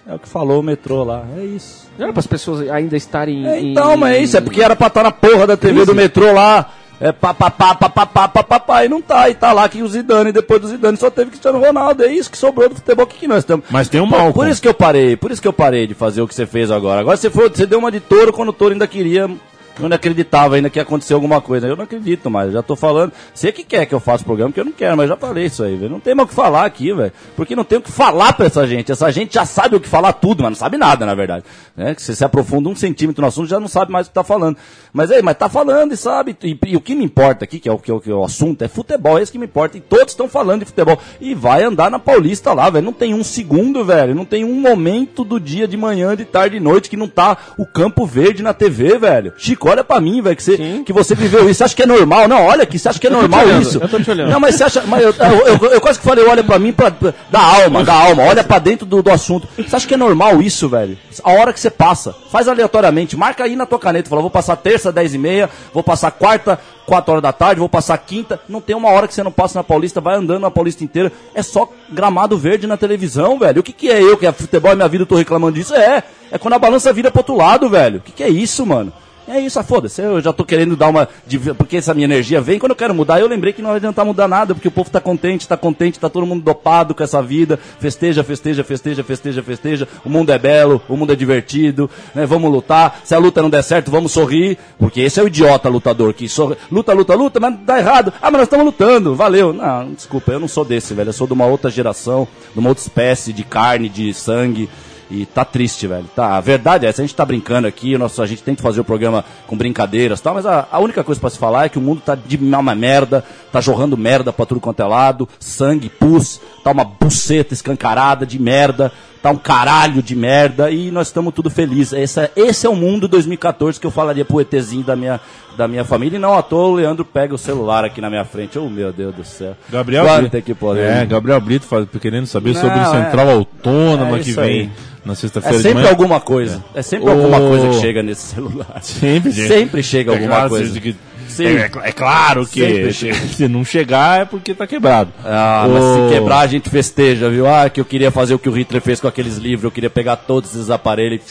É 0.07 0.13
o 0.13 0.19
que 0.19 0.29
falou 0.29 0.59
o 0.59 0.63
metrô 0.63 1.03
lá. 1.03 1.23
É 1.35 1.43
isso. 1.43 1.87
Não 1.97 2.03
era 2.03 2.13
para 2.13 2.19
as 2.19 2.27
pessoas 2.27 2.69
ainda 2.69 2.95
estarem. 2.95 3.47
É, 3.47 3.59
em- 3.59 3.71
então, 3.71 3.97
mas 3.97 4.15
é 4.17 4.19
isso. 4.21 4.37
É 4.37 4.41
porque 4.41 4.61
era 4.61 4.75
pra 4.75 4.85
estar 4.85 5.01
na 5.01 5.11
porra 5.11 5.47
da 5.47 5.57
TV 5.57 5.83
do 5.83 5.95
metrô 5.95 6.31
lá 6.31 6.69
é 6.99 7.11
papapá, 7.11 7.75
papapá, 7.75 8.27
papapá, 8.27 8.85
e 8.85 8.89
não 8.89 9.01
tá. 9.01 9.29
E 9.29 9.35
tá 9.35 9.51
lá 9.51 9.67
que 9.67 9.81
o 9.81 9.87
Zidane, 9.87 10.31
depois 10.31 10.61
do 10.61 10.67
Zidane, 10.67 10.97
só 10.97 11.09
teve 11.09 11.31
Cristiano 11.31 11.59
Ronaldo. 11.59 12.03
É 12.03 12.11
isso 12.11 12.31
que 12.31 12.37
sobrou 12.37 12.69
do 12.69 12.75
futebol 12.75 13.05
que, 13.05 13.17
que 13.17 13.27
nós 13.27 13.39
estamos. 13.39 13.65
Mas 13.69 13.89
tem 13.89 13.99
um 13.99 14.05
mal. 14.05 14.31
Por, 14.33 14.47
isso 14.47 14.61
que 14.61 14.67
eu 14.67 14.73
parei, 14.73 15.17
por 15.17 15.31
isso 15.31 15.41
que 15.41 15.47
eu 15.47 15.53
parei 15.53 15.87
de 15.87 15.93
fazer 15.93 16.21
o 16.21 16.27
que 16.27 16.33
você 16.33 16.45
fez 16.45 16.71
agora. 16.71 17.01
Agora 17.01 17.17
você 17.17 17.29
foi, 17.29 17.49
você 17.49 17.65
deu 17.65 17.79
uma 17.79 17.91
de 17.91 17.99
touro 17.99 18.31
quando 18.31 18.49
o 18.49 18.53
touro 18.53 18.73
ainda 18.73 18.87
queria 18.87 19.29
eu 19.77 19.89
não 19.89 19.95
acreditava 19.95 20.55
ainda 20.55 20.69
que 20.69 20.79
ia 20.79 20.83
acontecer 20.83 21.13
alguma 21.13 21.41
coisa. 21.41 21.67
Eu 21.67 21.75
não 21.75 21.83
acredito 21.83 22.29
mais, 22.29 22.53
já 22.53 22.63
tô 22.63 22.75
falando. 22.75 23.11
Você 23.33 23.51
que 23.51 23.63
quer 23.63 23.85
que 23.85 23.93
eu 23.93 23.99
faça 23.99 24.23
o 24.23 24.25
programa, 24.25 24.51
que 24.51 24.59
eu 24.59 24.65
não 24.65 24.71
quero, 24.71 24.95
mas 24.95 25.09
já 25.09 25.17
falei 25.17 25.45
isso 25.45 25.63
aí, 25.63 25.75
velho. 25.75 25.91
Não 25.91 25.99
tem 25.99 26.15
mais 26.15 26.27
o 26.27 26.29
que 26.29 26.35
falar 26.35 26.65
aqui, 26.65 26.93
velho. 26.93 27.11
Porque 27.35 27.55
não 27.55 27.65
tem 27.65 27.77
o 27.77 27.81
que 27.81 27.91
falar 27.91 28.33
pra 28.33 28.45
essa 28.45 28.65
gente. 28.65 28.91
Essa 28.91 29.11
gente 29.11 29.33
já 29.33 29.45
sabe 29.45 29.75
o 29.75 29.79
que 29.79 29.87
falar 29.87 30.13
tudo, 30.13 30.43
mas 30.43 30.51
não 30.51 30.55
sabe 30.55 30.77
nada, 30.77 31.05
na 31.05 31.13
verdade. 31.13 31.43
Né? 31.75 31.93
Que 31.93 32.01
você 32.01 32.15
se 32.15 32.23
aprofunda 32.23 32.69
um 32.69 32.75
centímetro 32.75 33.21
no 33.21 33.27
assunto, 33.27 33.49
já 33.49 33.59
não 33.59 33.67
sabe 33.67 33.91
mais 33.91 34.07
o 34.07 34.09
que 34.09 34.15
tá 34.15 34.23
falando. 34.23 34.57
Mas 34.93 35.11
aí, 35.11 35.21
mas 35.21 35.37
tá 35.37 35.49
falando 35.49 35.91
e 35.91 35.97
sabe. 35.97 36.37
E, 36.41 36.57
e 36.67 36.77
o 36.77 36.81
que 36.81 36.95
me 36.95 37.03
importa 37.03 37.43
aqui, 37.43 37.59
que 37.59 37.67
é 37.67 37.71
o 37.71 37.77
que 37.77 37.91
é 37.91 37.93
o, 37.93 37.99
que 37.99 38.09
é 38.09 38.13
o 38.13 38.23
assunto, 38.23 38.61
é 38.61 38.69
futebol, 38.69 39.19
é 39.19 39.23
isso 39.23 39.31
que 39.31 39.37
me 39.37 39.45
importa. 39.45 39.77
E 39.77 39.81
todos 39.81 40.13
estão 40.13 40.29
falando 40.29 40.61
de 40.61 40.67
futebol. 40.67 40.97
E 41.19 41.35
vai 41.35 41.63
andar 41.63 41.91
na 41.91 41.99
Paulista 41.99 42.53
lá, 42.53 42.69
velho. 42.69 42.85
Não 42.85 42.93
tem 42.93 43.13
um 43.13 43.25
segundo, 43.25 43.83
velho. 43.83 44.15
Não 44.15 44.23
tem 44.23 44.45
um 44.45 44.53
momento 44.53 45.25
do 45.25 45.37
dia, 45.37 45.67
de 45.67 45.75
manhã, 45.75 46.15
de 46.15 46.23
tarde, 46.23 46.57
de 46.57 46.63
noite 46.63 46.89
que 46.89 46.95
não 46.95 47.09
tá 47.09 47.37
o 47.57 47.65
campo 47.65 48.05
verde 48.05 48.41
na 48.41 48.53
TV, 48.53 48.97
velho. 48.97 49.33
Chico, 49.35 49.64
olha 49.67 49.83
pra 49.83 49.99
mim, 50.01 50.21
velho, 50.21 50.35
que 50.35 50.43
você, 50.43 50.57
que 50.85 50.93
você 50.93 51.15
viveu 51.15 51.45
isso. 51.49 51.55
Você 51.59 51.63
acha 51.65 51.75
que 51.75 51.83
é 51.83 51.85
normal? 51.85 52.27
Não, 52.27 52.45
olha 52.45 52.63
aqui, 52.63 52.77
você 52.79 52.89
acha 52.89 52.99
que 52.99 53.07
é 53.07 53.09
normal 53.09 53.41
olhando, 53.45 53.61
isso? 53.61 53.79
eu 53.81 53.87
tô 53.89 53.99
te 53.99 54.09
olhando. 54.11 54.31
Não, 54.31 54.39
mas 54.39 54.55
você 54.55 54.63
acha. 54.63 54.83
Mas 54.87 55.01
eu, 55.03 55.13
eu, 55.17 55.57
eu- 55.61 55.71
eu 55.73 55.81
quase 55.81 55.99
que 55.99 56.05
falei, 56.05 56.25
olha 56.25 56.43
pra 56.43 56.57
mim, 56.59 56.71
pra, 56.73 56.91
pra- 56.91 57.13
da 57.29 57.39
alma, 57.41 57.83
da 57.83 57.93
alma, 57.93 58.23
olha 58.23 58.43
pra 58.43 58.59
dentro 58.59 58.85
do, 58.85 59.01
do 59.01 59.11
assunto. 59.11 59.47
Você 59.57 59.75
acha 59.75 59.87
que 59.87 59.93
é 59.93 59.97
normal 59.97 60.41
isso, 60.41 60.67
velho? 60.69 60.97
A 61.23 61.31
hora 61.31 61.51
que 61.53 61.59
você 61.59 61.69
passa, 61.69 62.15
faz 62.31 62.47
aleatoriamente, 62.47 63.15
marca 63.17 63.43
aí 63.43 63.55
na 63.55 63.65
tua 63.65 63.79
caneta, 63.79 64.09
fala, 64.09 64.21
vou 64.21 64.29
passar 64.31 64.55
terça, 64.55 64.91
10 64.91 65.13
e 65.13 65.17
meia, 65.17 65.49
vou 65.73 65.81
passar 65.83 66.11
quarta, 66.11 66.59
4 66.85 67.11
horas 67.11 67.23
da 67.23 67.31
tarde, 67.33 67.59
vou 67.59 67.69
passar 67.69 67.97
quinta. 67.97 68.39
Não 68.47 68.61
tem 68.61 68.75
uma 68.75 68.89
hora 68.89 69.07
que 69.07 69.13
você 69.13 69.23
não 69.23 69.31
passa 69.31 69.57
na 69.57 69.63
Paulista, 69.63 69.99
vai 69.99 70.15
andando 70.15 70.41
na 70.41 70.51
Paulista 70.51 70.83
inteira. 70.83 71.11
É 71.33 71.41
só 71.41 71.67
gramado 71.89 72.37
verde 72.37 72.67
na 72.67 72.77
televisão, 72.77 73.39
velho. 73.39 73.59
O 73.61 73.63
que, 73.63 73.73
que 73.73 73.89
é 73.89 74.01
eu, 74.01 74.17
que 74.17 74.27
é 74.27 74.31
futebol 74.31 74.71
é 74.71 74.75
minha 74.75 74.87
vida, 74.87 75.03
eu 75.03 75.07
tô 75.07 75.15
reclamando 75.15 75.55
disso? 75.57 75.73
É, 75.73 76.03
é 76.31 76.37
quando 76.37 76.53
a 76.53 76.59
balança 76.59 76.91
vira 76.93 77.09
pro 77.09 77.19
outro 77.21 77.35
lado, 77.35 77.69
velho. 77.69 77.97
O 77.97 78.01
que, 78.01 78.11
que 78.11 78.23
é 78.23 78.29
isso, 78.29 78.65
mano? 78.65 78.93
É 79.27 79.39
isso, 79.39 79.59
ah, 79.59 79.63
foda-se, 79.63 80.01
eu 80.01 80.21
já 80.21 80.31
tô 80.31 80.45
querendo 80.45 80.75
dar 80.75 80.87
uma. 80.87 81.09
Porque 81.57 81.77
essa 81.77 81.93
minha 81.93 82.05
energia 82.05 82.39
vem 82.39 82.59
quando 82.59 82.71
eu 82.71 82.75
quero 82.75 82.93
mudar. 82.93 83.19
Eu 83.19 83.27
lembrei 83.27 83.53
que 83.53 83.61
não 83.61 83.69
vai 83.69 83.77
adiantar 83.77 84.05
mudar 84.05 84.27
nada, 84.27 84.53
porque 84.53 84.67
o 84.67 84.71
povo 84.71 84.89
tá 84.89 85.01
contente, 85.01 85.47
tá 85.47 85.57
contente, 85.57 85.99
tá 85.99 86.09
todo 86.09 86.25
mundo 86.27 86.43
dopado 86.43 86.93
com 86.93 87.03
essa 87.03 87.21
vida. 87.23 87.59
Festeja, 87.79 88.23
festeja, 88.23 88.63
festeja, 88.63 89.03
festeja, 89.03 89.41
festeja. 89.41 89.87
O 90.05 90.09
mundo 90.09 90.31
é 90.31 90.37
belo, 90.37 90.81
o 90.87 90.95
mundo 90.95 91.11
é 91.11 91.15
divertido, 91.15 91.89
né? 92.13 92.25
Vamos 92.25 92.51
lutar. 92.51 93.01
Se 93.03 93.15
a 93.15 93.17
luta 93.17 93.41
não 93.41 93.49
der 93.49 93.63
certo, 93.63 93.89
vamos 93.89 94.11
sorrir. 94.11 94.57
Porque 94.77 95.01
esse 95.01 95.19
é 95.19 95.23
o 95.23 95.27
idiota 95.27 95.69
lutador 95.69 96.13
que 96.13 96.29
sorri. 96.29 96.55
Luta, 96.71 96.93
luta, 96.93 97.15
luta, 97.15 97.39
mas 97.39 97.57
dá 97.65 97.79
errado. 97.79 98.13
Ah, 98.21 98.29
mas 98.29 98.33
nós 98.33 98.43
estamos 98.43 98.65
lutando, 98.65 99.15
valeu. 99.15 99.51
Não, 99.51 99.91
desculpa, 99.91 100.33
eu 100.33 100.39
não 100.39 100.47
sou 100.47 100.63
desse, 100.63 100.93
velho. 100.93 101.09
Eu 101.09 101.13
sou 101.13 101.25
de 101.25 101.33
uma 101.33 101.47
outra 101.47 101.71
geração, 101.71 102.27
de 102.53 102.59
uma 102.59 102.69
outra 102.69 102.83
espécie 102.83 103.33
de 103.33 103.43
carne, 103.43 103.89
de 103.89 104.13
sangue. 104.13 104.69
E 105.09 105.25
tá 105.25 105.45
triste, 105.45 105.85
velho. 105.87 106.05
Tá, 106.15 106.35
a 106.35 106.41
verdade 106.41 106.85
é 106.85 106.89
essa, 106.89 107.01
a 107.01 107.05
gente 107.05 107.15
tá 107.15 107.23
brincando 107.23 107.67
aqui, 107.67 107.97
nosso, 107.97 108.21
a 108.21 108.25
gente 108.25 108.41
tenta 108.41 108.63
fazer 108.63 108.81
o 108.81 108.83
programa 108.83 109.23
com 109.45 109.55
brincadeiras 109.55 110.19
e 110.19 110.23
tal, 110.23 110.33
mas 110.33 110.45
a, 110.45 110.67
a 110.71 110.79
única 110.79 111.03
coisa 111.03 111.21
pra 111.21 111.29
se 111.29 111.37
falar 111.37 111.65
é 111.65 111.69
que 111.69 111.77
o 111.77 111.81
mundo 111.81 112.01
tá 112.03 112.15
de 112.15 112.37
uma 112.37 112.75
merda, 112.75 113.23
tá 113.51 113.61
jorrando 113.61 113.95
merda 113.95 114.33
pra 114.33 114.45
tudo 114.45 114.59
quanto 114.59 114.81
é 114.81 114.85
lado, 114.85 115.29
sangue, 115.39 115.89
pus, 115.89 116.41
tá 116.63 116.71
uma 116.71 116.83
buceta 116.83 117.53
escancarada 117.53 118.25
de 118.25 118.39
merda, 118.39 118.91
tá 119.25 119.31
um 119.31 119.37
caralho 119.37 120.03
de 120.03 120.15
merda 120.15 120.69
e 120.69 120.91
nós 120.91 121.07
estamos 121.07 121.33
tudo 121.33 121.49
felizes. 121.49 121.93
Esse, 121.93 122.19
é- 122.19 122.31
esse 122.35 122.67
é 122.67 122.69
o 122.69 122.75
mundo 122.75 123.07
2014 123.07 123.79
que 123.79 123.87
eu 123.87 123.91
falaria 123.91 124.23
pro 124.23 124.39
ETzinho 124.39 124.83
da 124.83 124.95
minha, 124.95 125.19
da 125.57 125.67
minha 125.67 125.83
família 125.83 126.17
e 126.17 126.19
não 126.19 126.37
à 126.37 126.43
toa 126.43 126.67
o 126.67 126.75
Leandro 126.75 127.03
pega 127.03 127.33
o 127.33 127.37
celular 127.37 127.83
aqui 127.83 127.99
na 127.99 128.09
minha 128.09 128.23
frente. 128.23 128.59
Oh, 128.59 128.69
meu 128.69 128.93
Deus 128.93 129.15
do 129.15 129.23
céu. 129.23 129.55
Gabriel 129.69 130.05
Quanto 130.05 130.19
Brito. 130.21 130.37
é 130.37 130.41
que 130.41 130.53
pode? 130.53 130.79
É, 130.79 131.03
Gabriel 131.07 131.41
Brito 131.41 131.65
faz, 131.65 131.87
querendo 131.99 132.27
saber 132.27 132.53
Não, 132.53 132.61
sobre 132.61 132.79
o 132.79 132.85
Central 132.85 133.27
é. 133.29 133.33
Autônoma 133.33 134.17
É 134.17 134.19
que 134.19 134.31
vem 134.31 134.43
aí. 134.61 134.69
na 135.03 135.13
É 135.13 135.15
sexta-feira 135.15 135.57
de 135.57 135.63
sempre 135.63 135.87
alguma 135.87 136.19
coisa. 136.19 136.63
É, 136.75 136.81
sempre 136.83 137.09
Ô. 137.09 137.13
alguma 137.13 137.39
coisa 137.39 137.69
que 137.69 137.75
chega 137.81 138.03
nesse 138.03 138.21
celular. 138.35 138.77
Sempre. 138.83 139.31
Sempre 139.33 139.81
chega 139.81 140.11
É 140.11 140.15
alguma 140.15 140.47
coisa. 140.47 140.79
que-. 140.79 140.95
É, 141.39 141.89
é 141.89 141.91
claro 141.91 142.45
que 142.45 142.91
se 142.93 143.47
não 143.47 143.65
chegar 143.65 144.21
é 144.21 144.25
porque 144.25 144.53
tá 144.53 144.65
quebrado. 144.65 145.11
Ah, 145.23 145.67
mas 145.69 145.83
se 145.83 146.15
quebrar 146.15 146.39
a 146.39 146.47
gente 146.47 146.69
festeja, 146.69 147.29
viu? 147.29 147.47
Ah, 147.47 147.69
que 147.69 147.79
eu 147.79 147.85
queria 147.85 148.11
fazer 148.11 148.33
o 148.33 148.39
que 148.39 148.49
o 148.49 148.51
Hitler 148.51 148.81
fez 148.81 148.99
com 148.99 149.07
aqueles 149.07 149.37
livros, 149.37 149.65
eu 149.65 149.71
queria 149.71 149.89
pegar 149.89 150.15
todos 150.15 150.53
esses 150.53 150.69
aparelhos. 150.69 151.21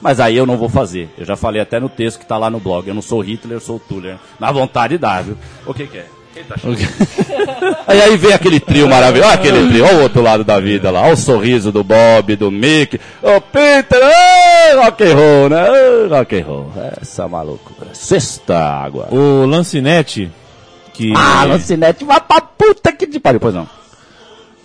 Mas 0.00 0.18
aí 0.18 0.36
eu 0.36 0.46
não 0.46 0.56
vou 0.56 0.68
fazer. 0.68 1.10
Eu 1.18 1.26
já 1.26 1.36
falei 1.36 1.60
até 1.60 1.78
no 1.78 1.88
texto 1.88 2.18
que 2.18 2.26
tá 2.26 2.38
lá 2.38 2.48
no 2.48 2.58
blog. 2.58 2.88
Eu 2.88 2.94
não 2.94 3.02
sou 3.02 3.20
Hitler, 3.20 3.56
eu 3.56 3.60
sou 3.60 3.76
o 3.76 3.80
Tuller. 3.80 4.16
Na 4.38 4.50
vontade 4.50 4.96
dá, 4.96 5.20
viu? 5.20 5.36
O 5.66 5.74
que 5.74 5.86
que 5.86 5.98
é? 5.98 6.06
Quem 6.32 6.44
tá? 6.44 6.54
Aí, 7.86 8.00
aí 8.00 8.16
vem 8.16 8.32
aquele 8.32 8.60
trio 8.60 8.88
maravilhoso. 8.88 9.28
Olha 9.28 9.34
aquele 9.34 9.68
trio, 9.68 9.84
olha 9.84 9.96
o 9.96 10.02
outro 10.02 10.22
lado 10.22 10.44
da 10.44 10.60
vida 10.60 10.90
lá. 10.90 11.02
Olha 11.02 11.14
o 11.14 11.16
sorriso 11.16 11.72
do 11.72 11.82
Bob, 11.82 12.36
do 12.36 12.50
Mick. 12.50 13.00
Ô 13.20 13.40
Peter, 13.40 13.98
rock 14.74 15.02
and 15.04 15.14
roll, 15.14 15.48
né? 15.48 15.66
Ê, 15.68 16.06
rock 16.08 16.36
and 16.40 16.44
roll. 16.44 16.72
Essa 17.00 17.26
maluco. 17.28 17.72
Sexta 17.92 18.56
água. 18.58 19.08
O 19.10 19.46
Lancinete, 19.46 20.30
que 20.92 21.12
Ah, 21.16 21.44
Lancinete, 21.44 22.04
vai 22.04 22.20
pra 22.20 22.40
puta 22.40 22.92
que 22.92 23.06
te 23.06 23.18
pariu. 23.20 23.40
Pois 23.40 23.54
não. 23.54 23.68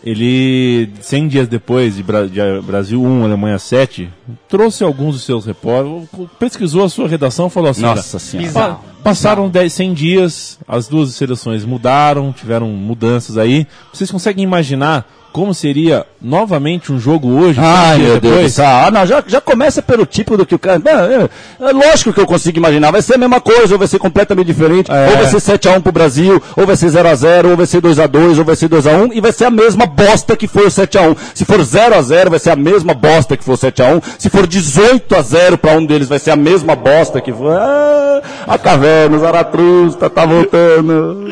ele, 0.03 0.91
100 1.01 1.27
dias 1.27 1.47
depois 1.47 1.95
de, 1.95 2.03
Bra- 2.03 2.27
de 2.27 2.39
Brasil 2.61 3.01
1, 3.01 3.23
Alemanha 3.23 3.57
7, 3.57 4.07
trouxe 4.47 4.83
alguns 4.83 5.15
dos 5.15 5.23
seus 5.23 5.45
repórteres, 5.45 6.07
pesquisou 6.37 6.83
a 6.83 6.89
sua 6.89 7.07
redação 7.07 7.47
e 7.47 7.49
falou 7.49 7.69
assim: 7.71 7.81
Nossa 7.81 8.19
senhora. 8.19 8.51
pa- 8.53 8.79
passaram 9.03 9.49
10, 9.49 9.73
100 9.73 9.93
dias, 9.93 10.59
as 10.67 10.87
duas 10.87 11.15
seleções 11.15 11.65
mudaram, 11.65 12.31
tiveram 12.31 12.67
mudanças 12.69 13.37
aí. 13.37 13.65
Vocês 13.91 14.11
conseguem 14.11 14.43
imaginar 14.43 15.09
como 15.35 15.53
seria 15.53 16.05
novamente 16.21 16.93
um 16.93 16.97
jogo 16.97 17.27
hoje? 17.27 17.59
100 17.59 17.63
Ai, 17.65 17.97
meu 17.97 18.07
Deus 18.07 18.21
do 18.21 18.29
depois? 18.29 18.53
céu. 18.53 18.65
Ah, 18.65 18.89
não, 18.89 19.05
já, 19.05 19.21
já 19.27 19.41
começa 19.41 19.81
pelo 19.81 20.05
tipo 20.05 20.37
do 20.37 20.45
que 20.45 20.55
o 20.55 20.59
cara. 20.59 20.81
É, 20.85 21.65
é, 21.65 21.71
lógico 21.73 22.13
que 22.13 22.21
eu 22.21 22.25
consigo 22.25 22.57
imaginar. 22.57 22.89
Vai 22.89 23.01
ser 23.01 23.15
a 23.15 23.17
mesma 23.17 23.41
coisa, 23.41 23.73
ou 23.73 23.77
vai 23.77 23.85
ser 23.85 23.99
completamente 23.99 24.47
diferente. 24.47 24.89
É. 24.89 25.09
Ou 25.09 25.17
vai 25.17 25.25
ser 25.25 25.57
7x1 25.57 25.81
pro 25.81 25.91
Brasil, 25.91 26.41
ou 26.55 26.65
vai 26.65 26.77
ser 26.77 26.87
0x0, 26.87 27.49
ou 27.49 27.57
vai 27.57 27.65
ser 27.65 27.81
2x2, 27.81 28.37
ou 28.37 28.45
vai 28.45 28.55
ser 28.55 28.69
2x1, 28.69 29.09
e 29.13 29.19
vai 29.19 29.33
ser 29.33 29.43
a 29.43 29.51
mesma 29.51 29.85
bosta 29.85 30.37
que 30.37 30.47
foi 30.47 30.67
o 30.67 30.69
7x1. 30.69 31.17
Se 31.33 31.43
for 31.43 31.59
0x0, 31.59 32.29
vai 32.29 32.39
ser 32.39 32.51
a 32.51 32.55
mesma 32.55 32.93
bosta 32.93 33.35
que 33.35 33.43
foi 33.43 33.55
o 33.55 33.57
7x1. 33.57 34.03
Se 34.17 34.29
for 34.29 34.47
18x0 34.47 35.57
pra 35.57 35.73
um 35.73 35.85
deles, 35.85 36.07
vai 36.07 36.19
ser 36.19 36.31
a 36.31 36.37
mesma 36.37 36.77
bosta 36.77 37.19
que 37.19 37.33
foi. 37.33 37.53
Ah, 37.53 38.21
a 38.47 38.57
caverna, 38.57 39.17
o 39.17 39.19
Zaratrusta, 39.19 40.09
tá 40.09 40.25
voltando. 40.25 41.29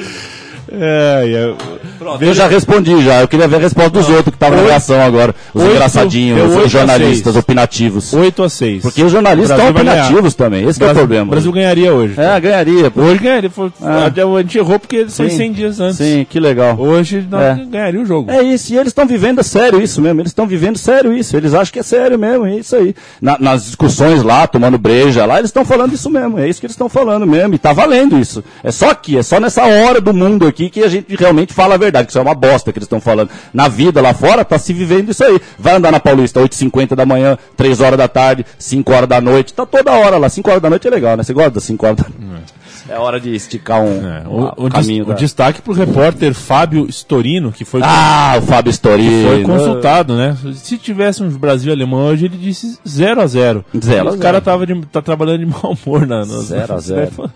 É, 0.76 1.24
é, 1.26 2.26
Eu 2.26 2.34
já 2.34 2.48
respondi 2.48 3.02
já. 3.04 3.22
Eu 3.22 3.28
queria 3.28 3.48
ver 3.48 3.58
a 3.58 3.60
resposta 3.60 3.92
dos 3.92 4.10
outros 4.10 4.30
que 4.30 4.36
estavam 4.36 4.58
na 4.62 4.68
reação 4.68 5.00
agora. 5.02 5.36
Os 5.54 5.64
engraçadinhos, 5.64 6.56
os 6.56 6.72
jornalistas 6.72 7.36
opinativos. 7.36 8.12
8 8.14 8.44
a 8.44 8.50
6. 8.50 8.82
Porque 8.82 9.04
os 9.04 9.12
jornalistas 9.12 9.56
Brasil 9.58 9.70
estão 9.72 9.82
opinativos 9.92 10.34
também. 10.34 10.68
Esse 10.68 10.80
que 10.80 10.84
é 10.84 10.88
o 10.88 10.90
Brasil, 10.90 11.08
problema. 11.08 11.32
Brasil 11.32 11.52
ganharia 11.52 11.94
hoje. 11.94 12.14
É, 12.18 12.40
ganharia. 12.40 12.90
pô. 12.92 13.02
Hoje 13.02 13.20
ganharia. 13.20 13.52
Ah. 13.82 14.06
A 14.38 14.42
gente 14.42 14.58
errou 14.58 14.80
porque 14.80 15.06
foi 15.08 15.30
Sim. 15.30 15.38
100 15.38 15.52
dias 15.54 15.80
antes. 15.80 15.98
Sim, 15.98 16.26
que 16.28 16.40
legal. 16.40 16.76
Hoje 16.80 17.26
nós 17.30 17.42
É. 17.60 17.66
ganharia 17.66 18.02
o 18.02 18.06
jogo. 18.06 18.32
É 18.32 18.42
isso, 18.42 18.74
e 18.74 18.78
eles 18.78 18.88
estão 18.88 19.06
vivendo 19.06 19.44
sério 19.44 19.82
isso 19.82 20.02
mesmo, 20.02 20.22
eles 20.22 20.32
estão 20.32 20.48
vivendo 20.48 20.78
sério 20.78 21.14
isso, 21.14 21.38
eles 21.38 21.54
acham 21.54 21.72
que 21.72 21.80
é 21.80 21.84
sério 21.84 22.18
mesmo, 22.18 22.46
é 22.46 22.56
isso 22.56 22.76
aí. 22.76 22.96
Na- 23.22 23.38
nas 23.40 23.66
discussões 23.66 24.24
lá, 24.24 24.48
tomando 24.48 24.78
breja 24.78 25.26
lá, 25.26 25.38
eles 25.38 25.50
estão 25.50 25.64
falando 25.66 25.94
isso 25.94 26.10
mesmo, 26.10 26.40
é 26.40 26.48
isso 26.50 26.60
que 26.60 26.66
eles 26.66 26.74
estão 26.74 26.90
falando 26.90 27.26
mesmo, 27.28 27.54
e 27.54 27.58
tá 27.58 27.74
valendo 27.74 28.18
isso. 28.18 28.44
É 28.64 28.72
só 28.72 28.90
aqui, 28.90 29.18
é 29.18 29.24
só 29.24 29.40
nessa 29.40 29.64
hora 29.66 30.00
do 30.02 30.14
mundo 30.14 30.48
aqui 30.48 30.63
que 30.70 30.84
a 30.84 30.88
gente 30.88 31.16
realmente 31.16 31.54
fala 31.54 31.76
a 31.76 31.78
verdade, 31.78 32.06
que 32.06 32.12
isso 32.12 32.20
é 32.20 32.22
uma 32.22 32.36
bosta 32.36 32.72
que 32.72 32.80
eles 32.80 32.86
estão 32.86 33.02
falando. 33.02 33.30
Na 33.54 33.68
vida 33.68 34.02
lá 34.02 34.14
fora, 34.14 34.44
tá 34.46 34.58
se 34.58 34.74
vivendo 34.74 35.10
isso 35.12 35.24
aí. 35.24 35.40
Vai 35.58 35.76
andar 35.76 35.92
na 35.92 36.00
Paulista, 36.00 36.40
8h50 36.40 36.96
da 36.96 37.06
manhã, 37.06 37.38
3 37.56 37.82
horas 37.82 37.98
da 37.98 38.08
tarde, 38.08 38.46
5 38.58 38.92
horas 38.94 39.10
da 39.10 39.22
noite, 39.22 39.54
tá 39.54 39.66
toda 39.66 39.92
hora 39.92 40.18
lá. 40.18 40.30
5 40.30 40.50
horas 40.50 40.62
da 40.62 40.70
noite 40.70 40.88
é 40.88 40.92
legal, 40.92 41.18
né? 41.18 41.24
Você 41.24 41.34
gosta 41.34 41.52
das 41.52 41.64
5 41.64 41.86
horas 41.86 41.98
da 41.98 42.06
noite? 42.10 42.54
É 42.90 42.98
hora 42.98 43.20
de 43.20 43.34
esticar 43.34 43.82
um, 43.82 44.06
É, 44.06 44.24
um- 44.28 44.32
o, 44.32 44.64
um 44.64 44.66
o 44.66 44.70
caminho. 44.70 45.04
o 45.06 45.08
da- 45.08 45.14
destaque 45.14 45.62
pro 45.62 45.74
repórter 45.74 46.34
Fábio 46.34 46.86
Storino, 46.90 47.52
que 47.52 47.64
foi, 47.64 47.80
Ah, 47.84 48.36
o 48.38 48.42
Fábio 48.42 48.70
Storino. 48.72 49.28
foi 49.28 49.44
consultado, 49.44 50.16
né? 50.16 50.36
Se 50.56 50.78
tivéssemos 50.78 51.38
Brasil 51.38 51.70
e 51.72 51.76
Alemanha 51.76 52.04
hoje, 52.12 52.26
ele 52.26 52.38
disse 52.38 52.78
0 52.88 53.22
a 53.22 53.28
0 53.28 53.64
Zero 53.82 54.10
a 54.10 54.12
O 54.14 54.18
cara 54.18 54.42
tava 54.42 54.66
de- 54.68 54.86
tá 54.88 55.02
trabalhando 55.02 55.40
de 55.40 55.46
mau 55.46 55.78
humor 55.86 56.06
na, 56.06 56.20
na 56.26 56.40
Zero 56.42 56.74
a 56.74 56.80
zero. 56.82 57.32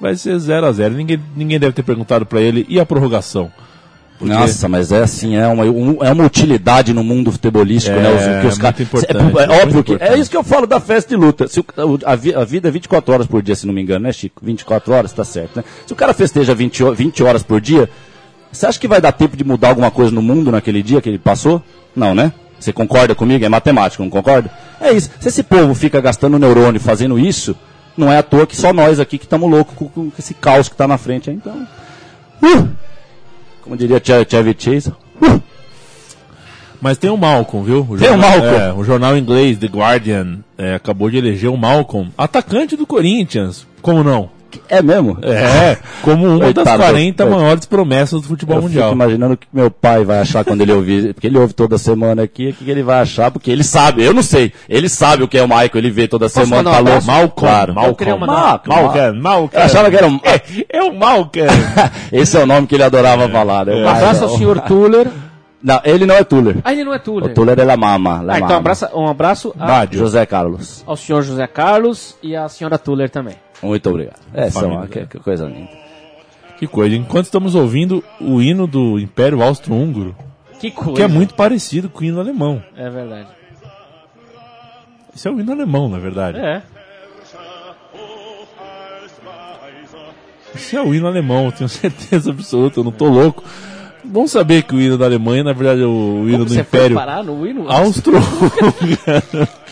Vai 0.00 0.14
ser 0.16 0.38
0 0.38 0.66
a 0.66 0.72
0 0.72 0.94
Ninguém, 0.94 1.18
ninguém 1.36 1.58
deve 1.58 1.72
ter 1.72 1.82
perguntado 1.82 2.24
pra 2.24 2.40
ele. 2.40 2.64
E 2.68 2.78
a 2.78 2.86
prorrogação? 2.86 3.50
Porque 4.22 4.34
Nossa, 4.36 4.68
mas 4.68 4.92
é 4.92 5.02
assim, 5.02 5.34
é 5.34 5.48
uma, 5.48 5.64
um- 5.64 5.98
é 6.04 6.12
uma 6.12 6.24
utilidade 6.24 6.92
no 6.94 7.02
mundo 7.02 7.32
futebolístico, 7.32 7.96
É, 7.96 8.00
né? 8.02 8.10
Os, 8.10 8.20
que 8.22 8.28
os 8.28 8.42
muito 8.42 8.60
caras- 8.60 8.80
importante, 8.80 9.38
é, 9.38 9.42
é 9.58 9.62
óbvio 9.62 9.82
que. 9.82 9.96
É 10.00 10.16
isso 10.16 10.30
que 10.30 10.36
eu 10.36 10.44
falo 10.44 10.64
da 10.66 10.78
festa 10.78 11.08
de 11.08 11.16
luta. 11.16 11.48
Se 11.48 11.58
o- 11.58 11.64
a, 12.04 12.12
a 12.12 12.44
vida 12.44 12.68
é 12.68 12.70
24 12.70 13.12
horas 13.12 13.26
por 13.26 13.42
dia, 13.42 13.56
se 13.56 13.66
não 13.66 13.74
me 13.74 13.82
engano, 13.82 14.04
né, 14.04 14.12
Chico? 14.12 14.40
24 14.44 14.92
horas, 14.92 15.12
tá 15.12 15.24
certo, 15.24 15.56
né? 15.56 15.64
Se 15.86 15.92
o 15.92 15.96
cara 15.96 16.14
festeja 16.14 16.54
20, 16.54 16.84
ho- 16.84 16.94
20 16.94 17.22
horas 17.24 17.42
por 17.42 17.60
dia, 17.60 17.90
você 18.52 18.64
acha 18.66 18.78
que 18.78 18.86
vai 18.86 19.00
dar 19.00 19.10
tempo 19.10 19.36
de 19.36 19.42
mudar 19.42 19.70
alguma 19.70 19.90
coisa 19.90 20.12
no 20.12 20.22
mundo 20.22 20.52
naquele 20.52 20.82
dia 20.84 21.00
que 21.00 21.08
ele 21.08 21.18
passou? 21.18 21.60
Não, 21.96 22.14
né? 22.14 22.32
Você 22.60 22.72
concorda 22.72 23.12
comigo? 23.16 23.44
É 23.44 23.48
matemático, 23.48 24.04
não 24.04 24.10
concorda? 24.10 24.48
É 24.80 24.92
isso. 24.92 25.10
Se 25.18 25.28
esse 25.28 25.42
povo 25.42 25.74
fica 25.74 26.00
gastando 26.00 26.38
neurônio 26.38 26.80
fazendo 26.80 27.18
isso, 27.18 27.56
não 27.96 28.10
é 28.12 28.18
à 28.18 28.22
toa 28.22 28.46
que 28.46 28.56
só 28.56 28.72
nós 28.72 29.00
aqui 29.00 29.18
que 29.18 29.24
estamos 29.24 29.50
loucos 29.50 29.74
com, 29.74 29.88
com 29.88 30.12
esse 30.16 30.32
caos 30.32 30.68
que 30.68 30.76
tá 30.76 30.86
na 30.86 30.96
frente. 30.96 31.28
Então. 31.28 31.66
Uh! 32.40 32.68
Como 33.62 33.76
diria 33.76 34.00
Chevy 34.02 34.26
Chevy 34.28 34.56
Chase. 34.58 34.90
Uh! 35.20 35.40
Mas 36.80 36.98
tem 36.98 37.10
o 37.10 37.16
Malcolm, 37.16 37.64
viu? 37.64 37.86
O 37.88 37.96
Tem 37.96 38.10
o 38.10 38.18
Malcolm. 38.18 38.56
É, 38.56 38.72
o 38.72 38.82
jornal 38.82 39.16
inglês 39.16 39.56
The 39.56 39.68
Guardian 39.68 40.40
é, 40.58 40.74
acabou 40.74 41.08
de 41.08 41.16
eleger 41.16 41.48
o 41.48 41.56
Malcolm 41.56 42.10
atacante 42.18 42.76
do 42.76 42.84
Corinthians. 42.84 43.64
Como 43.80 44.02
não? 44.02 44.30
É 44.68 44.82
mesmo? 44.82 45.18
É, 45.24 45.76
como 46.02 46.26
uma 46.26 46.38
das 46.52 46.54
Coitado, 46.54 46.78
40 46.82 47.24
coitado. 47.24 47.30
maiores 47.42 47.66
promessas 47.66 48.20
do 48.22 48.28
futebol 48.28 48.56
Eu 48.56 48.62
mundial. 48.62 48.84
fico 48.90 48.94
imaginando 48.94 49.34
o 49.34 49.36
que 49.36 49.46
meu 49.52 49.70
pai 49.70 50.04
vai 50.04 50.18
achar 50.20 50.44
quando 50.44 50.60
ele 50.60 50.72
ouvir, 50.72 51.14
porque 51.14 51.26
ele 51.26 51.38
ouve 51.38 51.52
toda 51.54 51.78
semana 51.78 52.22
aqui, 52.22 52.48
o 52.48 52.52
que 52.54 52.70
ele 52.70 52.82
vai 52.82 53.00
achar, 53.00 53.30
porque 53.30 53.50
ele 53.50 53.64
sabe, 53.64 54.02
eu 54.04 54.12
não 54.12 54.22
sei, 54.22 54.52
ele 54.68 54.88
sabe 54.88 55.22
o 55.22 55.28
que 55.28 55.38
é 55.38 55.42
o 55.42 55.48
Michael, 55.48 55.70
ele 55.74 55.90
vê 55.90 56.08
toda 56.08 56.28
semana, 56.28 56.62
mandar 56.70 56.78
abraço? 56.78 57.06
Malcolm, 57.06 57.32
claro. 57.36 57.74
Malcolm, 57.74 57.92
Eu 57.92 57.96
queria 57.96 58.16
mandar- 58.16 58.32
Malcolm, 58.34 58.82
Malcolm, 58.82 59.20
Malcolm. 59.20 59.50
Eu 59.54 59.62
achava 59.62 59.90
que 59.90 59.96
era 59.96 60.06
um... 60.06 60.20
É, 60.22 60.40
é 60.78 60.82
o 60.82 60.94
Malcolm. 60.94 61.46
Esse 62.12 62.36
é 62.36 62.42
o 62.42 62.46
nome 62.46 62.66
que 62.66 62.74
ele 62.74 62.82
adorava 62.84 63.28
falar. 63.28 63.66
né? 63.66 63.74
Um 63.74 63.88
abraço 63.88 64.24
ao 64.24 64.30
senhor 64.36 64.60
Tuller. 64.60 65.06
Não, 65.64 65.80
ele 65.84 66.04
não 66.06 66.16
é 66.16 66.24
Tuller. 66.24 66.56
Ah, 66.64 66.72
ele 66.72 66.82
não 66.82 66.92
é 66.92 66.96
O 66.96 66.98
Tuller. 66.98 67.34
Tuller 67.34 67.56
é 67.56 67.62
La 67.62 67.76
Mama. 67.76 68.20
La 68.20 68.32
Ah, 68.34 68.36
então 68.38 68.46
um 68.48 68.48
Mama. 68.48 68.58
abraço, 68.58 68.88
um 68.96 69.06
abraço 69.06 69.54
a- 69.56 69.64
Bádio. 69.64 70.00
José 70.00 70.26
Carlos. 70.26 70.82
ao 70.84 70.96
senhor 70.96 71.22
José 71.22 71.46
Carlos 71.46 72.16
e 72.20 72.34
à 72.34 72.48
senhora 72.48 72.76
Tuller 72.78 73.08
também. 73.08 73.36
Muito 73.62 73.88
obrigado. 73.90 74.18
É, 74.34 74.50
são, 74.50 74.62
Família. 74.62 74.86
que, 74.88 75.06
que 75.06 75.18
coisa 75.18 75.46
linda. 75.46 75.68
Que 76.58 76.66
coisa. 76.66 76.94
Enquanto 76.96 77.24
estamos 77.26 77.54
ouvindo 77.54 78.02
o 78.20 78.40
hino 78.42 78.66
do 78.66 78.98
Império 78.98 79.42
Austro-Húngaro, 79.42 80.14
Que 80.60 80.70
coisa. 80.70 80.92
que 80.94 81.02
é 81.02 81.08
muito 81.08 81.34
parecido 81.34 81.88
com 81.88 82.00
o 82.00 82.04
hino 82.04 82.20
alemão. 82.20 82.62
É 82.76 82.88
verdade. 82.90 83.28
Isso 85.14 85.28
é 85.28 85.30
o 85.30 85.38
hino 85.40 85.52
alemão, 85.52 85.88
na 85.88 85.98
verdade. 85.98 86.38
É. 86.38 86.62
Isso 90.54 90.76
é 90.76 90.82
o 90.82 90.94
hino 90.94 91.06
alemão, 91.06 91.46
eu 91.46 91.52
tenho 91.52 91.68
certeza 91.68 92.30
absoluta, 92.30 92.80
eu 92.80 92.84
não 92.84 92.92
tô 92.92 93.08
louco. 93.08 93.42
Bom 94.04 94.26
saber 94.26 94.62
que 94.64 94.74
o 94.74 94.80
hino 94.80 94.98
da 94.98 95.04
Alemanha, 95.06 95.44
na 95.44 95.52
verdade, 95.52 95.80
é 95.80 95.86
o 95.86 96.24
hino 96.26 96.32
Como 96.32 96.44
do 96.46 96.50
você 96.54 96.60
Império 96.60 96.96
foi 96.96 97.06
parar 97.06 97.22
no 97.22 97.46
hino? 97.46 97.70
Austro-Húngaro. 97.70 99.48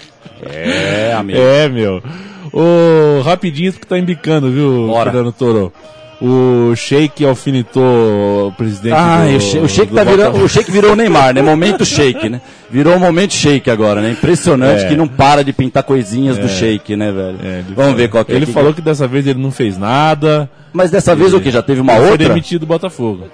É, 0.42 1.12
amigo. 1.12 1.38
É, 1.38 1.68
meu. 1.68 2.03
Ô, 2.52 3.20
rapidinho 3.22 3.72
que 3.72 3.86
tá 3.86 3.98
embicando, 3.98 4.50
viu, 4.50 4.86
Bora. 4.88 5.10
Fernando 5.10 5.32
Toro? 5.32 5.72
O 6.22 6.76
Sheik 6.76 7.24
alfinetou 7.24 8.48
o 8.48 8.52
presidente 8.52 8.92
Ah, 8.94 9.24
do, 9.26 9.36
o 9.36 9.40
Sheik, 9.40 9.64
o 9.64 9.68
Sheik 9.68 9.94
tá 9.94 10.04
virando, 10.04 10.44
o 10.44 10.48
Sheik 10.48 10.70
virou 10.70 10.92
o 10.92 10.96
Neymar, 10.96 11.32
né? 11.32 11.40
Momento 11.40 11.82
Sheik, 11.82 12.28
né? 12.28 12.42
Virou 12.70 12.94
o 12.96 13.00
momento 13.00 13.32
Sheik 13.32 13.70
agora, 13.70 14.02
né? 14.02 14.10
Impressionante 14.10 14.84
É. 14.84 14.88
que 14.88 14.96
não 14.96 15.08
para 15.08 15.42
de 15.42 15.50
pintar 15.54 15.82
coisinhas 15.82 16.36
do 16.36 16.46
Sheik, 16.46 16.94
né, 16.94 17.10
velho? 17.10 17.38
É, 17.42 17.62
Vamos 17.74 17.94
ver 17.96 18.10
qual 18.10 18.22
que 18.22 18.32
é. 18.32 18.36
Ele 18.36 18.44
que- 18.44 18.52
falou 18.52 18.74
que 18.74 18.82
dessa 18.82 19.08
vez 19.08 19.26
ele 19.26 19.40
não 19.40 19.50
fez 19.50 19.78
nada. 19.78 20.50
Mas 20.74 20.90
dessa 20.90 21.16
vez 21.16 21.32
o 21.32 21.40
que? 21.40 21.50
Já 21.50 21.62
teve 21.62 21.80
uma 21.80 21.92
Ele 21.94 22.02
Foi 22.02 22.10
outra? 22.10 22.28
demitido 22.28 22.60
do 22.60 22.66
Botafogo. 22.66 23.24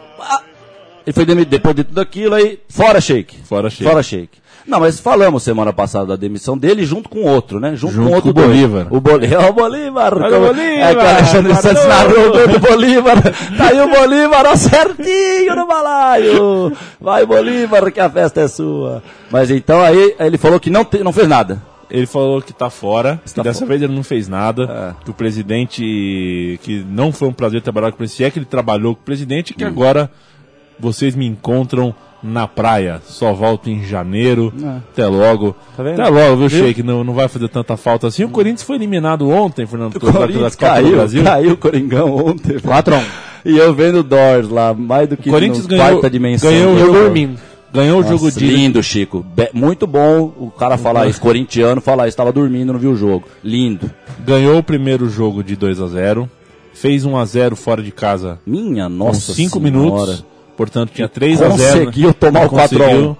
Ele 1.04 1.12
foi 1.12 1.24
demitido 1.26 1.50
depois 1.50 1.74
de 1.74 1.82
tudo 1.84 2.00
aquilo 2.00 2.34
aí. 2.36 2.58
Fora 2.68 3.00
Sheik. 3.00 3.36
Fora 3.44 3.68
Sheik. 3.68 3.84
Fora 3.90 4.02
Sheik. 4.02 4.28
Não, 4.66 4.80
mas 4.80 4.98
falamos 4.98 5.42
semana 5.44 5.72
passada 5.72 6.06
da 6.06 6.16
demissão 6.16 6.58
dele 6.58 6.84
junto 6.84 7.08
com 7.08 7.22
outro, 7.22 7.60
né? 7.60 7.76
Junto, 7.76 7.94
Junto 7.94 8.08
com 8.08 8.14
outro 8.16 8.34
com 8.34 8.40
o. 8.40 8.42
Bolívar. 8.44 8.86
O 8.90 9.00
Bolívar. 9.00 9.46
O 9.48 9.52
Bolívar. 9.52 10.14
Olha 10.14 10.38
o 10.38 10.46
Bolívar, 10.46 10.88
É 10.88 10.94
que 10.94 11.00
o 11.00 11.08
Alexandre. 11.08 11.54
Santos 11.54 11.86
narrou 11.86 12.28
o 12.28 12.32
gol 12.32 12.48
do 12.48 12.58
Bolívar. 12.58 13.22
Tá 13.56 13.68
aí 13.68 13.80
o 13.80 13.88
Bolívar, 13.88 14.44
ó, 14.46 14.56
certinho 14.56 15.54
no 15.54 15.66
balaio. 15.66 16.72
Vai, 17.00 17.24
Bolívar, 17.24 17.92
que 17.92 18.00
a 18.00 18.10
festa 18.10 18.40
é 18.40 18.48
sua. 18.48 19.02
Mas 19.30 19.50
então 19.50 19.80
aí 19.80 20.14
ele 20.18 20.36
falou 20.38 20.58
que 20.58 20.68
não, 20.70 20.84
te- 20.84 21.02
não 21.04 21.12
fez 21.12 21.28
nada. 21.28 21.62
Ele 21.88 22.06
falou 22.06 22.42
que 22.42 22.52
tá 22.52 22.68
fora, 22.68 23.20
que 23.22 23.28
Está 23.28 23.44
dessa 23.44 23.60
fora. 23.60 23.68
vez 23.68 23.82
ele 23.82 23.94
não 23.94 24.02
fez 24.02 24.26
nada, 24.26 24.94
É. 25.00 25.04
que 25.04 25.10
o 25.12 25.14
presidente, 25.14 26.58
que 26.62 26.84
não 26.88 27.12
foi 27.12 27.28
um 27.28 27.32
prazer 27.32 27.62
trabalhar 27.62 27.90
com 27.90 27.94
o 27.94 27.98
presidente, 27.98 28.24
é 28.26 28.30
que 28.30 28.38
ele 28.40 28.46
trabalhou 28.46 28.94
com 28.96 29.02
o 29.02 29.04
presidente, 29.04 29.52
Hum. 29.52 29.56
que 29.58 29.64
agora 29.64 30.10
vocês 30.78 31.14
me 31.14 31.24
encontram 31.26 31.94
na 32.22 32.46
praia. 32.48 33.00
Só 33.04 33.32
volto 33.32 33.68
em 33.70 33.84
janeiro. 33.84 34.52
Até 34.92 35.06
logo. 35.06 35.54
É. 35.72 35.76
Tá 35.76 35.82
vendo? 35.82 36.00
Até 36.00 36.10
logo, 36.10 36.36
viu, 36.36 36.48
Viu? 36.48 36.64
Sheik? 36.64 36.82
Não, 36.82 37.04
não 37.04 37.14
vai 37.14 37.28
fazer 37.28 37.48
tanta 37.48 37.76
falta 37.76 38.06
assim. 38.06 38.24
O 38.24 38.28
Corinthians 38.28 38.62
foi 38.62 38.76
eliminado 38.76 39.28
ontem, 39.28 39.66
Fernando 39.66 39.96
O 39.96 40.00
Corinthians 40.00 40.40
das 40.40 40.56
Copas 40.56 40.76
do 40.76 40.82
caiu, 40.82 40.96
Brasil. 40.96 41.24
caiu 41.24 41.52
o 41.52 41.56
Coringão 41.56 42.16
ontem. 42.16 42.58
4x1. 42.58 43.02
E 43.44 43.56
eu 43.56 43.72
vendo 43.74 44.02
Doors 44.02 44.48
lá, 44.48 44.74
mais 44.74 45.08
do 45.08 45.16
que 45.16 45.28
O 45.28 45.32
Corinthians 45.32 45.66
ganhou- 45.66 45.86
quarta 45.86 46.10
dimensão. 46.10 46.50
ganhou 46.50 46.72
o 46.74 46.78
Eu 46.78 46.86
jogo. 46.86 46.92
dormindo. 46.98 47.38
Ganhou 47.72 48.00
o 48.00 48.02
jogo 48.02 48.30
de 48.30 48.46
lindo, 48.46 48.82
Chico. 48.82 49.24
Be- 49.36 49.50
muito 49.52 49.86
bom 49.86 50.32
o 50.38 50.50
cara 50.50 50.78
falar 50.78 51.06
isso, 51.08 51.20
corintiano 51.20 51.80
falar 51.80 52.04
isso, 52.04 52.14
estava 52.14 52.32
dormindo, 52.32 52.72
não 52.72 52.80
viu 52.80 52.92
o 52.92 52.96
jogo. 52.96 53.24
Lindo. 53.44 53.90
ganhou 54.24 54.58
o 54.58 54.62
primeiro 54.62 55.08
jogo 55.10 55.44
de 55.44 55.54
2 55.54 55.80
a 55.80 55.86
0 55.86 56.28
fez 56.72 57.04
1 57.04 57.16
a 57.16 57.24
0 57.24 57.54
fora 57.54 57.82
de 57.82 57.90
casa 57.92 58.38
Minha 58.46 58.88
nossa 58.88 59.32
5 59.34 59.58
Senhora. 59.60 59.70
minutos. 59.78 60.24
Portanto, 60.56 60.90
tinha 60.94 61.08
3 61.08 61.42
a 61.42 61.48
0 61.50 61.84
Conseguiu 61.84 62.14
tomar 62.14 62.46
o 62.46 62.48
4 62.48 62.82
a 62.82 62.86
1. 62.86 62.88
conseguiu 62.90 63.16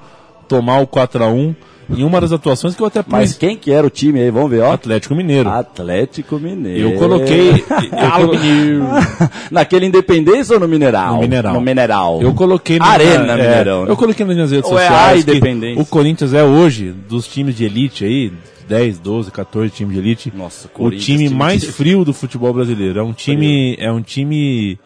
tomar 0.49 0.79
o 0.81 0.87
4 0.87 1.25
a 1.25 1.29
1 1.29 1.55
em 1.88 2.03
uma 2.03 2.20
das 2.20 2.33
atuações 2.33 2.75
que 2.75 2.83
eu 2.83 2.87
até 2.87 3.01
pus 3.01 3.12
Mas 3.12 3.35
quem 3.35 3.57
que 3.57 3.70
era 3.70 3.87
o 3.87 3.90
time 3.90 4.20
aí? 4.20 4.29
Vamos 4.31 4.51
ver, 4.51 4.61
ó. 4.61 4.72
Atlético 4.72 5.14
Mineiro. 5.14 5.49
Atlético 5.49 6.37
Mineiro. 6.40 6.88
Eu 6.90 6.99
coloquei 6.99 7.51
eu, 7.62 8.11
colo- 8.16 8.33
Naquele 9.51 9.87
Independência 9.87 10.55
ou 10.55 10.61
no 10.61 10.66
Mineral? 10.66 11.14
No 11.14 11.20
Mineral. 11.20 11.55
No 11.55 11.61
Mineral. 11.61 12.22
eu 12.22 12.35
coloquei 12.35 12.79
na- 12.79 12.87
Arena 12.87 13.33
é, 13.35 13.37
Mineirão. 13.37 13.85
né? 13.85 13.90
Eu 13.90 13.96
coloquei 13.96 14.27
nas 14.27 14.35
minhas 14.35 14.51
redes 14.51 14.70
Ou 14.70 14.79
é 14.79 14.87
a 14.87 14.90
sociais 14.90 15.25
que 15.25 15.31
Independência? 15.31 15.81
o 15.83 15.87
Corinthians 15.87 16.33
é 16.35 16.42
hoje 16.42 16.92
dos 17.09 17.29
times 17.29 17.55
de 17.57 17.64
elite 17.64 18.05
aí, 18.05 18.33
10, 18.68 18.99
12, 18.99 19.31
14 19.31 19.70
times 19.72 19.92
de 19.94 19.99
elite. 20.01 20.33
Nossa, 20.37 20.68
o 20.77 20.90
time 20.90 21.25
time 21.25 21.29
mais 21.29 21.61
de- 21.61 21.68
frio 21.68 22.05
do 22.05 22.12
futebol 22.12 22.53
brasileiro. 22.53 22.99
É 22.99 23.03
um 23.03 23.12
time, 23.12 23.77
é 23.79 23.92
um 23.92 24.03
time 24.03 24.77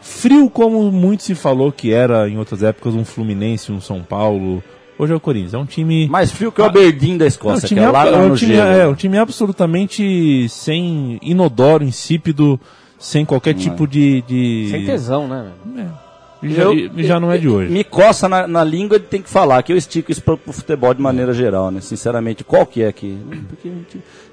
frio 0.00 0.48
como 0.50 0.90
muito 0.90 1.22
se 1.22 1.34
falou 1.34 1.70
que 1.72 1.92
era 1.92 2.28
em 2.28 2.38
outras 2.38 2.62
épocas 2.62 2.94
um 2.94 3.04
Fluminense, 3.04 3.72
um 3.72 3.80
São 3.80 4.02
Paulo. 4.02 4.62
Hoje 4.98 5.12
é 5.12 5.16
o 5.16 5.20
Corinthians. 5.20 5.54
É 5.54 5.58
um 5.58 5.66
time 5.66 6.08
Mais 6.08 6.32
frio 6.32 6.50
que 6.50 6.60
o 6.60 6.64
Aberdeen 6.64 7.16
da 7.16 7.24
é 7.24 7.26
um 7.26 7.28
Escócia, 7.28 7.68
time, 7.68 7.80
que 7.80 7.86
é 7.86 7.90
lá 7.90 8.06
é 8.06 8.10
no 8.10 8.32
um 8.32 8.34
time, 8.34 8.54
é 8.54 8.86
um 8.86 8.94
time 8.94 9.18
absolutamente 9.18 10.48
sem 10.48 11.18
inodoro, 11.22 11.84
insípido, 11.84 12.58
sem 12.98 13.24
qualquer 13.24 13.54
tipo 13.54 13.86
de, 13.86 14.22
de... 14.22 14.68
Sem 14.70 14.84
tesão, 14.86 15.28
né, 15.28 15.52
velho? 15.64 16.07
E 16.42 16.54
já, 16.54 16.62
Eu- 16.62 16.72
e 16.74 17.02
já 17.04 17.18
não 17.18 17.32
é 17.32 17.38
de 17.38 17.48
hoje. 17.48 17.72
Me 17.72 17.82
coça 17.82 18.28
na, 18.28 18.46
na 18.46 18.62
língua 18.62 18.96
ele 18.96 19.04
tem 19.04 19.20
que 19.20 19.28
falar, 19.28 19.60
que 19.62 19.72
eu 19.72 19.76
estico 19.76 20.12
isso 20.12 20.22
pro, 20.22 20.36
pro 20.38 20.52
futebol 20.52 20.94
de 20.94 21.02
maneira 21.02 21.32
geral, 21.32 21.70
né? 21.70 21.80
Sinceramente, 21.80 22.44
qual 22.44 22.64
que 22.64 22.82
é 22.82 22.88
aqui? 22.88 23.18
Porque, 23.48 23.68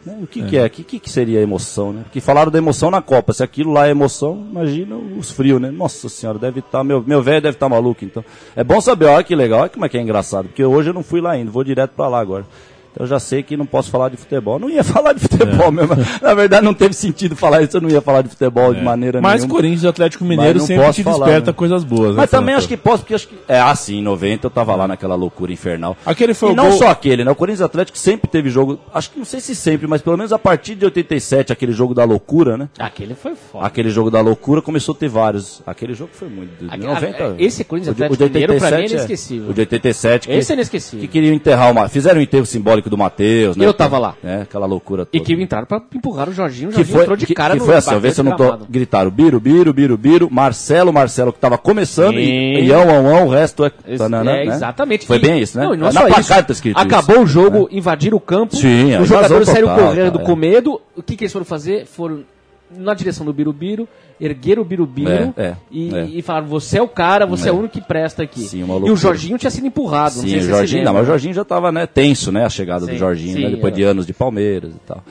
né, 0.06 0.18
o 0.22 0.28
que, 0.28 0.44
que 0.44 0.56
é? 0.58 0.66
O 0.66 0.70
que, 0.70 0.84
que, 0.84 1.00
que 1.00 1.10
seria 1.10 1.42
emoção, 1.42 1.92
né? 1.92 2.02
Porque 2.04 2.22
falaram 2.22 2.52
da 2.52 2.58
emoção 2.60 2.92
na 2.92 3.02
Copa. 3.02 3.34
Se 3.34 3.42
aquilo 3.42 3.74
lá 3.74 3.88
é 3.88 3.90
emoção, 3.92 4.46
imagina 4.52 4.96
os 4.96 5.32
frios, 5.32 5.60
né? 5.60 5.72
Nossa 5.72 6.08
senhora, 6.08 6.38
deve 6.38 6.60
estar. 6.60 6.84
meu 6.84 7.04
meu 7.06 7.24
velho 7.24 7.42
deve 7.42 7.56
estar 7.56 7.68
maluco, 7.68 8.06
então. 8.06 8.24
É 8.56 8.64
bom 8.64 8.80
saber, 8.80 9.06
olha 9.06 9.24
que 9.24 9.36
legal, 9.36 9.62
olha 9.62 9.70
como 9.70 9.86
é 9.86 9.90
que 9.90 9.98
é 9.98 10.02
engraçado. 10.02 10.46
Porque 10.48 10.64
hoje 10.64 10.92
eu 10.92 10.94
não 10.94 11.04
fui 11.04 11.20
lá 11.22 11.32
ainda, 11.32 11.50
vou 11.50 11.64
direto 11.64 11.92
pra 11.96 12.08
lá 12.08 12.20
agora. 12.20 12.46
Então 12.96 13.06
eu 13.06 13.08
já 13.10 13.20
sei 13.20 13.44
que 13.44 13.58
não 13.58 13.66
posso 13.66 13.92
falar 13.92 14.08
de 14.10 14.16
futebol. 14.16 14.58
Não 14.58 14.70
ia 14.70 14.82
falar 14.86 15.12
de 15.14 15.20
futebol 15.20 15.70
mesmo. 15.72 15.96
Na 16.22 16.34
verdade, 16.34 16.64
não 16.66 16.74
teve 16.74 16.94
sentido 16.94 17.36
falar 17.36 17.62
isso, 17.62 17.76
eu 17.76 17.82
não 17.82 17.90
ia 17.90 18.02
falar 18.02 18.22
de 18.22 18.30
futebol 18.30 18.74
de 18.74 18.82
maneira 18.82 19.20
Mas 19.22 19.42
nenhuma. 19.42 19.54
Corinthians 19.54 19.84
e 19.84 19.88
Atlético 19.88 20.24
Mineiro 20.24 20.60
Mas 20.60 20.68
sempre 20.68 20.84
posso 20.86 20.96
te 20.96 21.04
falar, 21.04 21.18
desperta 21.26 21.52
né? 21.52 21.56
coisas 21.58 21.84
boas. 21.84 22.12
né, 22.12 22.16
Mas 22.18 22.30
também 22.32 22.56
acho 22.56 22.68
que 22.70 22.78
posso, 22.78 23.00
porque 23.04 23.14
acho 23.14 23.28
que. 23.28 23.36
É, 23.50 23.60
ah, 23.60 23.76
sim, 23.76 23.98
em 23.98 24.02
90 24.02 24.48
eu 24.48 24.50
tava 24.50 24.74
lá 24.76 24.88
naquela 24.88 25.14
loucura 25.16 25.52
infernal. 25.52 25.98
Aquele 26.06 26.34
foi 26.34 26.50
e 26.50 26.54
o 26.54 26.56
não 26.56 26.70
gol- 26.70 26.78
só 26.78 26.88
aquele, 26.88 27.26
né? 27.26 27.32
O 27.32 27.36
Corinthians 27.36 27.62
Atlético 27.62 27.98
sempre 27.98 28.30
teve 28.30 28.50
jogo. 28.50 28.80
Acho 28.94 29.12
que 29.12 29.18
não 29.18 29.26
sei 29.26 29.42
se 29.42 29.54
sempre, 29.56 29.88
mas 29.88 30.02
pelo 30.02 30.16
menos 30.18 30.32
a 30.32 30.40
partir 30.40 30.76
de 30.76 30.86
87, 30.86 31.52
aquele 31.52 31.74
jogo 31.74 31.94
da 31.94 32.06
loucura, 32.06 32.56
né? 32.58 32.70
Aquele 32.80 33.14
foi 33.14 33.36
foda. 33.36 33.66
Aquele 33.66 33.90
jogo 33.90 34.10
da 34.10 34.22
loucura 34.22 34.62
começou 34.62 34.96
a 34.96 34.98
ter 34.98 35.10
vários. 35.10 35.62
Aquele 35.68 35.94
jogo 35.94 36.12
foi 36.14 36.30
muito. 36.30 36.64
De 36.64 36.68
Aquele- 36.68 36.88
90. 36.88 37.36
esse 37.40 37.64
Corinthians 37.66 37.94
o 37.94 37.98
de- 37.98 38.04
Atlético 38.06 38.24
o 38.24 38.28
de 38.30 38.34
Mineiro, 38.34 38.56
pra 38.58 38.72
mim, 38.72 38.76
é 38.76 38.80
87, 38.80 38.94
inesquecível. 38.94 39.50
O 39.50 39.54
de 39.54 39.60
87. 39.60 40.28
Que, 40.28 40.34
Esse 40.34 40.52
é 40.52 40.56
inesquecível. 40.56 41.00
Que 41.02 41.08
queriam 41.08 41.34
enterrar 41.34 41.72
uma. 41.72 41.90
Fizeram 41.90 42.20
o 42.20 42.24
enterro 42.24 42.46
simbólico 42.46 42.85
do 42.90 42.98
Matheus, 42.98 43.56
né? 43.56 43.66
Eu 43.66 43.74
tava 43.74 43.98
lá. 43.98 44.16
É, 44.24 44.42
aquela 44.42 44.66
loucura 44.66 45.06
toda. 45.06 45.18
E 45.18 45.26
que 45.26 45.34
entraram 45.34 45.66
pra 45.66 45.82
empurrar 45.94 46.30
o 46.30 46.34
Jorginho. 46.34 46.70
O 46.70 46.72
que 46.72 46.78
Jorginho 46.78 46.96
foi, 46.96 47.04
entrou 47.04 47.18
de 47.18 47.26
que, 47.26 47.34
cara 47.34 47.54
que 47.54 47.60
no 47.60 47.66
foi 47.66 47.76
assim, 47.76 48.00
vê 48.00 48.12
se 48.12 48.20
eu 48.22 48.24
não 48.26 48.36
tô. 48.36 48.58
Gritaram 48.70 49.12
Biro, 49.12 49.40
Biro, 49.40 49.74
Biro, 49.74 49.98
Biro, 49.98 50.30
Marcelo, 50.32 50.92
Marcelo, 50.94 51.34
que 51.34 51.40
tava 51.40 51.58
começando, 51.58 52.16
Sim. 52.16 52.22
e 52.22 52.66
Ião, 52.66 52.90
Ão, 52.90 53.08
Ão, 53.08 53.28
o 53.28 53.30
resto 53.30 53.66
é. 53.66 53.72
Tananã, 53.98 54.32
é, 54.32 54.46
né? 54.46 54.56
exatamente. 54.56 55.06
Foi 55.06 55.18
E- 55.18 55.20
bem 55.20 55.40
isso, 55.40 55.58
né? 55.58 55.66
Não, 55.66 55.74
e 55.74 55.78
não 55.78 55.88
é 55.88 55.94
Na 55.94 56.20
isso. 56.20 56.30
tá 56.30 56.46
escrito 56.50 56.78
Acabou 56.78 57.22
o 57.22 57.28
jogo, 57.28 57.68
invadiram 57.72 58.18
o 58.18 58.22
campo. 58.22 58.56
Sim, 58.56 58.98
os 58.98 59.08
jogadores 59.08 59.48
saíram 59.48 59.76
correndo 59.76 60.20
com 60.20 60.34
é. 60.34 60.36
medo. 60.36 60.82
O 60.96 61.04
que, 61.04 61.16
que 61.16 61.24
eles 61.24 61.34
foram 61.34 61.46
fazer? 61.46 61.86
Foram 61.86 62.24
na 62.70 62.94
direção 62.94 63.26
do 63.26 63.32
Birubiru, 63.34 63.88
ergueram 64.20 64.62
o 64.62 64.66
Birubiru 64.66 65.34
É, 65.38 65.44
é, 65.44 65.56
e, 65.72 65.96
é. 65.96 66.06
e 66.06 66.22
falaram: 66.22 66.48
você 66.48 66.78
é 66.78 66.82
o 66.82 66.88
cara, 66.88 67.26
você 67.26 67.48
é, 67.48 67.52
É. 67.52 67.54
o 67.54 67.58
único 67.60 67.74
que 67.74 67.82
presta 67.82 68.24
aqui. 68.24 68.42
Sim, 68.42 68.66
e 68.86 68.92
o. 68.92 68.96
Jorginho 68.96 69.38
tinha 69.38 69.52
sido 69.52 69.68
empurrado. 69.68 70.16
não 70.16 70.22
Sim, 70.24 70.30
sei 70.30 70.38
o 70.40 70.42
se 70.42 70.48
você 70.48 70.54
Jorginho, 70.56 70.84
não, 70.86 70.94
mas 70.94 71.04
o. 71.04 71.06
Jorginho 71.08 71.34
já 71.34 71.46
tava, 71.46 71.72
né, 71.72 71.86
tenso, 71.86 72.32
né, 72.32 72.46
a 72.46 72.50
chegada 72.50 72.86
Sim, 72.86 72.92
do 72.94 72.98
Jorginho, 72.98 73.38
sim, 73.38 73.44
né, 73.44 73.50
depois 73.52 73.74
é. 73.74 73.76
de 73.78 73.84
anos 73.84 74.06
de 74.06 74.14
Palmeiras 74.14 74.72
e 74.74 74.80
tal. 74.88 75.04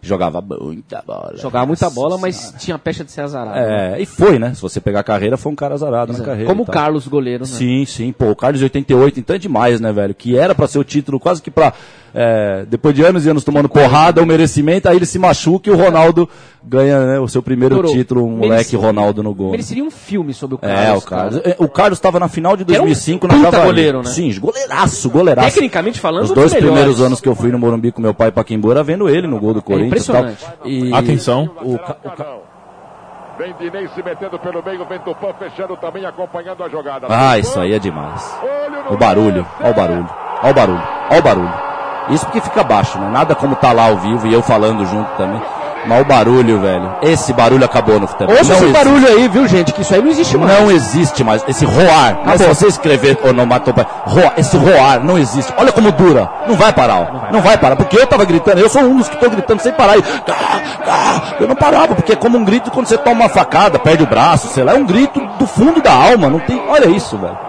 Jogava 0.00 0.40
muita 0.40 1.02
bola. 1.04 1.32
Jogava 1.36 1.66
muita 1.66 1.90
bola, 1.90 2.16
mas 2.16 2.36
Senhora. 2.36 2.58
tinha 2.58 2.76
a 2.76 2.78
pecha 2.78 3.04
de 3.04 3.10
ser 3.10 3.22
azarado. 3.22 3.56
né? 3.58 3.94
É, 3.98 4.00
e 4.00 4.06
foi, 4.06 4.38
né? 4.38 4.54
Se 4.54 4.62
você 4.62 4.80
pegar 4.80 5.00
a 5.00 5.04
carreira, 5.04 5.36
foi 5.36 5.50
um 5.50 5.56
cara 5.56 5.74
azarado 5.74 6.12
na 6.12 6.20
carreira. 6.24 6.48
Como 6.48 6.62
o. 6.62 6.66
Carlos, 6.66 7.08
goleiro, 7.08 7.42
né? 7.42 7.50
Sim, 7.50 7.84
sim, 7.84 8.12
pô, 8.12 8.30
o 8.30 8.36
Carlos 8.36 8.60
de 8.60 8.64
88, 8.64 9.18
então 9.18 9.34
é 9.34 9.38
demais, 9.40 9.80
né, 9.80 9.92
velho? 9.92 10.14
Que 10.14 10.38
era 10.38 10.54
pra 10.54 10.68
ser 10.68 10.78
o 10.78 10.84
título 10.84 11.18
quase 11.18 11.42
que 11.42 11.50
pra. 11.50 11.72
É, 12.20 12.64
depois 12.68 12.94
de 12.96 13.04
anos 13.04 13.24
e 13.24 13.28
anos 13.30 13.44
tomando 13.44 13.68
porrada, 13.68 14.20
o 14.20 14.26
merecimento, 14.26 14.88
aí 14.88 14.96
ele 14.96 15.06
se 15.06 15.20
machuca 15.20 15.70
e 15.70 15.72
o 15.72 15.76
Ronaldo 15.76 16.28
ganha 16.64 16.98
né, 17.06 17.20
o 17.20 17.28
seu 17.28 17.40
primeiro 17.40 17.76
Doutor, 17.76 17.92
título, 17.92 18.24
um 18.26 18.30
moleque 18.30 18.48
merece- 18.50 18.76
Ronaldo 18.76 19.22
no 19.22 19.32
gol. 19.32 19.52
Mereceria 19.52 19.84
um 19.84 19.90
filme 19.90 20.34
sobre 20.34 20.56
o 20.56 20.58
Carlos. 20.58 20.80
É, 20.84 20.92
o 20.96 21.00
Carlos. 21.00 21.40
é, 21.44 21.56
O 21.60 21.68
Carlos 21.68 21.96
estava 21.98 22.18
na 22.18 22.26
final 22.28 22.56
de 22.56 22.64
era 22.64 22.82
um 22.82 22.86
2005 22.86 23.28
puta 23.28 23.36
na 23.38 23.42
Javari. 23.44 23.66
goleiro, 23.66 23.98
né? 24.02 24.10
Sim, 24.10 24.34
goleiraço, 24.40 25.08
goleiraço. 25.10 25.48
Tecnicamente 25.54 26.00
falando, 26.00 26.24
Os 26.24 26.30
um 26.32 26.34
dois 26.34 26.52
primeiros 26.52 27.00
anos 27.00 27.20
que 27.20 27.28
eu 27.28 27.36
fui 27.36 27.52
no 27.52 27.58
Morumbi 27.58 27.92
com 27.92 28.02
meu 28.02 28.12
pai 28.12 28.32
pra 28.32 28.42
Paquembu 28.42 28.72
era 28.72 28.82
vendo 28.82 29.08
ele 29.08 29.28
no 29.28 29.38
gol 29.38 29.54
do 29.54 29.62
Corinthians. 29.62 30.08
e 30.08 30.12
tal. 30.12 30.20
impressionante. 30.22 30.58
E 30.64 30.92
Atenção. 30.92 31.48
O, 31.62 31.78
ca- 31.78 31.96
o 32.04 32.10
ca- 32.10 32.36
Vem 33.38 33.54
Dinei 33.60 33.86
se 33.94 34.02
metendo 34.02 34.36
pelo 34.40 34.60
meio, 34.64 34.84
vem 34.86 34.98
Tupã 34.98 35.28
fechando 35.38 35.76
também, 35.76 36.04
acompanhando 36.04 36.64
a 36.64 36.68
jogada. 36.68 37.06
Ah, 37.08 37.38
isso 37.38 37.60
aí 37.60 37.72
é 37.72 37.78
demais. 37.78 38.28
O 38.90 38.96
barulho, 38.96 39.46
ó 39.62 39.70
o 39.70 39.74
barulho, 39.74 40.08
ó 40.42 40.50
o 40.50 40.52
barulho, 40.52 40.82
ó 41.12 41.18
o 41.18 41.22
barulho. 41.22 41.52
Isso 42.10 42.24
porque 42.26 42.40
fica 42.40 42.62
baixo, 42.62 42.98
né? 42.98 43.08
Nada 43.10 43.34
como 43.34 43.54
tá 43.56 43.72
lá 43.72 43.88
ao 43.88 43.96
vivo 43.98 44.26
e 44.26 44.32
eu 44.32 44.42
falando 44.42 44.84
junto 44.86 45.10
também. 45.16 45.40
Mas 45.86 46.02
o 46.02 46.04
barulho, 46.04 46.60
velho. 46.60 46.90
Esse 47.00 47.32
barulho 47.32 47.64
acabou 47.64 47.98
no 48.00 48.06
futebol. 48.06 48.34
Ouça 48.36 48.44
Não 48.48 48.56
esse 48.56 48.64
existe. 48.66 48.84
barulho 48.84 49.06
aí, 49.08 49.28
viu, 49.28 49.46
gente? 49.46 49.72
Que 49.72 49.80
isso 49.82 49.94
aí 49.94 50.02
não 50.02 50.10
existe 50.10 50.36
mais. 50.36 50.60
Não 50.60 50.70
existe 50.70 51.24
mais 51.24 51.42
esse 51.48 51.64
roar. 51.64 52.18
Mas 52.26 52.40
se 52.40 52.46
você 52.48 52.66
escrever 52.66 53.18
onomatopeia, 53.24 53.86
roar, 54.04 54.32
esse 54.36 54.56
roar 54.56 55.02
não 55.02 55.16
existe. 55.16 55.52
Olha 55.56 55.72
como 55.72 55.90
dura. 55.92 56.28
Não 56.46 56.56
vai 56.56 56.72
parar. 56.72 56.98
ó. 57.00 57.32
Não 57.32 57.40
vai 57.40 57.56
parar. 57.56 57.76
Porque 57.76 57.96
eu 57.96 58.06
tava 58.06 58.24
gritando. 58.24 58.58
Eu 58.58 58.68
sou 58.68 58.82
um 58.82 58.96
dos 58.96 59.08
que 59.08 59.16
tô 59.16 59.30
gritando 59.30 59.60
sem 59.62 59.72
parar. 59.72 59.96
E, 59.96 60.02
eu 61.40 61.48
não 61.48 61.54
parava. 61.56 61.94
Porque 61.94 62.12
é 62.12 62.16
como 62.16 62.36
um 62.36 62.44
grito 62.44 62.70
quando 62.70 62.86
você 62.86 62.98
toma 62.98 63.20
uma 63.22 63.28
facada, 63.28 63.78
perde 63.78 64.02
o 64.02 64.06
braço, 64.06 64.48
sei 64.48 64.64
lá. 64.64 64.72
É 64.72 64.76
um 64.76 64.84
grito 64.84 65.20
do 65.38 65.46
fundo 65.46 65.80
da 65.80 65.92
alma. 65.92 66.28
Não 66.28 66.40
tem. 66.40 66.60
Olha 66.68 66.86
isso, 66.86 67.16
velho. 67.16 67.47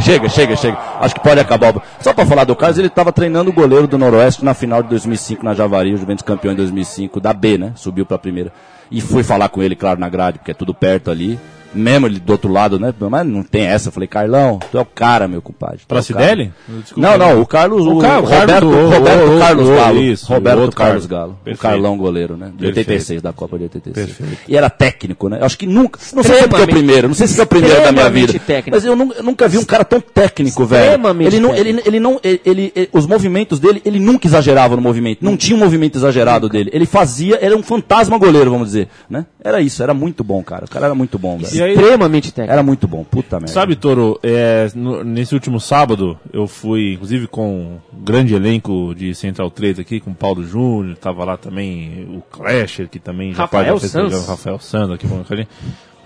Chega, 0.00 0.28
chega, 0.28 0.56
chega. 0.56 0.78
Acho 1.00 1.14
que 1.14 1.20
pode 1.20 1.40
acabar. 1.40 1.74
Só 2.00 2.12
pra 2.12 2.26
falar 2.26 2.44
do 2.44 2.54
Carlos, 2.54 2.78
ele 2.78 2.88
tava 2.88 3.12
treinando 3.12 3.50
o 3.50 3.52
goleiro 3.52 3.86
do 3.86 3.98
Noroeste 3.98 4.44
na 4.44 4.54
final 4.54 4.82
de 4.82 4.88
2005 4.90 5.44
na 5.44 5.54
Javari, 5.54 5.94
o 5.94 5.96
Juventus 5.96 6.22
campeão 6.22 6.52
em 6.52 6.56
2005, 6.56 7.20
da 7.20 7.32
B, 7.32 7.58
né? 7.58 7.72
Subiu 7.74 8.06
pra 8.06 8.18
primeira. 8.18 8.52
E 8.90 9.00
fui 9.00 9.22
falar 9.22 9.48
com 9.48 9.62
ele, 9.62 9.74
claro, 9.74 9.98
na 9.98 10.08
grade, 10.08 10.38
porque 10.38 10.52
é 10.52 10.54
tudo 10.54 10.72
perto 10.72 11.10
ali. 11.10 11.38
Mesmo 11.76 12.06
ele 12.06 12.18
do 12.18 12.32
outro 12.32 12.50
lado, 12.52 12.78
né? 12.78 12.92
Mas 12.98 13.26
não 13.26 13.42
tem 13.42 13.62
essa. 13.66 13.88
Eu 13.88 13.92
falei, 13.92 14.06
Carlão, 14.08 14.58
tu 14.70 14.78
é 14.78 14.80
o 14.80 14.84
cara, 14.86 15.28
meu 15.28 15.40
compadre. 15.42 15.78
Tu 15.86 15.94
é 15.94 15.98
o. 15.98 16.80
Desculpa. 16.80 17.08
Não, 17.08 17.18
não, 17.18 17.40
o 17.40 17.46
Carlos, 17.46 17.86
o, 17.86 17.90
O 17.90 17.92
o 17.92 17.94
Roberto, 17.94 18.28
Carlos, 18.28 18.74
o- 18.74 18.88
Roberto 18.88 19.22
o- 19.34 19.38
Carlos 19.38 19.68
o- 19.68 19.74
Galo. 19.74 20.00
isso, 20.02 20.26
Roberto 20.32 20.64
o 20.68 20.72
Carlos. 20.72 21.06
Galo. 21.06 21.30
O 21.32 21.44
Perfeito. 21.44 21.60
Carlão 21.62 21.96
goleiro, 21.96 22.36
né? 22.36 22.46
De 22.46 22.66
Perfeito. 22.66 22.88
86, 22.90 23.22
da 23.22 23.32
Copa 23.32 23.56
de 23.58 23.64
86. 23.64 24.06
Perfeito. 24.06 24.42
E 24.48 24.56
era 24.56 24.68
técnico, 24.70 25.28
né? 25.28 25.38
Eu 25.40 25.46
acho 25.46 25.58
que 25.58 25.66
nunca. 25.66 25.98
Não 26.14 26.22
sei 26.22 26.34
se 26.36 26.40
é 26.40 26.44
é 26.44 26.46
o 26.62 26.66
primeiro, 26.66 27.08
não 27.08 27.14
sei 27.14 27.26
se 27.26 27.40
é 27.40 27.42
o 27.42 27.46
primeiro 27.46 27.82
da 27.82 27.92
minha 27.92 28.10
vida. 28.10 28.32
técnico. 28.38 28.70
Mas 28.76 28.84
eu, 28.84 28.96
nu- 28.96 29.12
eu 29.16 29.22
nunca 29.22 29.48
vi 29.48 29.58
um 29.58 29.64
cara 29.64 29.84
tão 29.84 30.00
técnico, 30.00 30.64
velho. 30.64 31.00
Ele 31.20 31.40
não, 31.40 31.54
ele, 31.54 31.82
ele 31.84 32.00
não, 32.00 32.20
ele, 32.22 32.40
ele- 32.44 32.72
ele- 32.74 32.88
os 32.92 33.06
movimentos 33.06 33.58
dele, 33.60 33.80
ele 33.84 33.98
nunca 34.00 34.26
exagerava 34.26 34.76
no 34.76 34.82
movimento. 34.82 35.18
Não 35.24 35.36
tinha 35.36 35.56
um 35.56 35.60
movimento 35.60 35.96
exagerado 35.98 36.48
dele. 36.48 36.70
Ele 36.72 36.86
fazia, 36.86 37.38
era 37.40 37.56
um 37.56 37.62
fantasma 37.62 38.16
goleiro, 38.18 38.50
vamos 38.50 38.68
dizer, 38.68 38.88
né? 39.08 39.26
Era 39.42 39.60
isso, 39.60 39.82
era 39.82 39.94
muito 39.94 40.24
bom, 40.24 40.42
cara. 40.42 40.64
O 40.64 40.68
cara 40.68 40.86
era 40.86 40.94
muito 40.94 41.18
bom, 41.18 41.38
velho. 41.38 41.48
Aí, 41.66 41.74
Extremamente 41.74 42.32
técnico. 42.32 42.52
Era 42.52 42.62
muito 42.62 42.88
bom, 42.88 43.04
puta 43.04 43.36
merda. 43.38 43.52
Sabe, 43.52 43.76
Toro, 43.76 44.18
é, 44.22 44.68
no- 44.74 45.04
nesse 45.04 45.34
último 45.34 45.60
sábado 45.60 46.18
eu 46.32 46.46
fui, 46.46 46.94
inclusive, 46.94 47.26
com 47.26 47.78
um 47.94 48.02
grande 48.04 48.34
elenco 48.34 48.94
de 48.94 49.14
Central 49.14 49.50
3 49.50 49.78
aqui, 49.78 50.00
com 50.00 50.10
o 50.10 50.14
Paulo 50.14 50.42
Júnior, 50.44 50.96
tava 50.96 51.24
lá 51.24 51.36
também 51.36 52.06
o 52.10 52.22
Clasher, 52.30 52.88
que 52.88 52.98
também 52.98 53.32
já 53.32 53.42
Rafael 53.42 53.78
faz- 53.78 53.92
já 53.92 54.00
fez- 54.00 54.12
Sanz. 54.12 54.26
o 54.26 54.30
Rafael 54.30 54.58
Sanz 54.58 54.90
aqui 54.90 55.06
com 55.08 55.22
a 55.28 55.36
gente. 55.36 55.48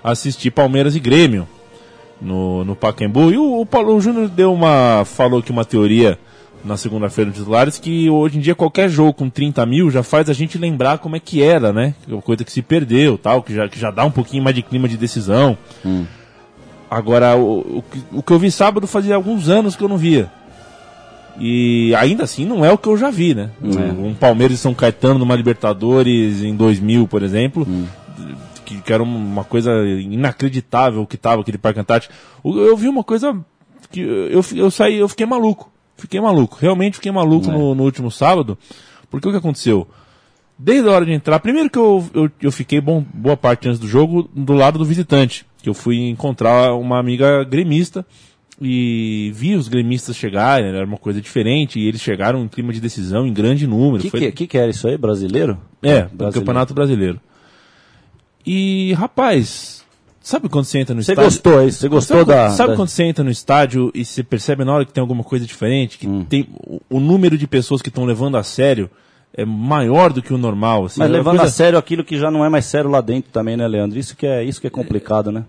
Assisti 0.02 0.50
Palmeiras 0.50 0.96
e 0.96 1.00
Grêmio 1.00 1.46
no, 2.20 2.64
no 2.64 2.74
Pacaembu. 2.76 3.30
E 3.30 3.36
o, 3.38 3.60
o 3.60 3.66
Paulo 3.66 4.00
Júnior 4.00 4.28
deu 4.28 4.52
uma. 4.52 5.04
falou 5.04 5.42
que 5.42 5.50
uma 5.50 5.64
teoria 5.64 6.18
na 6.64 6.76
segunda-feira 6.76 7.30
dos 7.30 7.38
titulares 7.40 7.78
que 7.78 8.10
hoje 8.10 8.36
em 8.38 8.40
dia 8.40 8.54
qualquer 8.54 8.88
jogo 8.88 9.14
com 9.14 9.30
30 9.30 9.64
mil 9.64 9.90
já 9.90 10.02
faz 10.02 10.28
a 10.28 10.32
gente 10.34 10.58
lembrar 10.58 10.98
como 10.98 11.16
é 11.16 11.20
que 11.20 11.42
era, 11.42 11.72
né? 11.72 11.94
Uma 12.06 12.20
coisa 12.20 12.44
que 12.44 12.52
se 12.52 12.60
perdeu, 12.62 13.16
tal, 13.16 13.42
que 13.42 13.54
já, 13.54 13.68
que 13.68 13.78
já 13.78 13.90
dá 13.90 14.04
um 14.04 14.10
pouquinho 14.10 14.42
mais 14.42 14.54
de 14.54 14.62
clima 14.62 14.86
de 14.88 14.96
decisão. 14.96 15.56
Agora, 16.90 17.36
o, 17.36 17.78
o, 17.78 17.82
que- 17.82 18.02
o 18.12 18.22
que 18.22 18.32
eu 18.32 18.38
vi 18.38 18.50
sábado 18.50 18.86
fazia 18.86 19.14
alguns 19.14 19.48
anos 19.48 19.76
que 19.76 19.82
eu 19.84 19.88
não 19.88 19.96
via. 19.96 20.30
E 21.38 21.94
ainda 21.94 22.24
assim 22.24 22.44
não 22.44 22.64
é 22.64 22.72
o 22.72 22.76
que 22.76 22.88
eu 22.88 22.96
já 22.96 23.10
vi, 23.10 23.34
né? 23.34 23.50
Um 23.98 24.12
Palmeiras 24.14 24.58
e 24.58 24.60
São 24.60 24.74
Caetano 24.74 25.18
numa 25.18 25.36
Libertadores 25.36 26.42
em 26.42 26.54
2000, 26.56 27.06
por 27.06 27.22
exemplo, 27.22 27.66
que, 28.66 28.80
que 28.82 28.92
era 28.92 29.02
uma 29.02 29.44
coisa 29.44 29.70
inacreditável 29.86 31.06
que 31.06 31.16
tava 31.16 31.40
aquele 31.40 31.56
Parque 31.58 31.80
Antártico. 31.80 32.12
Eu 32.44 32.76
vi 32.76 32.88
uma 32.88 33.04
coisa 33.04 33.38
que 33.90 34.00
eu, 34.00 34.44
eu 34.56 34.70
saí, 34.70 34.96
eu 34.98 35.08
fiquei 35.08 35.24
maluco. 35.24 35.69
Fiquei 36.00 36.20
maluco. 36.20 36.56
Realmente 36.60 36.94
fiquei 36.94 37.12
maluco 37.12 37.50
no, 37.50 37.74
no 37.74 37.82
último 37.84 38.10
sábado. 38.10 38.56
Porque 39.10 39.28
o 39.28 39.30
que 39.30 39.36
aconteceu? 39.38 39.86
Desde 40.58 40.88
a 40.88 40.92
hora 40.92 41.06
de 41.06 41.12
entrar, 41.12 41.38
primeiro 41.40 41.70
que 41.70 41.78
eu, 41.78 42.04
eu, 42.12 42.30
eu 42.42 42.52
fiquei 42.52 42.80
bom, 42.80 43.04
boa 43.14 43.36
parte 43.36 43.68
antes 43.68 43.78
do 43.80 43.88
jogo 43.88 44.28
do 44.34 44.52
lado 44.52 44.78
do 44.78 44.84
visitante, 44.84 45.46
que 45.62 45.68
eu 45.68 45.74
fui 45.74 45.96
encontrar 46.08 46.74
uma 46.74 46.98
amiga 46.98 47.42
gremista 47.44 48.04
e 48.60 49.32
vi 49.34 49.54
os 49.54 49.68
gremistas 49.68 50.16
chegarem, 50.16 50.68
era 50.68 50.84
uma 50.84 50.98
coisa 50.98 51.18
diferente, 51.18 51.78
e 51.78 51.88
eles 51.88 52.00
chegaram 52.02 52.42
em 52.44 52.48
clima 52.48 52.74
de 52.74 52.80
decisão 52.80 53.26
em 53.26 53.32
grande 53.32 53.66
número. 53.66 54.02
que, 54.02 54.10
Foi- 54.10 54.20
que, 54.20 54.32
que 54.32 54.46
que 54.48 54.58
era 54.58 54.70
isso 54.70 54.86
aí? 54.86 54.98
Brasileiro? 54.98 55.58
é, 55.82 56.02
Brasileiro. 56.02 56.32
Campeonato 56.32 56.74
Brasileiro. 56.74 57.20
E, 58.46 58.92
rapaz, 58.94 59.79
sabe 60.30 60.48
quando 60.48 60.64
você 60.64 60.78
entra 60.78 60.94
no 60.94 61.02
Você 61.02 61.12
estádio? 61.12 61.30
gostou, 61.30 61.60
é 61.60 61.66
isso? 61.66 61.78
Você 61.80 61.88
gostou 61.88 62.18
sabe, 62.18 62.28
da. 62.30 62.50
Sabe 62.50 62.70
da- 62.70 62.76
quando 62.76 62.88
você 62.88 63.02
entra 63.04 63.24
no 63.24 63.30
estádio 63.30 63.90
e 63.94 64.04
você 64.04 64.22
percebe 64.22 64.64
na 64.64 64.72
hora 64.72 64.84
que 64.84 64.92
tem 64.92 65.00
alguma 65.02 65.24
coisa 65.24 65.44
diferente, 65.44 65.98
que 65.98 66.06
Hum. 66.08 66.24
tem 66.28 66.48
o, 66.66 66.80
o 66.88 67.00
número 67.00 67.36
de 67.36 67.46
pessoas 67.46 67.82
que 67.82 67.88
estão 67.88 68.04
levando 68.04 68.36
a 68.36 68.42
sério 68.42 68.88
é 69.34 69.44
maior 69.44 70.12
do 70.12 70.20
que 70.22 70.32
o 70.34 70.38
normal. 70.38 70.86
Assim, 70.86 70.98
Mas 71.00 71.08
é 71.08 71.12
levando 71.12 71.36
coisa- 71.38 71.50
a 71.50 71.54
sério 71.54 71.78
aquilo 71.78 72.02
que 72.04 72.18
já 72.18 72.30
não 72.30 72.44
é 72.44 72.48
mais 72.48 72.64
sério 72.64 72.90
lá 72.90 73.00
dentro 73.00 73.30
também, 73.30 73.56
né, 73.56 73.66
Leandro? 73.68 73.98
Isso 73.98 74.16
que 74.16 74.26
é, 74.26 74.42
isso 74.44 74.60
que 74.60 74.66
é 74.66 74.70
complicado, 74.70 75.30
né? 75.30 75.44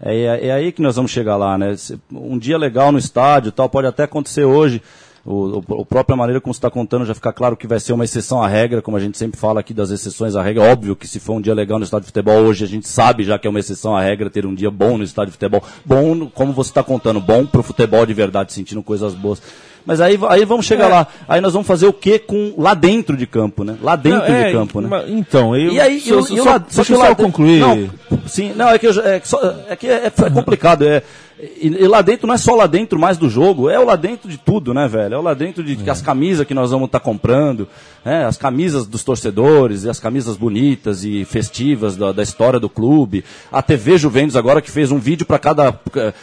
É, 0.00 0.14
é, 0.16 0.46
é 0.46 0.52
aí 0.52 0.70
que 0.70 0.80
nós 0.80 0.94
vamos 0.96 1.10
chegar 1.10 1.36
lá, 1.36 1.58
né? 1.58 1.74
Um 2.12 2.38
dia 2.38 2.56
legal 2.56 2.92
no 2.92 2.98
estádio, 2.98 3.50
tal, 3.50 3.68
pode 3.68 3.86
até 3.88 4.04
acontecer 4.04 4.44
hoje. 4.44 4.80
O, 5.26 5.62
o, 5.68 5.84
própria 5.84 6.16
maneira 6.16 6.40
como 6.40 6.54
você 6.54 6.58
está 6.58 6.70
contando 6.70 7.04
já 7.04 7.14
fica 7.14 7.32
claro 7.32 7.56
que 7.56 7.66
vai 7.66 7.78
ser 7.78 7.92
uma 7.92 8.04
exceção 8.04 8.42
à 8.42 8.48
regra, 8.48 8.80
como 8.80 8.96
a 8.96 9.00
gente 9.00 9.18
sempre 9.18 9.38
fala 9.38 9.60
aqui 9.60 9.74
das 9.74 9.90
exceções 9.90 10.34
à 10.34 10.42
regra. 10.42 10.62
Óbvio 10.62 10.96
que 10.96 11.06
se 11.06 11.20
for 11.20 11.34
um 11.34 11.40
dia 11.40 11.52
legal 11.54 11.78
no 11.78 11.84
estádio 11.84 12.04
de 12.06 12.12
futebol 12.12 12.38
hoje, 12.44 12.64
a 12.64 12.68
gente 12.68 12.88
sabe 12.88 13.24
já 13.24 13.38
que 13.38 13.46
é 13.46 13.50
uma 13.50 13.60
exceção 13.60 13.94
à 13.96 14.00
regra 14.02 14.30
ter 14.30 14.46
um 14.46 14.54
dia 14.54 14.70
bom 14.70 14.96
no 14.96 15.04
estádio 15.04 15.28
de 15.32 15.32
futebol. 15.32 15.62
Bom, 15.84 16.26
como 16.28 16.52
você 16.52 16.70
está 16.70 16.82
contando, 16.82 17.20
bom 17.20 17.44
para 17.44 17.60
o 17.60 17.64
futebol 17.64 18.06
de 18.06 18.14
verdade, 18.14 18.52
sentindo 18.52 18.82
coisas 18.82 19.12
boas. 19.14 19.42
Mas 19.84 20.00
aí, 20.02 20.18
aí 20.28 20.44
vamos 20.44 20.66
chegar 20.66 20.86
É. 20.86 20.88
lá. 20.88 21.06
Aí 21.26 21.40
nós 21.40 21.52
vamos 21.54 21.66
fazer 21.68 21.86
o 21.86 21.92
que 21.92 22.18
com 22.18 22.54
lá 22.58 22.74
dentro 22.74 23.16
de 23.16 23.26
campo, 23.26 23.64
né? 23.64 23.76
Lá 23.82 23.96
dentro 23.96 24.18
Não, 24.28 24.34
é, 24.34 24.46
de 24.48 24.52
campo, 24.52 24.80
né? 24.82 25.04
Então, 25.08 25.56
eu, 25.56 25.72
E 25.72 25.80
aí, 25.80 26.00
só, 26.00 26.14
eu, 26.14 26.22
só, 26.22 26.34
eu, 26.36 26.44
só, 26.44 26.58
que 26.58 26.92
eu 26.92 26.96
só 26.96 27.08
dentro- 27.08 27.16
concluir. 27.24 27.60
Não, 27.60 27.88
sim, 28.26 28.52
não, 28.54 28.68
é 28.68 28.78
que, 28.78 28.86
eu 28.86 29.00
é, 29.02 29.18
que 29.20 29.26
só- 29.28 29.40
é, 29.68 29.76
que 29.76 29.86
é, 29.86 30.06
é 30.06 30.10
complicado. 30.30 30.84
É, 30.86 31.02
e, 31.40 31.68
e 31.68 31.86
lá 31.86 32.02
dentro 32.02 32.26
não 32.26 32.34
é 32.34 32.38
só 32.38 32.54
lá 32.54 32.66
dentro 32.66 32.98
mais 32.98 33.16
do 33.16 33.28
jogo, 33.28 33.68
é 33.70 33.78
o 33.78 33.84
lá 33.84 33.96
dentro 33.96 34.28
de 34.28 34.36
tudo, 34.38 34.74
né, 34.74 34.88
velho? 34.88 35.14
É 35.14 35.18
o 35.18 35.22
lá 35.22 35.34
dentro 35.34 35.62
de 35.62 35.76
que 35.76 35.88
as 35.90 36.02
camisas 36.02 36.46
que 36.46 36.54
nós 36.54 36.70
vamos 36.70 36.86
estar 36.86 37.00
comprando, 37.00 37.68
né, 38.04 38.24
as 38.24 38.36
camisas 38.36 38.86
dos 38.86 39.04
torcedores, 39.04 39.84
e 39.84 39.88
as 39.90 40.00
camisas 40.00 40.36
bonitas 40.36 41.04
e 41.04 41.24
festivas 41.24 41.96
da, 41.96 42.12
da 42.12 42.22
história 42.22 42.58
do 42.58 42.68
clube. 42.68 43.24
A 43.52 43.60
TV 43.62 43.98
Juventus 43.98 44.36
agora 44.36 44.60
que 44.60 44.70
fez 44.70 44.90
um 44.90 44.98
vídeo 44.98 45.26
para 45.26 45.38
cada. 45.38 45.78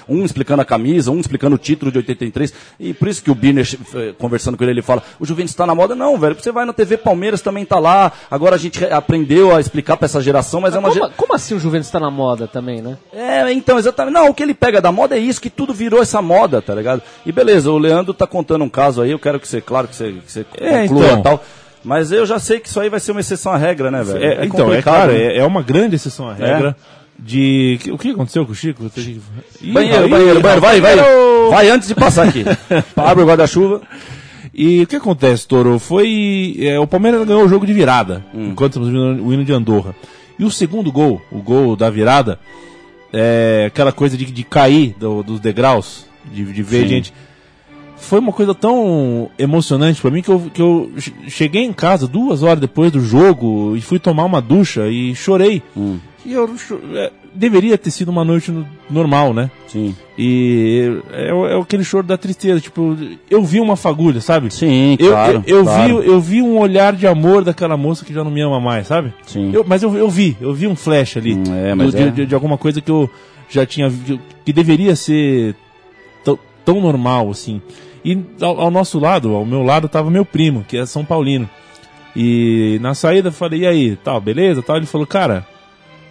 Um 0.08 0.24
explicando 0.26 0.62
a 0.62 0.66
camisa, 0.66 1.12
um 1.12 1.20
explicando 1.20 1.56
o 1.56 1.60
título 1.60 1.92
de 1.92 1.98
83. 2.00 2.54
E 2.80 2.94
por 2.94 3.08
isso 3.08 3.22
que 3.24 3.30
o 3.32 3.36
Birner, 3.36 3.68
eh, 3.96 4.14
conversando 4.18 4.58
com 4.58 4.64
ele, 4.64 4.72
ele 4.72 4.82
fala: 4.82 5.04
o 5.20 5.26
Juventus 5.26 5.52
está 5.52 5.66
na 5.66 5.76
moda. 5.76 5.96
Não, 5.96 6.18
velho, 6.18 6.36
você 6.36 6.52
vai 6.52 6.66
na 6.66 6.74
TV 6.74 6.98
Palmeiras 6.98 7.42
também 7.42 7.66
tá 7.66 7.78
lá. 7.80 8.12
Agora 8.30 8.56
a 8.56 8.60
gente 8.60 8.80
re- 8.80 8.92
aprendeu 8.92 9.56
a 9.56 9.60
explicar 9.60 9.98
para 9.98 10.06
essa 10.06 10.22
geração, 10.22 10.62
mas 10.62 10.74
é 10.76 10.80
uma 10.80 10.90
Como, 10.92 11.10
como 11.12 11.36
assim 11.36 11.56
o 11.56 11.60
Juventus 11.60 11.90
tá 11.90 12.00
na 12.00 12.10
moda 12.10 12.48
também, 12.48 12.82
né? 12.82 12.98
É, 13.14 13.52
então, 13.52 13.78
exatamente. 13.78 14.14
Não, 14.14 14.30
o 14.30 14.34
que 14.34 14.42
ele 14.42 14.54
pega 14.54 14.82
da 14.82 14.92
moda 14.92 15.05
é 15.14 15.20
isso, 15.20 15.40
que 15.42 15.50
tudo 15.50 15.74
virou 15.74 16.02
essa 16.02 16.22
moda, 16.22 16.62
tá 16.62 16.74
ligado? 16.74 17.02
E 17.26 17.32
beleza, 17.32 17.70
o 17.72 17.78
Leandro 17.78 18.14
tá 18.14 18.26
contando 18.26 18.64
um 18.64 18.70
caso 18.70 19.02
aí, 19.02 19.12
eu 19.12 19.20
quero 19.20 19.40
que 19.40 19.48
você, 19.48 19.62
claro 19.62 19.88
que 19.88 19.96
você, 19.96 20.14
que 20.26 20.32
você 20.32 20.46
É, 20.58 20.88
conclua 20.88 21.06
então. 21.08 21.20
e 21.20 21.24
tal. 21.24 21.44
Mas 21.84 22.12
eu 22.12 22.26
já 22.26 22.40
sei 22.40 22.60
que 22.60 22.68
isso 22.68 22.80
aí 22.80 22.90
vai 22.90 23.00
ser 23.00 23.12
uma 23.12 23.22
exceção 23.22 23.52
à 23.52 23.58
regra, 23.58 23.92
né, 23.92 24.04
velho? 24.04 24.24
É, 24.24 24.46
então, 24.46 24.74
é 24.74 24.82
claro, 24.82 25.12
né? 25.12 25.20
é, 25.20 25.38
é 25.38 25.46
uma 25.46 25.62
grande 25.62 25.96
exceção 25.96 26.28
à 26.28 26.34
regra. 26.34 26.76
De. 27.18 27.80
O 27.92 27.98
que 27.98 28.10
aconteceu 28.10 28.46
com 28.46 28.52
o 28.52 28.56
Chico? 28.56 28.84
Ih, 28.98 29.72
Banheiro, 29.72 30.06
ih, 30.06 30.10
banheiro, 30.10 30.10
banheiro, 30.10 30.42
vai, 30.42 30.60
vai. 30.60 30.82
banheiro! 30.82 31.50
Vai 31.50 31.70
antes 31.70 31.88
de 31.88 31.96
passar 31.96 32.28
aqui. 32.28 32.44
Abre 32.98 33.24
o 33.24 33.28
guarda-chuva. 33.28 33.82
E 34.54 34.82
o 34.84 34.88
que 34.88 34.96
acontece, 34.98 35.48
Toro? 35.48 35.80
Foi. 35.80 36.58
é, 36.60 36.78
o 36.80 36.88
Palmeiras 36.88 37.26
ganhou 37.26 37.46
o 37.46 37.48
jogo 37.48 37.66
de 37.66 37.72
virada, 37.74 38.26
Hum. 38.34 38.50
enquanto 38.52 38.74
estamos 38.82 38.94
ouvindo 38.94 39.26
o 39.26 39.34
hino 39.34 39.46
de 39.46 39.54
Andorra. 39.54 39.96
E 40.38 40.44
o 40.44 40.52
segundo 40.52 40.92
gol, 40.92 41.22
o 41.32 41.40
gol 41.42 41.76
da 41.78 41.90
virada, 41.90 42.38
é 43.14 43.66
aquela 43.68 43.92
coisa 43.92 44.18
de, 44.18 44.26
de 44.26 44.44
cair 44.44 44.96
do- 45.00 45.24
dos 45.24 45.40
degraus, 45.40 46.06
de, 46.32 46.44
de 46.52 46.64
ver 46.64 46.82
Sim. 46.84 46.88
gente. 46.88 47.14
Foi 47.98 48.20
uma 48.20 48.34
coisa 48.34 48.54
tão 48.54 49.30
emocionante 49.40 50.02
pra 50.02 50.12
mim 50.12 50.22
que 50.22 50.30
eu, 50.30 50.40
que 50.54 50.62
eu 50.62 50.92
che- 50.98 51.14
cheguei 51.30 51.64
em 51.64 51.72
casa 51.74 52.08
duas 52.08 52.44
horas 52.44 52.60
depois 52.60 52.92
do 52.92 53.00
jogo 53.00 53.76
e 53.76 53.82
fui 53.82 53.98
tomar 54.00 54.26
uma 54.26 54.42
ducha 54.42 54.88
e 54.88 55.16
chorei. 55.16 55.64
Hum, 55.76 55.98
E 56.26 56.34
eu 56.34 56.50
é, 56.96 57.12
deveria 57.36 57.78
ter 57.78 57.92
sido 57.92 58.10
uma 58.10 58.24
noite 58.24 58.52
no- 58.52 58.66
normal, 58.90 59.34
né? 59.34 59.52
sim. 59.68 59.96
E 60.18 61.02
é, 61.12 61.30
é 61.30 61.60
aquele 61.60 61.84
choro 61.84 62.08
da 62.08 62.18
tristeza, 62.18 62.62
tipo, 62.62 62.96
eu 63.30 63.44
vi 63.44 63.60
uma 63.60 63.76
fagulha, 63.76 64.22
sabe? 64.22 64.50
Sim, 64.54 64.96
Eu, 64.98 65.12
claro. 65.12 65.44
eu, 65.46 65.58
eu 65.58 65.64
claro. 65.66 66.02
vi, 66.02 66.08
eu 66.08 66.22
vi 66.22 66.42
um 66.42 66.58
olhar 66.58 66.94
de 66.94 67.06
amor 67.06 67.44
daquela 67.44 67.76
moça 67.76 68.06
que 68.06 68.14
já 68.14 68.24
não 68.24 68.32
me 68.32 68.40
ama 68.42 68.60
mais, 68.60 68.88
sabe? 68.88 69.14
Sim. 69.28 69.52
Eu- 69.54 69.66
mas 69.68 69.84
eu, 69.84 69.94
eu 69.98 70.10
vi, 70.10 70.38
eu 70.40 70.54
vi 70.54 70.68
um 70.68 70.76
flash 70.76 71.18
ali 71.18 71.34
Hum, 71.36 71.44
é, 71.54 71.72
do- 71.72 71.76
mas 71.78 71.92
de, 71.94 72.02
é. 72.02 72.10
de- 72.10 72.26
de 72.26 72.34
alguma 72.34 72.58
coisa 72.58 72.80
que 72.80 72.90
eu 72.90 73.10
já 73.50 73.66
tinha 73.66 73.90
vi- 73.90 74.20
que 74.46 74.54
deveria 74.54 74.96
ser 74.96 75.54
tão, 76.24 76.40
tão 76.64 76.80
normal 76.80 77.30
assim. 77.30 77.62
E 78.06 78.18
ao, 78.40 78.62
ao 78.62 78.72
nosso 78.72 78.98
lado, 79.00 79.34
ao 79.36 79.46
meu 79.46 79.62
lado, 79.64 79.90
tava 79.90 80.10
meu 80.10 80.24
primo, 80.24 80.64
que 80.68 80.78
é 80.78 80.86
São 80.86 81.04
Paulino. 81.04 81.50
E 82.16 82.80
na 82.82 82.94
saída 82.94 83.28
eu 83.28 83.34
falei, 83.34 83.62
e 83.62 83.68
aí, 83.68 83.96
tal, 83.98 84.22
beleza? 84.22 84.62
Tal, 84.62 84.78
ele 84.78 84.86
falou, 84.86 85.06
cara, 85.06 85.46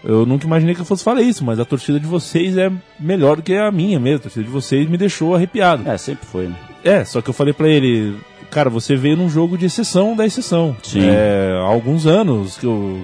eu 0.04 0.26
nunca 0.26 0.46
imaginei 0.46 0.74
que 0.74 0.80
eu 0.80 0.84
fosse 0.84 1.02
falar 1.02 1.22
isso, 1.22 1.44
mas 1.44 1.58
a 1.58 1.64
torcida 1.64 1.98
de 1.98 2.06
vocês 2.06 2.56
é 2.56 2.70
melhor 3.00 3.36
do 3.36 3.42
que 3.42 3.54
a 3.54 3.70
minha 3.72 3.98
mesmo. 3.98 4.18
A 4.18 4.22
torcida 4.22 4.44
de 4.44 4.50
vocês 4.50 4.88
me 4.88 4.96
deixou 4.98 5.34
arrepiado. 5.34 5.88
É, 5.88 5.96
sempre 5.96 6.26
foi, 6.26 6.48
né? 6.48 6.56
É, 6.84 7.04
só 7.04 7.22
que 7.22 7.30
eu 7.30 7.34
falei 7.34 7.54
pra 7.54 7.66
ele, 7.68 8.14
cara, 8.50 8.68
você 8.68 8.94
veio 8.94 9.16
num 9.16 9.30
jogo 9.30 9.56
de 9.56 9.64
exceção 9.66 10.14
da 10.14 10.26
exceção. 10.26 10.76
Sim. 10.82 11.00
É, 11.02 11.58
há 11.58 11.64
alguns 11.66 12.06
anos, 12.06 12.58
que 12.58 12.66
eu. 12.66 13.00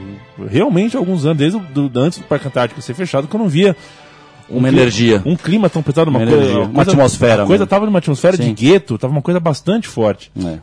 Realmente 0.49 0.97
há 0.97 1.01
alguns 1.01 1.25
anos, 1.25 1.39
desde 1.39 1.57
o, 1.59 1.61
do, 1.89 1.99
antes 2.01 2.19
do 2.19 2.25
Parque 2.25 2.47
Antártico 2.47 2.83
ser 2.83 2.93
fechado, 2.95 3.27
que 3.27 3.35
eu 3.35 3.41
não 3.41 3.49
via. 3.49 3.75
Uma 4.49 4.69
cli- 4.69 4.79
energia. 4.81 5.23
Um 5.25 5.37
clima 5.37 5.71
tão 5.71 5.81
pesado, 5.83 6.11
uma, 6.11 6.19
Uma 6.19 6.27
coisa. 6.27 6.43
energia, 6.45 6.65
uma 6.65 6.83
atmosfera 6.83 7.45
A 7.45 7.47
coisa 7.47 7.67
tava 7.69 7.87
numa 7.87 8.01
atmosfera 8.01 8.37
Sim. 8.37 8.53
de 8.53 8.65
gueto, 8.67 8.99
tava 8.99 9.13
uma 9.13 9.23
coisa 9.23 9.39
bastante 9.39 9.87
forte. 9.87 10.31
É. 10.45 10.59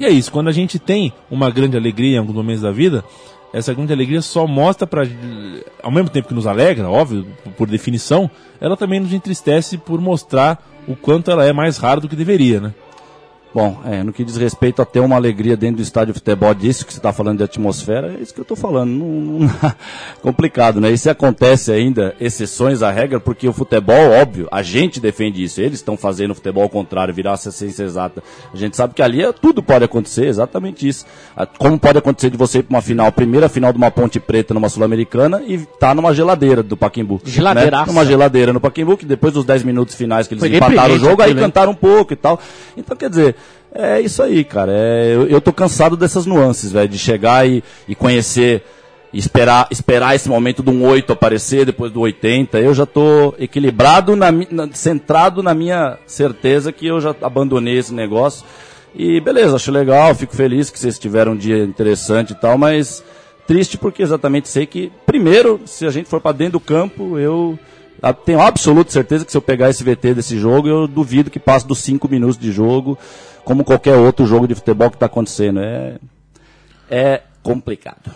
E 0.00 0.04
é 0.04 0.10
isso, 0.10 0.30
quando 0.32 0.48
a 0.48 0.52
gente 0.52 0.78
tem 0.80 1.12
uma 1.30 1.48
grande 1.48 1.76
alegria 1.76 2.16
em 2.16 2.18
alguns 2.18 2.34
momentos 2.34 2.62
da 2.62 2.70
vida, 2.72 3.04
essa 3.52 3.72
grande 3.72 3.92
alegria 3.92 4.20
só 4.20 4.46
mostra 4.46 4.86
pra. 4.86 5.04
Ao 5.82 5.90
mesmo 5.90 6.10
tempo 6.10 6.28
que 6.28 6.34
nos 6.34 6.46
alegra, 6.46 6.88
óbvio, 6.88 7.26
por 7.56 7.68
definição, 7.68 8.30
ela 8.60 8.76
também 8.76 9.00
nos 9.00 9.12
entristece 9.12 9.78
por 9.78 10.00
mostrar 10.00 10.62
o 10.86 10.94
quanto 10.94 11.30
ela 11.30 11.44
é 11.44 11.52
mais 11.52 11.78
rara 11.78 12.00
do 12.00 12.08
que 12.08 12.16
deveria, 12.16 12.60
né? 12.60 12.74
Bom, 13.54 13.80
é, 13.86 14.02
no 14.02 14.12
que 14.12 14.24
diz 14.24 14.36
respeito 14.36 14.82
a 14.82 14.84
ter 14.84 15.00
uma 15.00 15.16
alegria 15.16 15.56
dentro 15.56 15.76
do 15.76 15.82
estádio 15.82 16.12
de 16.12 16.20
futebol, 16.20 16.52
disso 16.54 16.84
que 16.84 16.92
você 16.92 16.98
está 16.98 17.12
falando 17.12 17.38
de 17.38 17.44
atmosfera, 17.44 18.14
é 18.18 18.22
isso 18.22 18.32
que 18.34 18.40
eu 18.40 18.42
estou 18.42 18.56
falando. 18.56 18.90
Não, 18.90 19.06
não- 19.48 19.50
complicado, 20.22 20.80
né? 20.80 20.90
E 20.90 20.98
se 20.98 21.08
acontece 21.08 21.72
ainda 21.72 22.14
exceções 22.20 22.82
à 22.82 22.90
regra, 22.90 23.18
porque 23.18 23.48
o 23.48 23.52
futebol, 23.52 24.10
óbvio, 24.12 24.48
a 24.50 24.62
gente 24.62 25.00
defende 25.00 25.42
isso. 25.42 25.60
Eles 25.60 25.74
estão 25.78 25.96
fazendo 25.96 26.32
o 26.32 26.34
futebol 26.34 26.62
ao 26.62 26.68
contrário, 26.68 27.12
virar 27.14 27.32
essa 27.32 27.50
ciência 27.50 27.82
exata. 27.84 28.22
A 28.52 28.56
gente 28.56 28.76
sabe 28.76 28.94
que 28.94 29.02
ali 29.02 29.22
é- 29.22 29.32
tudo 29.32 29.62
pode 29.62 29.84
acontecer, 29.84 30.26
exatamente 30.26 30.86
isso. 30.86 31.04
Ah, 31.36 31.46
Como 31.46 31.78
pode 31.78 31.98
acontecer 31.98 32.30
de 32.30 32.36
você 32.36 32.58
ir 32.58 32.62
para 32.64 32.76
uma 32.76 32.82
final, 32.82 33.10
primeira 33.10 33.48
final 33.48 33.72
de 33.72 33.78
uma 33.78 33.90
Ponte 33.90 34.20
Preta 34.20 34.52
numa 34.54 34.68
Sul-Americana 34.68 35.42
e 35.46 35.58
tá 35.58 35.94
numa 35.94 36.14
geladeira 36.14 36.62
do 36.62 36.76
Paquimbu. 36.76 37.20
Geladeiraça. 37.24 37.86
Né? 37.86 37.92
Numa 37.92 38.04
geladeira 38.04 38.52
no 38.52 38.60
Paquimbu, 38.60 38.96
que 38.96 39.06
depois 39.06 39.32
dos 39.32 39.44
10 39.44 39.62
minutos 39.62 39.94
finais 39.94 40.26
que 40.28 40.34
eles 40.34 40.40
Foi 40.42 40.54
empataram 40.54 40.94
o 40.94 40.98
jogo, 40.98 41.22
aí 41.22 41.34
cantaram 41.34 41.72
um 41.72 41.74
pouco 41.74 42.12
e 42.12 42.16
tal. 42.16 42.38
Então, 42.76 42.96
quer 42.96 43.08
dizer, 43.10 43.34
é 43.74 44.00
isso 44.00 44.22
aí, 44.22 44.44
cara. 44.44 44.72
É, 44.72 45.12
eu, 45.14 45.26
eu 45.26 45.40
tô 45.40 45.52
cansado 45.52 45.96
dessas 45.96 46.26
nuances, 46.26 46.72
velho, 46.72 46.88
de 46.88 46.98
chegar 46.98 47.46
e, 47.48 47.62
e 47.86 47.94
conhecer, 47.94 48.62
esperar, 49.12 49.68
esperar 49.70 50.14
esse 50.14 50.28
momento 50.28 50.62
de 50.62 50.70
um 50.70 50.84
8 50.84 51.12
aparecer, 51.12 51.64
depois 51.66 51.92
do 51.92 52.00
80. 52.00 52.58
Eu 52.58 52.74
já 52.74 52.86
tô 52.86 53.34
equilibrado, 53.38 54.16
na, 54.16 54.30
na- 54.32 54.68
centrado 54.72 55.42
na 55.42 55.54
minha 55.54 55.98
certeza 56.06 56.72
que 56.72 56.86
eu 56.86 57.00
já 57.00 57.14
abandonei 57.22 57.78
esse 57.78 57.92
negócio. 57.92 58.44
E 58.94 59.20
beleza, 59.20 59.56
acho 59.56 59.70
legal, 59.70 60.14
fico 60.14 60.34
feliz 60.34 60.70
que 60.70 60.78
vocês 60.78 60.98
tiveram 60.98 61.32
um 61.32 61.36
dia 61.36 61.62
interessante 61.62 62.32
e 62.32 62.34
tal, 62.34 62.56
mas 62.56 63.04
triste 63.46 63.76
porque 63.78 64.02
exatamente 64.02 64.48
sei 64.48 64.66
que, 64.66 64.90
primeiro, 65.06 65.60
se 65.66 65.86
a 65.86 65.90
gente 65.90 66.08
for 66.08 66.20
pra 66.20 66.32
dentro 66.32 66.54
do 66.54 66.60
campo, 66.60 67.18
eu 67.18 67.58
ah, 68.02 68.12
tenho 68.12 68.40
absoluta 68.40 68.90
certeza 68.90 69.24
que 69.24 69.30
se 69.30 69.36
eu 69.36 69.42
pegar 69.42 69.70
esse 69.70 69.84
VT 69.84 70.14
desse 70.14 70.38
jogo, 70.38 70.68
eu 70.68 70.86
duvido 70.86 71.30
que 71.30 71.38
passe 71.38 71.66
dos 71.66 71.78
5 71.80 72.08
minutos 72.08 72.38
de 72.38 72.50
jogo, 72.50 72.98
como 73.48 73.64
qualquer 73.64 73.96
outro 73.96 74.26
jogo 74.26 74.46
de 74.46 74.54
futebol 74.54 74.90
que 74.90 74.96
está 74.96 75.06
acontecendo. 75.06 75.60
É, 75.60 75.96
é 76.90 77.22
complicado. 77.42 78.10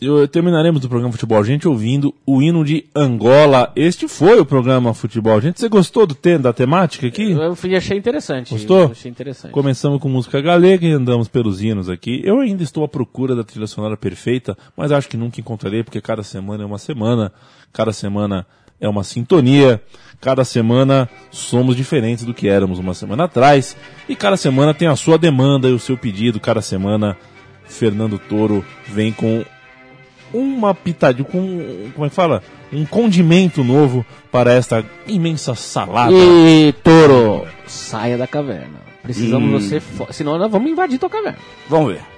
Eu- 0.00 0.28
terminaremos 0.28 0.84
o 0.84 0.88
programa 0.90 1.10
Futebol 1.12 1.42
Gente 1.42 1.66
ouvindo 1.66 2.14
o 2.26 2.40
hino 2.42 2.62
de 2.64 2.84
Angola. 2.94 3.72
Este 3.74 4.06
foi 4.06 4.38
o 4.38 4.44
programa 4.44 4.92
Futebol 4.92 5.40
Gente. 5.40 5.58
Você 5.58 5.68
gostou 5.70 6.06
do 6.06 6.14
tema, 6.14 6.38
da 6.40 6.52
temática 6.52 7.06
aqui? 7.06 7.32
Eu 7.32 7.56
fui- 7.56 7.74
achei 7.74 7.96
interessante. 7.98 8.50
Gostou? 8.50 8.82
Eu 8.82 8.90
achei 8.92 9.10
interessante. 9.10 9.50
Começamos 9.52 10.00
com 10.00 10.08
música 10.10 10.38
galega 10.42 10.86
e 10.86 10.92
andamos 10.92 11.26
pelos 11.28 11.62
hinos 11.62 11.88
aqui. 11.88 12.20
Eu 12.22 12.38
ainda 12.40 12.62
estou 12.62 12.84
à 12.84 12.88
procura 12.88 13.34
da 13.34 13.42
trilha 13.42 13.66
sonora 13.66 13.96
perfeita, 13.96 14.56
mas 14.76 14.92
acho 14.92 15.08
que 15.08 15.16
nunca 15.16 15.40
encontrarei, 15.40 15.82
porque 15.82 16.00
cada 16.00 16.22
semana 16.22 16.62
é 16.62 16.66
uma 16.66 16.78
semana, 16.78 17.32
cada 17.72 17.92
semana 17.92 18.46
é 18.80 18.88
uma 18.88 19.04
sintonia, 19.04 19.80
cada 20.20 20.44
semana 20.44 21.08
somos 21.30 21.76
diferentes 21.76 22.24
do 22.24 22.34
que 22.34 22.48
éramos 22.48 22.78
uma 22.78 22.94
semana 22.94 23.24
atrás, 23.24 23.76
e 24.08 24.14
cada 24.16 24.36
semana 24.36 24.74
tem 24.74 24.88
a 24.88 24.96
sua 24.96 25.18
demanda 25.18 25.68
e 25.68 25.72
o 25.72 25.78
seu 25.78 25.96
pedido, 25.96 26.40
cada 26.40 26.60
semana 26.62 27.16
Fernando 27.64 28.18
Toro 28.18 28.64
vem 28.86 29.12
com 29.12 29.44
uma 30.32 30.74
pitadinha, 30.74 31.24
com, 31.24 31.90
como 31.94 32.06
é 32.06 32.08
que 32.08 32.14
fala? 32.14 32.42
Um 32.72 32.84
condimento 32.84 33.64
novo 33.64 34.04
para 34.30 34.52
esta 34.52 34.84
imensa 35.06 35.54
salada. 35.54 36.12
E 36.14 36.72
Toro, 36.84 37.46
saia 37.66 38.18
da 38.18 38.26
caverna. 38.26 38.78
Precisamos 39.02 39.48
Hum. 39.48 39.58
você. 39.58 39.82
Senão 40.12 40.36
nós 40.38 40.50
vamos 40.50 40.70
invadir 40.70 40.98
tua 40.98 41.08
caverna. 41.08 41.38
Vamos 41.68 41.94
ver. 41.94 42.17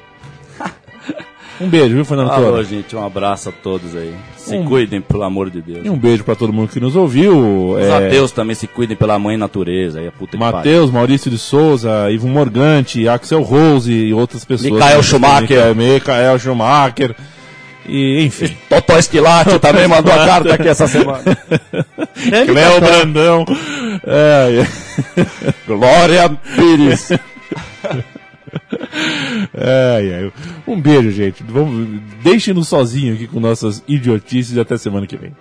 Um 1.61 1.69
beijo, 1.69 1.95
viu, 1.95 2.05
Fernando 2.07 2.31
Alô, 2.31 2.51
Toro? 2.53 2.65
gente, 2.65 2.97
um 2.97 3.05
abraço 3.05 3.51
a 3.51 3.53
todos 3.53 3.95
aí. 3.95 4.15
Se 4.37 4.57
Um- 4.57 4.65
cuidem, 4.65 5.01
pelo 5.01 5.23
amor 5.25 5.51
de 5.51 5.61
Deus. 5.61 5.85
E 5.85 5.91
um 5.91 5.97
beijo 5.99 6.25
para 6.25 6.35
todo 6.35 6.53
mundo 6.53 6.71
que 6.71 6.81
nos 6.81 6.97
ouviu. 6.97 7.73
Os 7.73 7.83
É, 7.83 8.07
ateus 8.07 8.33
também 8.33 8.55
se 8.55 8.67
cuidem 8.67 8.97
pela 8.97 9.19
mãe 9.19 9.37
natureza. 9.37 10.01
Aí 10.01 10.09
a 10.09 10.13
puta. 10.13 10.39
Matheus, 10.39 10.91
Maurício 10.91 11.31
de 11.31 11.37
Souza, 11.39 12.11
Ivo 12.11 12.27
Morgante, 12.29 13.07
Axel 13.07 13.43
Rose 13.43 13.93
e 13.93 14.15
outras 14.15 14.43
pessoas. 14.45 14.73
Michael 14.73 15.03
Schumacher. 15.03 15.75
Michael 15.77 16.39
Schumacher. 16.39 17.15
E, 17.87 18.25
enfim. 18.25 18.57
Totó 18.69 18.99
Esquilate 18.99 19.59
também 19.59 19.87
mandou 19.87 20.13
a 20.15 20.25
carta 20.27 20.55
aqui 20.55 20.69
essa 20.69 20.87
semana. 20.89 21.21
Cléo 22.47 22.81
Brandão. 22.81 23.45
É, 24.07 24.63
é. 24.63 25.25
Glória 25.67 26.31
Pires. 26.57 27.11
Ai, 29.55 30.15
ai. 30.15 30.33
Um 30.67 30.81
beijo, 30.81 31.11
gente. 31.11 31.43
Vamos, 31.43 32.01
deixem-nos 32.23 32.69
sozinhos 32.69 33.17
aqui 33.17 33.27
com 33.27 33.41
nossas 33.41 33.83
idiotices 33.87 34.57
e 34.57 34.61
até 34.61 34.77
semana 34.77 35.07
que 35.07 35.17
vem. 35.17 35.33